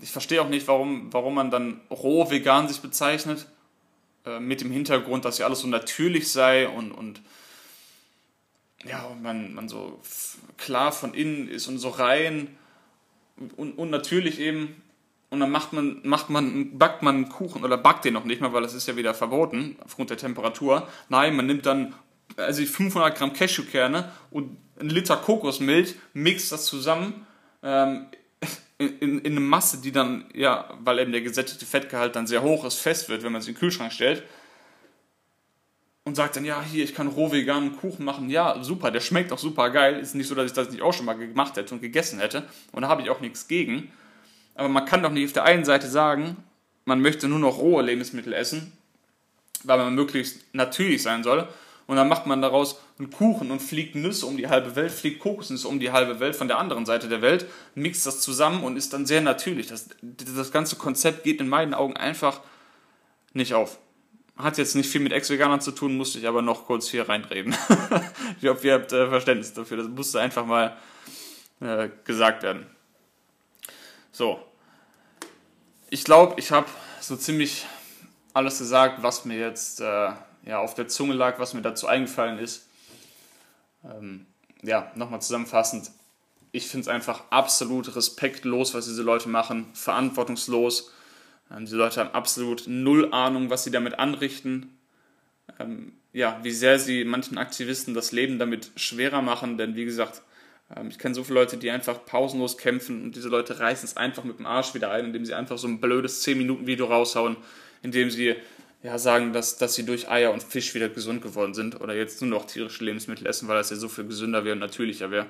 ich 0.00 0.10
verstehe 0.10 0.40
auch 0.40 0.48
nicht, 0.48 0.66
warum, 0.66 1.12
warum 1.12 1.34
man 1.34 1.50
dann 1.50 1.82
roh 1.90 2.30
vegan 2.30 2.66
sich 2.66 2.80
bezeichnet, 2.80 3.46
äh, 4.24 4.40
mit 4.40 4.62
dem 4.62 4.70
Hintergrund, 4.70 5.26
dass 5.26 5.36
ja 5.36 5.44
alles 5.44 5.60
so 5.60 5.68
natürlich 5.68 6.32
sei 6.32 6.66
und, 6.66 6.92
und 6.92 7.20
ja, 8.84 9.14
man, 9.22 9.52
man 9.52 9.68
so 9.68 10.00
klar 10.56 10.92
von 10.92 11.12
innen 11.12 11.46
ist 11.46 11.68
und 11.68 11.78
so 11.78 11.90
rein 11.90 12.56
und, 13.56 13.76
und 13.76 13.90
natürlich 13.90 14.40
eben. 14.40 14.80
Und 15.28 15.40
dann 15.40 15.50
macht 15.50 15.74
man, 15.74 16.00
macht 16.04 16.30
man, 16.30 16.78
backt 16.78 17.02
man 17.02 17.16
einen 17.16 17.28
Kuchen 17.28 17.64
oder 17.64 17.76
backt 17.76 18.06
den 18.06 18.14
noch 18.14 18.24
nicht 18.24 18.40
mal, 18.40 18.54
weil 18.54 18.62
das 18.62 18.72
ist 18.72 18.88
ja 18.88 18.96
wieder 18.96 19.12
verboten 19.12 19.76
aufgrund 19.84 20.08
der 20.08 20.16
Temperatur. 20.16 20.88
Nein, 21.10 21.36
man 21.36 21.46
nimmt 21.46 21.66
dann 21.66 21.94
also 22.40 22.64
500 22.64 23.16
Gramm 23.16 23.32
Cashewkerne 23.32 24.10
und 24.30 24.56
ein 24.78 24.88
Liter 24.88 25.16
Kokosmilch, 25.16 25.94
mixt 26.14 26.52
das 26.52 26.66
zusammen 26.66 27.26
ähm, 27.62 28.06
in, 28.78 28.98
in, 28.98 29.18
in 29.18 29.32
eine 29.32 29.40
Masse, 29.40 29.78
die 29.78 29.92
dann, 29.92 30.24
ja, 30.34 30.70
weil 30.80 30.98
eben 31.00 31.12
der 31.12 31.20
gesättigte 31.20 31.66
Fettgehalt 31.66 32.16
dann 32.16 32.26
sehr 32.26 32.42
hoch 32.42 32.64
ist, 32.64 32.76
fest 32.76 33.08
wird, 33.08 33.22
wenn 33.22 33.32
man 33.32 33.42
es 33.42 33.48
in 33.48 33.54
den 33.54 33.60
Kühlschrank 33.60 33.92
stellt. 33.92 34.22
Und 36.04 36.14
sagt 36.14 36.36
dann, 36.36 36.46
ja, 36.46 36.62
hier, 36.62 36.82
ich 36.82 36.94
kann 36.94 37.08
roh 37.08 37.30
veganen 37.30 37.76
Kuchen 37.76 38.06
machen. 38.06 38.30
Ja, 38.30 38.62
super, 38.64 38.90
der 38.90 39.00
schmeckt 39.00 39.32
auch 39.32 39.38
super 39.38 39.68
geil. 39.68 40.00
Ist 40.00 40.14
nicht 40.14 40.28
so, 40.28 40.34
dass 40.34 40.46
ich 40.46 40.54
das 40.54 40.70
nicht 40.70 40.80
auch 40.80 40.94
schon 40.94 41.04
mal 41.04 41.12
gemacht 41.12 41.56
hätte 41.56 41.74
und 41.74 41.82
gegessen 41.82 42.18
hätte. 42.18 42.44
Und 42.72 42.82
da 42.82 42.88
habe 42.88 43.02
ich 43.02 43.10
auch 43.10 43.20
nichts 43.20 43.48
gegen. 43.48 43.92
Aber 44.54 44.70
man 44.70 44.86
kann 44.86 45.02
doch 45.02 45.10
nicht 45.10 45.26
auf 45.26 45.32
der 45.34 45.44
einen 45.44 45.66
Seite 45.66 45.88
sagen, 45.88 46.36
man 46.86 47.02
möchte 47.02 47.28
nur 47.28 47.38
noch 47.38 47.58
rohe 47.58 47.82
Lebensmittel 47.82 48.32
essen, 48.32 48.72
weil 49.62 49.76
man 49.76 49.94
möglichst 49.94 50.42
natürlich 50.54 51.02
sein 51.02 51.22
soll. 51.22 51.46
Und 51.90 51.96
dann 51.96 52.06
macht 52.06 52.24
man 52.24 52.40
daraus 52.40 52.80
einen 53.00 53.10
Kuchen 53.10 53.50
und 53.50 53.58
fliegt 53.58 53.96
Nüsse 53.96 54.24
um 54.24 54.36
die 54.36 54.46
halbe 54.46 54.76
Welt, 54.76 54.92
fliegt 54.92 55.18
Kokosnüsse 55.18 55.66
um 55.66 55.80
die 55.80 55.90
halbe 55.90 56.20
Welt 56.20 56.36
von 56.36 56.46
der 56.46 56.56
anderen 56.56 56.86
Seite 56.86 57.08
der 57.08 57.20
Welt, 57.20 57.46
mixt 57.74 58.06
das 58.06 58.20
zusammen 58.20 58.62
und 58.62 58.76
ist 58.76 58.92
dann 58.92 59.06
sehr 59.06 59.20
natürlich. 59.20 59.66
Das, 59.66 59.88
das 60.00 60.52
ganze 60.52 60.76
Konzept 60.76 61.24
geht 61.24 61.40
in 61.40 61.48
meinen 61.48 61.74
Augen 61.74 61.96
einfach 61.96 62.42
nicht 63.32 63.54
auf. 63.54 63.80
Hat 64.36 64.56
jetzt 64.56 64.76
nicht 64.76 64.88
viel 64.88 65.00
mit 65.00 65.12
Ex-Veganern 65.12 65.60
zu 65.60 65.72
tun, 65.72 65.96
musste 65.96 66.20
ich 66.20 66.28
aber 66.28 66.42
noch 66.42 66.64
kurz 66.64 66.88
hier 66.88 67.08
reinreden. 67.08 67.56
ich 68.40 68.48
hoffe, 68.48 68.68
ihr 68.68 68.74
habt 68.74 68.92
äh, 68.92 69.08
Verständnis 69.08 69.52
dafür. 69.52 69.78
Das 69.78 69.88
musste 69.88 70.20
einfach 70.20 70.46
mal 70.46 70.76
äh, 71.58 71.88
gesagt 72.04 72.44
werden. 72.44 72.66
So. 74.12 74.38
Ich 75.88 76.04
glaube, 76.04 76.34
ich 76.38 76.52
habe 76.52 76.68
so 77.00 77.16
ziemlich 77.16 77.66
alles 78.32 78.58
gesagt, 78.58 79.02
was 79.02 79.24
mir 79.24 79.40
jetzt 79.40 79.80
äh, 79.80 80.12
ja, 80.44 80.58
auf 80.58 80.74
der 80.74 80.88
Zunge 80.88 81.14
lag, 81.14 81.38
was 81.38 81.54
mir 81.54 81.62
dazu 81.62 81.86
eingefallen 81.86 82.38
ist. 82.38 82.68
Ähm, 83.84 84.26
ja, 84.62 84.90
nochmal 84.94 85.22
zusammenfassend. 85.22 85.90
Ich 86.52 86.66
finde 86.66 86.82
es 86.82 86.88
einfach 86.88 87.24
absolut 87.30 87.94
respektlos, 87.94 88.74
was 88.74 88.86
diese 88.86 89.02
Leute 89.02 89.28
machen, 89.28 89.66
verantwortungslos. 89.72 90.92
Ähm, 91.50 91.64
diese 91.64 91.76
Leute 91.76 92.00
haben 92.00 92.10
absolut 92.10 92.64
null 92.66 93.12
Ahnung, 93.12 93.50
was 93.50 93.64
sie 93.64 93.70
damit 93.70 93.98
anrichten. 93.98 94.76
Ähm, 95.58 95.92
ja, 96.12 96.40
wie 96.42 96.50
sehr 96.50 96.78
sie 96.78 97.04
manchen 97.04 97.38
Aktivisten 97.38 97.94
das 97.94 98.12
Leben 98.12 98.38
damit 98.38 98.72
schwerer 98.76 99.22
machen, 99.22 99.58
denn 99.58 99.76
wie 99.76 99.84
gesagt, 99.84 100.22
ähm, 100.74 100.88
ich 100.88 100.98
kenne 100.98 101.14
so 101.14 101.24
viele 101.24 101.40
Leute, 101.40 101.56
die 101.56 101.70
einfach 101.70 102.04
pausenlos 102.04 102.58
kämpfen 102.58 103.02
und 103.02 103.16
diese 103.16 103.28
Leute 103.28 103.60
reißen 103.60 103.88
es 103.88 103.96
einfach 103.96 104.24
mit 104.24 104.38
dem 104.38 104.46
Arsch 104.46 104.74
wieder 104.74 104.90
ein, 104.90 105.06
indem 105.06 105.24
sie 105.24 105.34
einfach 105.34 105.58
so 105.58 105.68
ein 105.68 105.80
blödes 105.80 106.24
10-Minuten-Video 106.26 106.86
raushauen, 106.86 107.36
indem 107.82 108.10
sie 108.10 108.36
ja, 108.82 108.98
sagen, 108.98 109.32
dass, 109.32 109.58
dass 109.58 109.74
sie 109.74 109.84
durch 109.84 110.08
Eier 110.08 110.32
und 110.32 110.42
Fisch 110.42 110.74
wieder 110.74 110.88
gesund 110.88 111.20
geworden 111.22 111.54
sind 111.54 111.80
oder 111.80 111.94
jetzt 111.94 112.20
nur 112.22 112.30
noch 112.30 112.46
tierische 112.46 112.84
Lebensmittel 112.84 113.26
essen, 113.26 113.46
weil 113.46 113.56
das 113.56 113.70
ja 113.70 113.76
so 113.76 113.88
viel 113.88 114.04
gesünder 114.04 114.44
wäre 114.44 114.54
und 114.54 114.60
natürlicher 114.60 115.10
wäre. 115.10 115.26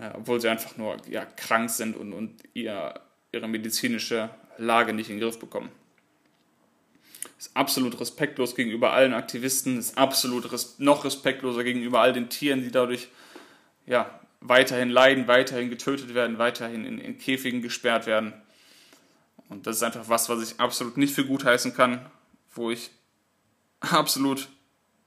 Ja, 0.00 0.14
obwohl 0.14 0.40
sie 0.40 0.48
einfach 0.48 0.76
nur 0.76 0.96
ja, 1.08 1.24
krank 1.24 1.70
sind 1.70 1.96
und, 1.96 2.12
und 2.12 2.40
ihr, 2.54 2.94
ihre 3.32 3.48
medizinische 3.48 4.30
Lage 4.56 4.92
nicht 4.92 5.10
in 5.10 5.16
den 5.16 5.22
Griff 5.22 5.40
bekommen. 5.40 5.70
Ist 7.36 7.56
absolut 7.56 7.98
respektlos 8.00 8.54
gegenüber 8.54 8.92
allen 8.92 9.14
Aktivisten, 9.14 9.78
ist 9.78 9.98
absolut 9.98 10.52
res 10.52 10.78
noch 10.78 11.04
respektloser 11.04 11.64
gegenüber 11.64 12.00
all 12.00 12.12
den 12.12 12.28
Tieren, 12.28 12.62
die 12.62 12.70
dadurch 12.70 13.08
ja, 13.86 14.20
weiterhin 14.40 14.90
leiden, 14.90 15.26
weiterhin 15.26 15.70
getötet 15.70 16.14
werden, 16.14 16.38
weiterhin 16.38 16.84
in, 16.84 16.98
in 16.98 17.18
Käfigen 17.18 17.62
gesperrt 17.62 18.06
werden. 18.06 18.32
Und 19.48 19.66
das 19.66 19.76
ist 19.76 19.82
einfach 19.82 20.08
was, 20.08 20.28
was 20.28 20.42
ich 20.42 20.60
absolut 20.60 20.96
nicht 20.96 21.14
für 21.14 21.24
gut 21.24 21.44
heißen 21.44 21.74
kann 21.74 22.06
wo 22.58 22.70
ich 22.70 22.90
absolut 23.80 24.48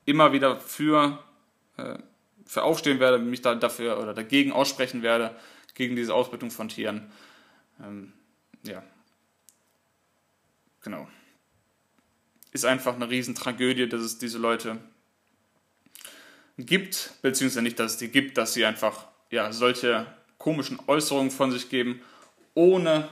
immer 0.05 0.33
wieder 0.33 0.59
für, 0.59 1.23
äh, 1.77 1.99
für 2.45 2.63
aufstehen 2.63 2.99
werde, 2.99 3.19
mich 3.19 3.41
da 3.41 3.55
dafür 3.55 3.99
oder 3.99 4.13
dagegen 4.13 4.51
aussprechen 4.51 5.03
werde, 5.03 5.35
gegen 5.73 5.95
diese 5.95 6.13
Ausbeutung 6.13 6.51
von 6.51 6.69
Tieren. 6.69 7.11
Ähm, 7.81 8.13
ja. 8.63 8.83
Genau. 10.83 11.07
Ist 12.51 12.65
einfach 12.65 12.95
eine 12.95 13.09
Riesentragödie, 13.09 13.87
dass 13.87 14.01
es 14.01 14.17
diese 14.17 14.37
Leute 14.37 14.79
gibt, 16.57 17.13
beziehungsweise 17.21 17.61
nicht, 17.61 17.79
dass 17.79 17.93
es 17.93 17.97
die 17.97 18.09
gibt, 18.09 18.37
dass 18.37 18.53
sie 18.53 18.65
einfach 18.65 19.07
ja, 19.29 19.53
solche 19.53 20.05
komischen 20.37 20.79
Äußerungen 20.87 21.31
von 21.31 21.51
sich 21.51 21.69
geben, 21.69 22.01
ohne 22.53 23.07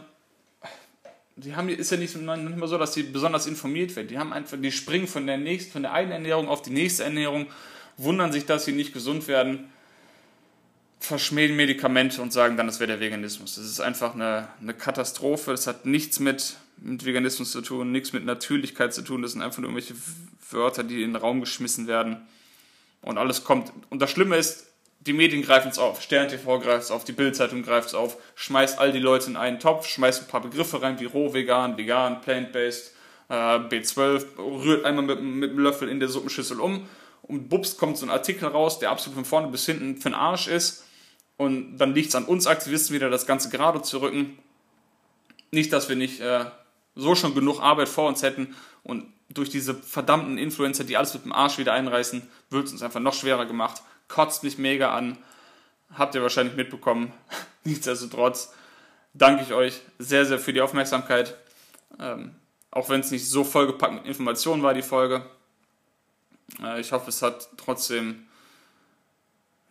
die 1.40 1.56
haben, 1.56 1.70
ist 1.70 1.92
ja 1.92 1.98
nicht, 1.98 2.16
nicht 2.16 2.28
immer 2.28 2.68
so, 2.68 2.78
dass 2.78 2.94
sie 2.94 3.04
besonders 3.04 3.48
informiert 3.48 3.96
werden. 3.96 4.08
Die 4.08 4.18
haben 4.18 4.34
einfach, 4.34 4.58
die 4.60 4.72
springen 4.72 5.08
von 5.08 5.26
der 5.26 5.38
nächsten, 5.38 5.72
von 5.72 5.84
der 5.84 5.94
einen 5.94 6.12
Ernährung 6.12 6.48
auf 6.48 6.62
die 6.62 6.72
nächste 6.72 7.04
Ernährung, 7.04 7.48
wundern 7.98 8.32
sich, 8.32 8.46
dass 8.46 8.66
sie 8.66 8.72
nicht 8.72 8.94
gesund 8.94 9.28
werden, 9.28 9.70
verschmähen 11.00 11.56
Medikamente 11.56 12.22
und 12.22 12.34
sagen 12.34 12.58
dann, 12.58 12.68
das 12.68 12.80
wäre 12.80 12.88
der 12.88 13.00
Veganismus. 13.00 13.56
Das 13.56 13.66
ist 13.66 13.80
einfach 13.80 14.16
eine, 14.16 14.50
eine 14.62 14.74
Katastrophe. 14.74 15.52
Das 15.52 15.66
hat 15.66 15.86
nichts 15.86 16.20
mit, 16.20 16.58
mit 16.78 17.06
Veganismus 17.06 17.52
zu 17.52 17.62
tun, 17.62 17.92
nichts 17.92 18.12
mit 18.12 18.26
Natürlichkeit 18.26 18.94
zu 18.94 19.02
tun. 19.02 19.22
Das 19.22 19.32
sind 19.32 19.42
einfach 19.42 19.60
nur 19.60 19.70
irgendwelche 19.72 19.96
Wörter, 20.52 20.84
die 20.84 21.04
in 21.04 21.14
den 21.14 21.16
Raum 21.16 21.40
geschmissen 21.40 21.88
werden. 21.88 22.18
Und 23.02 23.18
alles 23.18 23.46
kommt. 23.46 23.72
Und 23.90 24.02
das 24.02 24.12
Schlimme 24.12 24.36
ist, 24.36 24.69
die 25.02 25.14
Medien 25.14 25.42
greifen 25.42 25.70
es 25.70 25.80
auf, 25.80 26.02
Stern 26.02 26.28
TV 26.28 26.60
greift 26.60 26.84
es 26.84 26.92
auf, 26.92 27.06
die 27.06 27.14
Bildzeitung 27.14 27.64
greift 27.64 27.90
es 27.90 27.94
auf, 27.94 28.18
schmeißt 28.36 28.80
all 28.80 28.92
die 28.92 29.00
Leute 29.00 29.30
in 29.30 29.38
einen 29.38 29.60
Topf, 29.60 29.88
schmeißt 29.88 30.24
ein 30.24 30.28
paar 30.28 30.42
Begriffe 30.42 30.82
rein 30.82 31.00
wie 31.00 31.06
roh, 31.06 31.34
vegan, 31.34 31.78
vegan, 31.78 32.20
plant-based, 32.22 32.94
äh, 33.30 33.34
B12, 33.34 34.38
rührt 34.38 34.86
einmal 34.86 35.06
mit, 35.06 35.22
mit 35.22 35.52
einem 35.52 35.60
Löffel 35.60 35.88
in 35.88 36.00
der 36.00 36.10
Suppenschüssel 36.10 36.60
um 36.60 36.86
und 37.22 37.48
bups 37.48 37.78
kommt 37.78 37.98
so 37.98 38.06
ein 38.06 38.10
Artikel 38.10 38.50
raus, 38.50 38.80
der 38.80 38.92
absolut 38.92 39.16
von 39.16 39.26
vorne 39.26 39.48
bis 39.48 39.66
hinten 39.66 39.98
für 39.98 40.10
den 40.10 40.16
Arsch 40.16 40.48
ist 40.48 40.86
und 41.38 41.78
dann 41.78 41.94
liegt 41.94 42.10
es 42.10 42.16
an 42.16 42.26
uns 42.26 42.46
Aktivisten 42.46 42.94
wieder, 42.94 43.10
das 43.10 43.26
Ganze 43.26 43.50
gerade 43.50 43.82
zu 43.82 44.02
rücken. 44.02 44.38
Nicht, 45.52 45.72
dass 45.72 45.88
wir 45.88 45.96
nicht 45.96 46.20
äh, 46.20 46.46
so 46.96 47.16
schon 47.16 47.34
genug 47.34 47.62
Arbeit 47.62 47.88
vor 47.88 48.10
uns 48.10 48.22
hätten 48.22 48.54
und 48.84 49.06
durch 49.30 49.50
diese 49.50 49.76
verdammten 49.76 50.38
Influencer, 50.38 50.84
die 50.84 50.98
alles 50.98 51.14
mit 51.14 51.24
dem 51.24 51.32
Arsch 51.32 51.58
wieder 51.58 51.72
einreißen, 51.72 52.28
wird 52.50 52.66
es 52.66 52.74
uns 52.74 52.82
einfach 52.82 53.00
noch 53.00 53.14
schwerer 53.14 53.46
gemacht 53.46 53.82
kotzt 54.10 54.44
mich 54.44 54.58
mega 54.58 54.94
an. 54.94 55.18
Habt 55.96 56.16
ihr 56.16 56.22
wahrscheinlich 56.22 56.58
mitbekommen. 56.58 57.14
Nichtsdestotrotz 57.64 58.54
danke 59.14 59.44
ich 59.44 59.54
euch 59.54 59.80
sehr, 59.98 60.26
sehr 60.26 60.40
für 60.40 60.52
die 60.52 60.62
Aufmerksamkeit. 60.62 61.38
Ähm, 61.98 62.36
auch 62.72 62.90
wenn 62.90 63.00
es 63.00 63.12
nicht 63.12 63.28
so 63.28 63.44
vollgepackt 63.44 63.94
mit 63.94 64.06
Informationen 64.06 64.62
war, 64.62 64.74
die 64.74 64.82
Folge. 64.82 65.26
Äh, 66.62 66.82
ich 66.82 66.92
hoffe, 66.92 67.10
es 67.10 67.22
hat 67.22 67.50
trotzdem 67.58 68.28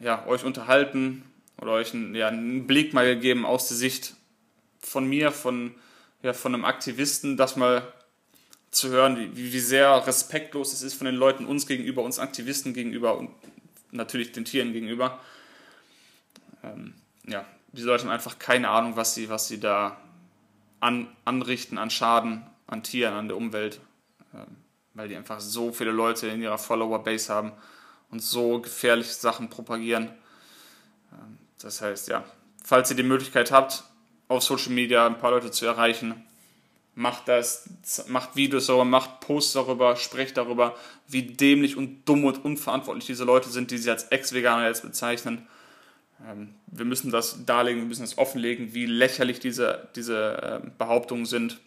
ja, 0.01 0.27
euch 0.27 0.45
unterhalten 0.45 1.25
oder 1.61 1.73
euch 1.73 1.93
einen, 1.93 2.15
ja, 2.15 2.29
einen 2.29 2.67
Blick 2.67 2.95
mal 2.95 3.07
gegeben 3.07 3.45
aus 3.45 3.69
der 3.69 3.77
Sicht 3.77 4.15
von 4.81 5.07
mir, 5.07 5.33
von, 5.33 5.75
ja, 6.23 6.33
von 6.33 6.55
einem 6.55 6.65
Aktivisten, 6.65 7.37
das 7.37 7.57
mal 7.57 7.93
zu 8.71 8.91
hören, 8.91 9.35
wie, 9.35 9.53
wie 9.53 9.61
sehr 9.61 10.07
respektlos 10.07 10.73
es 10.73 10.83
ist 10.83 10.95
von 10.95 11.07
den 11.07 11.15
Leuten 11.15 11.47
uns 11.47 11.67
gegenüber, 11.67 12.03
uns 12.03 12.19
Aktivisten 12.19 12.75
gegenüber 12.75 13.17
und 13.17 13.31
natürlich 13.91 14.33
den 14.33 14.45
Tieren 14.45 14.73
gegenüber. 14.73 15.21
Ähm, 16.63 16.95
ja, 17.27 17.45
die 17.73 17.83
Leute 17.83 18.05
haben 18.05 18.11
einfach 18.11 18.39
keine 18.39 18.71
Ahnung, 18.71 18.97
was 18.97 19.15
sie, 19.15 19.29
was 19.29 19.49
sie 19.49 19.61
da 19.61 20.01
an, 20.81 21.09
anrichten 21.25 21.79
an 21.79 21.91
Schaden 21.91 22.45
an 22.69 22.83
Tieren, 22.83 23.15
an 23.15 23.29
der 23.29 23.37
Umwelt, 23.37 23.81
ähm, 24.35 24.57
weil 24.95 25.09
die 25.09 25.17
einfach 25.17 25.41
so 25.41 25.73
viele 25.73 25.91
Leute 25.91 26.29
in 26.29 26.43
ihrer 26.43 26.59
Follower-Base 26.59 27.33
haben 27.33 27.53
und 28.11 28.23
so 28.23 28.61
gefährliche 28.61 29.13
Sachen 29.13 29.49
propagieren. 29.49 30.11
Ähm, 31.13 31.39
das 31.61 31.81
heißt, 31.81 32.09
ja, 32.09 32.25
falls 32.63 32.91
ihr 32.91 32.97
die 32.97 33.03
Möglichkeit 33.03 33.51
habt, 33.51 33.85
auf 34.29 34.43
Social 34.43 34.73
Media 34.73 35.07
ein 35.07 35.19
paar 35.19 35.31
Leute 35.31 35.51
zu 35.51 35.65
erreichen, 35.65 36.25
macht 36.99 37.29
das, 37.29 37.69
macht 38.09 38.35
Videos 38.35 38.67
darüber, 38.67 38.85
macht 38.85 39.21
Posts 39.21 39.53
darüber, 39.53 39.95
sprecht 39.95 40.37
darüber, 40.37 40.77
wie 41.07 41.23
dämlich 41.23 41.77
und 41.77 42.05
dumm 42.09 42.25
und 42.25 42.45
unverantwortlich 42.45 43.07
diese 43.07 43.23
Leute 43.23 43.51
sind, 43.51 43.71
die 43.71 43.79
sie 43.79 43.89
als 43.89 44.09
Ex-Veganer 44.09 44.67
jetzt 44.67 44.83
bezeichnen. 44.83 45.47
Ähm, 46.29 46.55
wir 46.67 46.85
müssen 46.85 47.13
das 47.13 47.45
darlegen, 47.47 47.83
wir 47.83 47.87
müssen 47.87 48.03
das 48.03 48.19
offenlegen, 48.19 48.75
wie 48.75 48.87
lächerlich 48.87 49.39
diese, 49.39 49.89
diese 49.95 50.61
äh, 50.65 50.71
Behauptungen 50.77 51.25
sind. 51.25 51.61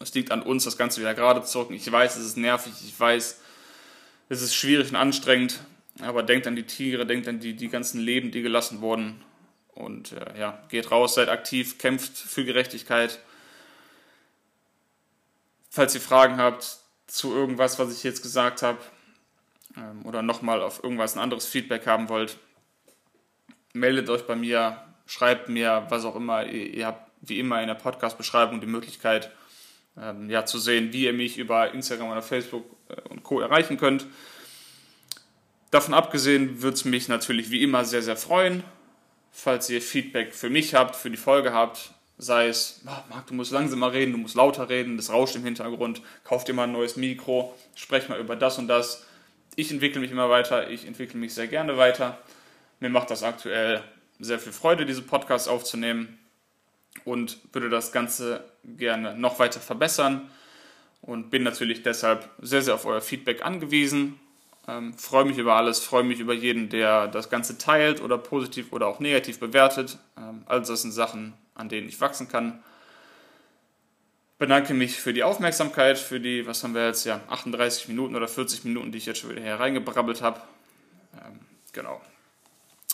Es 0.00 0.12
liegt 0.12 0.32
an 0.32 0.42
uns, 0.42 0.64
das 0.64 0.76
Ganze 0.76 1.00
wieder 1.00 1.14
gerade 1.14 1.44
zu 1.44 1.60
rücken. 1.60 1.74
Ich 1.74 1.90
weiß, 1.90 2.16
es 2.16 2.26
ist 2.26 2.36
nervig, 2.36 2.72
ich 2.84 2.98
weiß, 2.98 3.40
es 4.28 4.42
ist 4.42 4.56
schwierig 4.56 4.88
und 4.90 4.96
anstrengend, 4.96 5.60
aber 6.00 6.24
denkt 6.24 6.48
an 6.48 6.56
die 6.56 6.66
Tiere, 6.66 7.06
denkt 7.06 7.28
an 7.28 7.38
die, 7.38 7.54
die 7.54 7.68
ganzen 7.68 8.00
Leben, 8.00 8.32
die 8.32 8.42
gelassen 8.42 8.80
wurden. 8.80 9.22
Und 9.68 10.10
äh, 10.12 10.36
ja, 10.36 10.60
geht 10.68 10.90
raus, 10.90 11.14
seid 11.14 11.28
aktiv, 11.28 11.78
kämpft 11.78 12.18
für 12.18 12.44
Gerechtigkeit 12.44 13.20
Falls 15.74 15.94
ihr 15.94 16.02
Fragen 16.02 16.36
habt 16.36 16.80
zu 17.06 17.32
irgendwas, 17.32 17.78
was 17.78 17.96
ich 17.96 18.02
jetzt 18.02 18.20
gesagt 18.20 18.60
habe, 18.60 18.76
ähm, 19.74 20.04
oder 20.04 20.20
nochmal 20.20 20.60
auf 20.60 20.84
irgendwas 20.84 21.16
ein 21.16 21.18
anderes 21.18 21.46
Feedback 21.46 21.86
haben 21.86 22.10
wollt, 22.10 22.36
meldet 23.72 24.10
euch 24.10 24.26
bei 24.26 24.36
mir, 24.36 24.84
schreibt 25.06 25.48
mir, 25.48 25.86
was 25.88 26.04
auch 26.04 26.14
immer. 26.14 26.44
Ihr, 26.44 26.86
habt 26.86 27.10
wie 27.22 27.38
immer 27.38 27.62
in 27.62 27.68
der 27.68 27.74
Podcast-Beschreibung 27.74 28.60
die 28.60 28.66
Möglichkeit, 28.66 29.30
ähm, 29.96 30.28
ja, 30.28 30.44
zu 30.44 30.58
sehen, 30.58 30.92
wie 30.92 31.04
ihr 31.04 31.14
mich 31.14 31.38
über 31.38 31.72
Instagram 31.72 32.10
oder 32.10 32.22
Facebook 32.22 32.66
äh, 32.90 33.00
und 33.08 33.22
Co. 33.22 33.40
erreichen 33.40 33.78
könnt. 33.78 34.04
Davon 35.70 35.94
abgesehen 35.94 36.60
würde 36.60 36.74
es 36.74 36.84
mich 36.84 37.08
natürlich 37.08 37.50
wie 37.50 37.62
immer 37.62 37.86
sehr, 37.86 38.02
sehr 38.02 38.18
freuen, 38.18 38.62
falls 39.30 39.70
ihr 39.70 39.80
Feedback 39.80 40.34
für 40.34 40.50
mich 40.50 40.74
habt, 40.74 40.96
für 40.96 41.08
die 41.08 41.16
Folge 41.16 41.54
habt, 41.54 41.94
sei 42.18 42.48
es, 42.48 42.80
oh, 42.86 42.90
Marc, 43.10 43.26
du 43.26 43.34
musst 43.34 43.52
langsamer 43.52 43.92
reden, 43.92 44.12
du 44.12 44.18
musst 44.18 44.34
lauter 44.34 44.68
reden, 44.68 44.96
das 44.96 45.10
rauscht 45.10 45.36
im 45.36 45.44
Hintergrund, 45.44 46.02
kauf 46.24 46.44
dir 46.44 46.52
mal 46.52 46.64
ein 46.64 46.72
neues 46.72 46.96
Mikro, 46.96 47.54
sprech 47.74 48.08
mal 48.08 48.20
über 48.20 48.36
das 48.36 48.58
und 48.58 48.68
das. 48.68 49.04
Ich 49.56 49.70
entwickle 49.70 50.00
mich 50.00 50.10
immer 50.10 50.30
weiter, 50.30 50.70
ich 50.70 50.86
entwickle 50.86 51.18
mich 51.18 51.34
sehr 51.34 51.46
gerne 51.46 51.76
weiter. 51.76 52.18
Mir 52.80 52.90
macht 52.90 53.10
das 53.10 53.22
aktuell 53.22 53.82
sehr 54.18 54.38
viel 54.38 54.52
Freude, 54.52 54.86
diese 54.86 55.02
Podcasts 55.02 55.48
aufzunehmen 55.48 56.18
und 57.04 57.38
würde 57.52 57.68
das 57.68 57.92
Ganze 57.92 58.44
gerne 58.64 59.16
noch 59.16 59.38
weiter 59.38 59.60
verbessern 59.60 60.30
und 61.00 61.30
bin 61.30 61.42
natürlich 61.42 61.82
deshalb 61.82 62.28
sehr, 62.40 62.62
sehr 62.62 62.74
auf 62.74 62.86
euer 62.86 63.00
Feedback 63.00 63.44
angewiesen. 63.44 64.18
Ähm, 64.68 64.94
freue 64.94 65.24
mich 65.24 65.38
über 65.38 65.56
alles, 65.56 65.80
freue 65.80 66.04
mich 66.04 66.20
über 66.20 66.32
jeden, 66.32 66.68
der 66.68 67.08
das 67.08 67.30
Ganze 67.30 67.58
teilt 67.58 68.00
oder 68.00 68.16
positiv 68.16 68.72
oder 68.72 68.86
auch 68.86 69.00
negativ 69.00 69.40
bewertet. 69.40 69.98
Ähm, 70.16 70.44
all 70.46 70.62
das 70.62 70.82
sind 70.82 70.92
Sachen, 70.92 71.34
an 71.62 71.68
denen 71.68 71.88
ich 71.88 72.00
wachsen 72.00 72.28
kann. 72.28 72.62
Bedanke 74.36 74.74
mich 74.74 74.98
für 74.98 75.12
die 75.12 75.22
Aufmerksamkeit, 75.22 75.96
für 75.96 76.18
die, 76.18 76.44
was 76.44 76.64
haben 76.64 76.74
wir 76.74 76.86
jetzt, 76.86 77.04
ja, 77.04 77.20
38 77.28 77.86
Minuten 77.86 78.16
oder 78.16 78.26
40 78.26 78.64
Minuten, 78.64 78.90
die 78.90 78.98
ich 78.98 79.06
jetzt 79.06 79.20
schon 79.20 79.30
wieder 79.30 79.42
hereingebrabbelt 79.42 80.20
habe. 80.20 80.40
Ähm, 81.14 81.38
genau. 81.72 82.00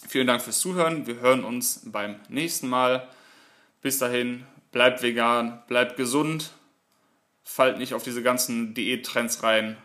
Vielen 0.07 0.27
Dank 0.27 0.43
fürs 0.43 0.59
Zuhören. 0.61 1.07
Wir 1.07 1.21
hören 1.21 1.45
uns 1.45 1.81
beim 1.87 2.17
nächsten 2.29 2.69
Mal. 2.69 3.09
Bis 3.81 3.99
dahin, 3.99 4.47
bleibt 4.71 5.03
vegan, 5.03 5.63
bleibt 5.67 5.97
gesund, 5.97 6.51
fallt 7.43 7.79
nicht 7.79 7.95
auf 7.95 8.03
diese 8.03 8.23
ganzen 8.23 8.75
Diättrends 8.75 9.43
rein 9.43 9.79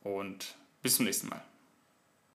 und 0.00 0.54
bis 0.80 0.96
zum 0.96 1.04
nächsten 1.04 1.28
Mal. 1.28 1.45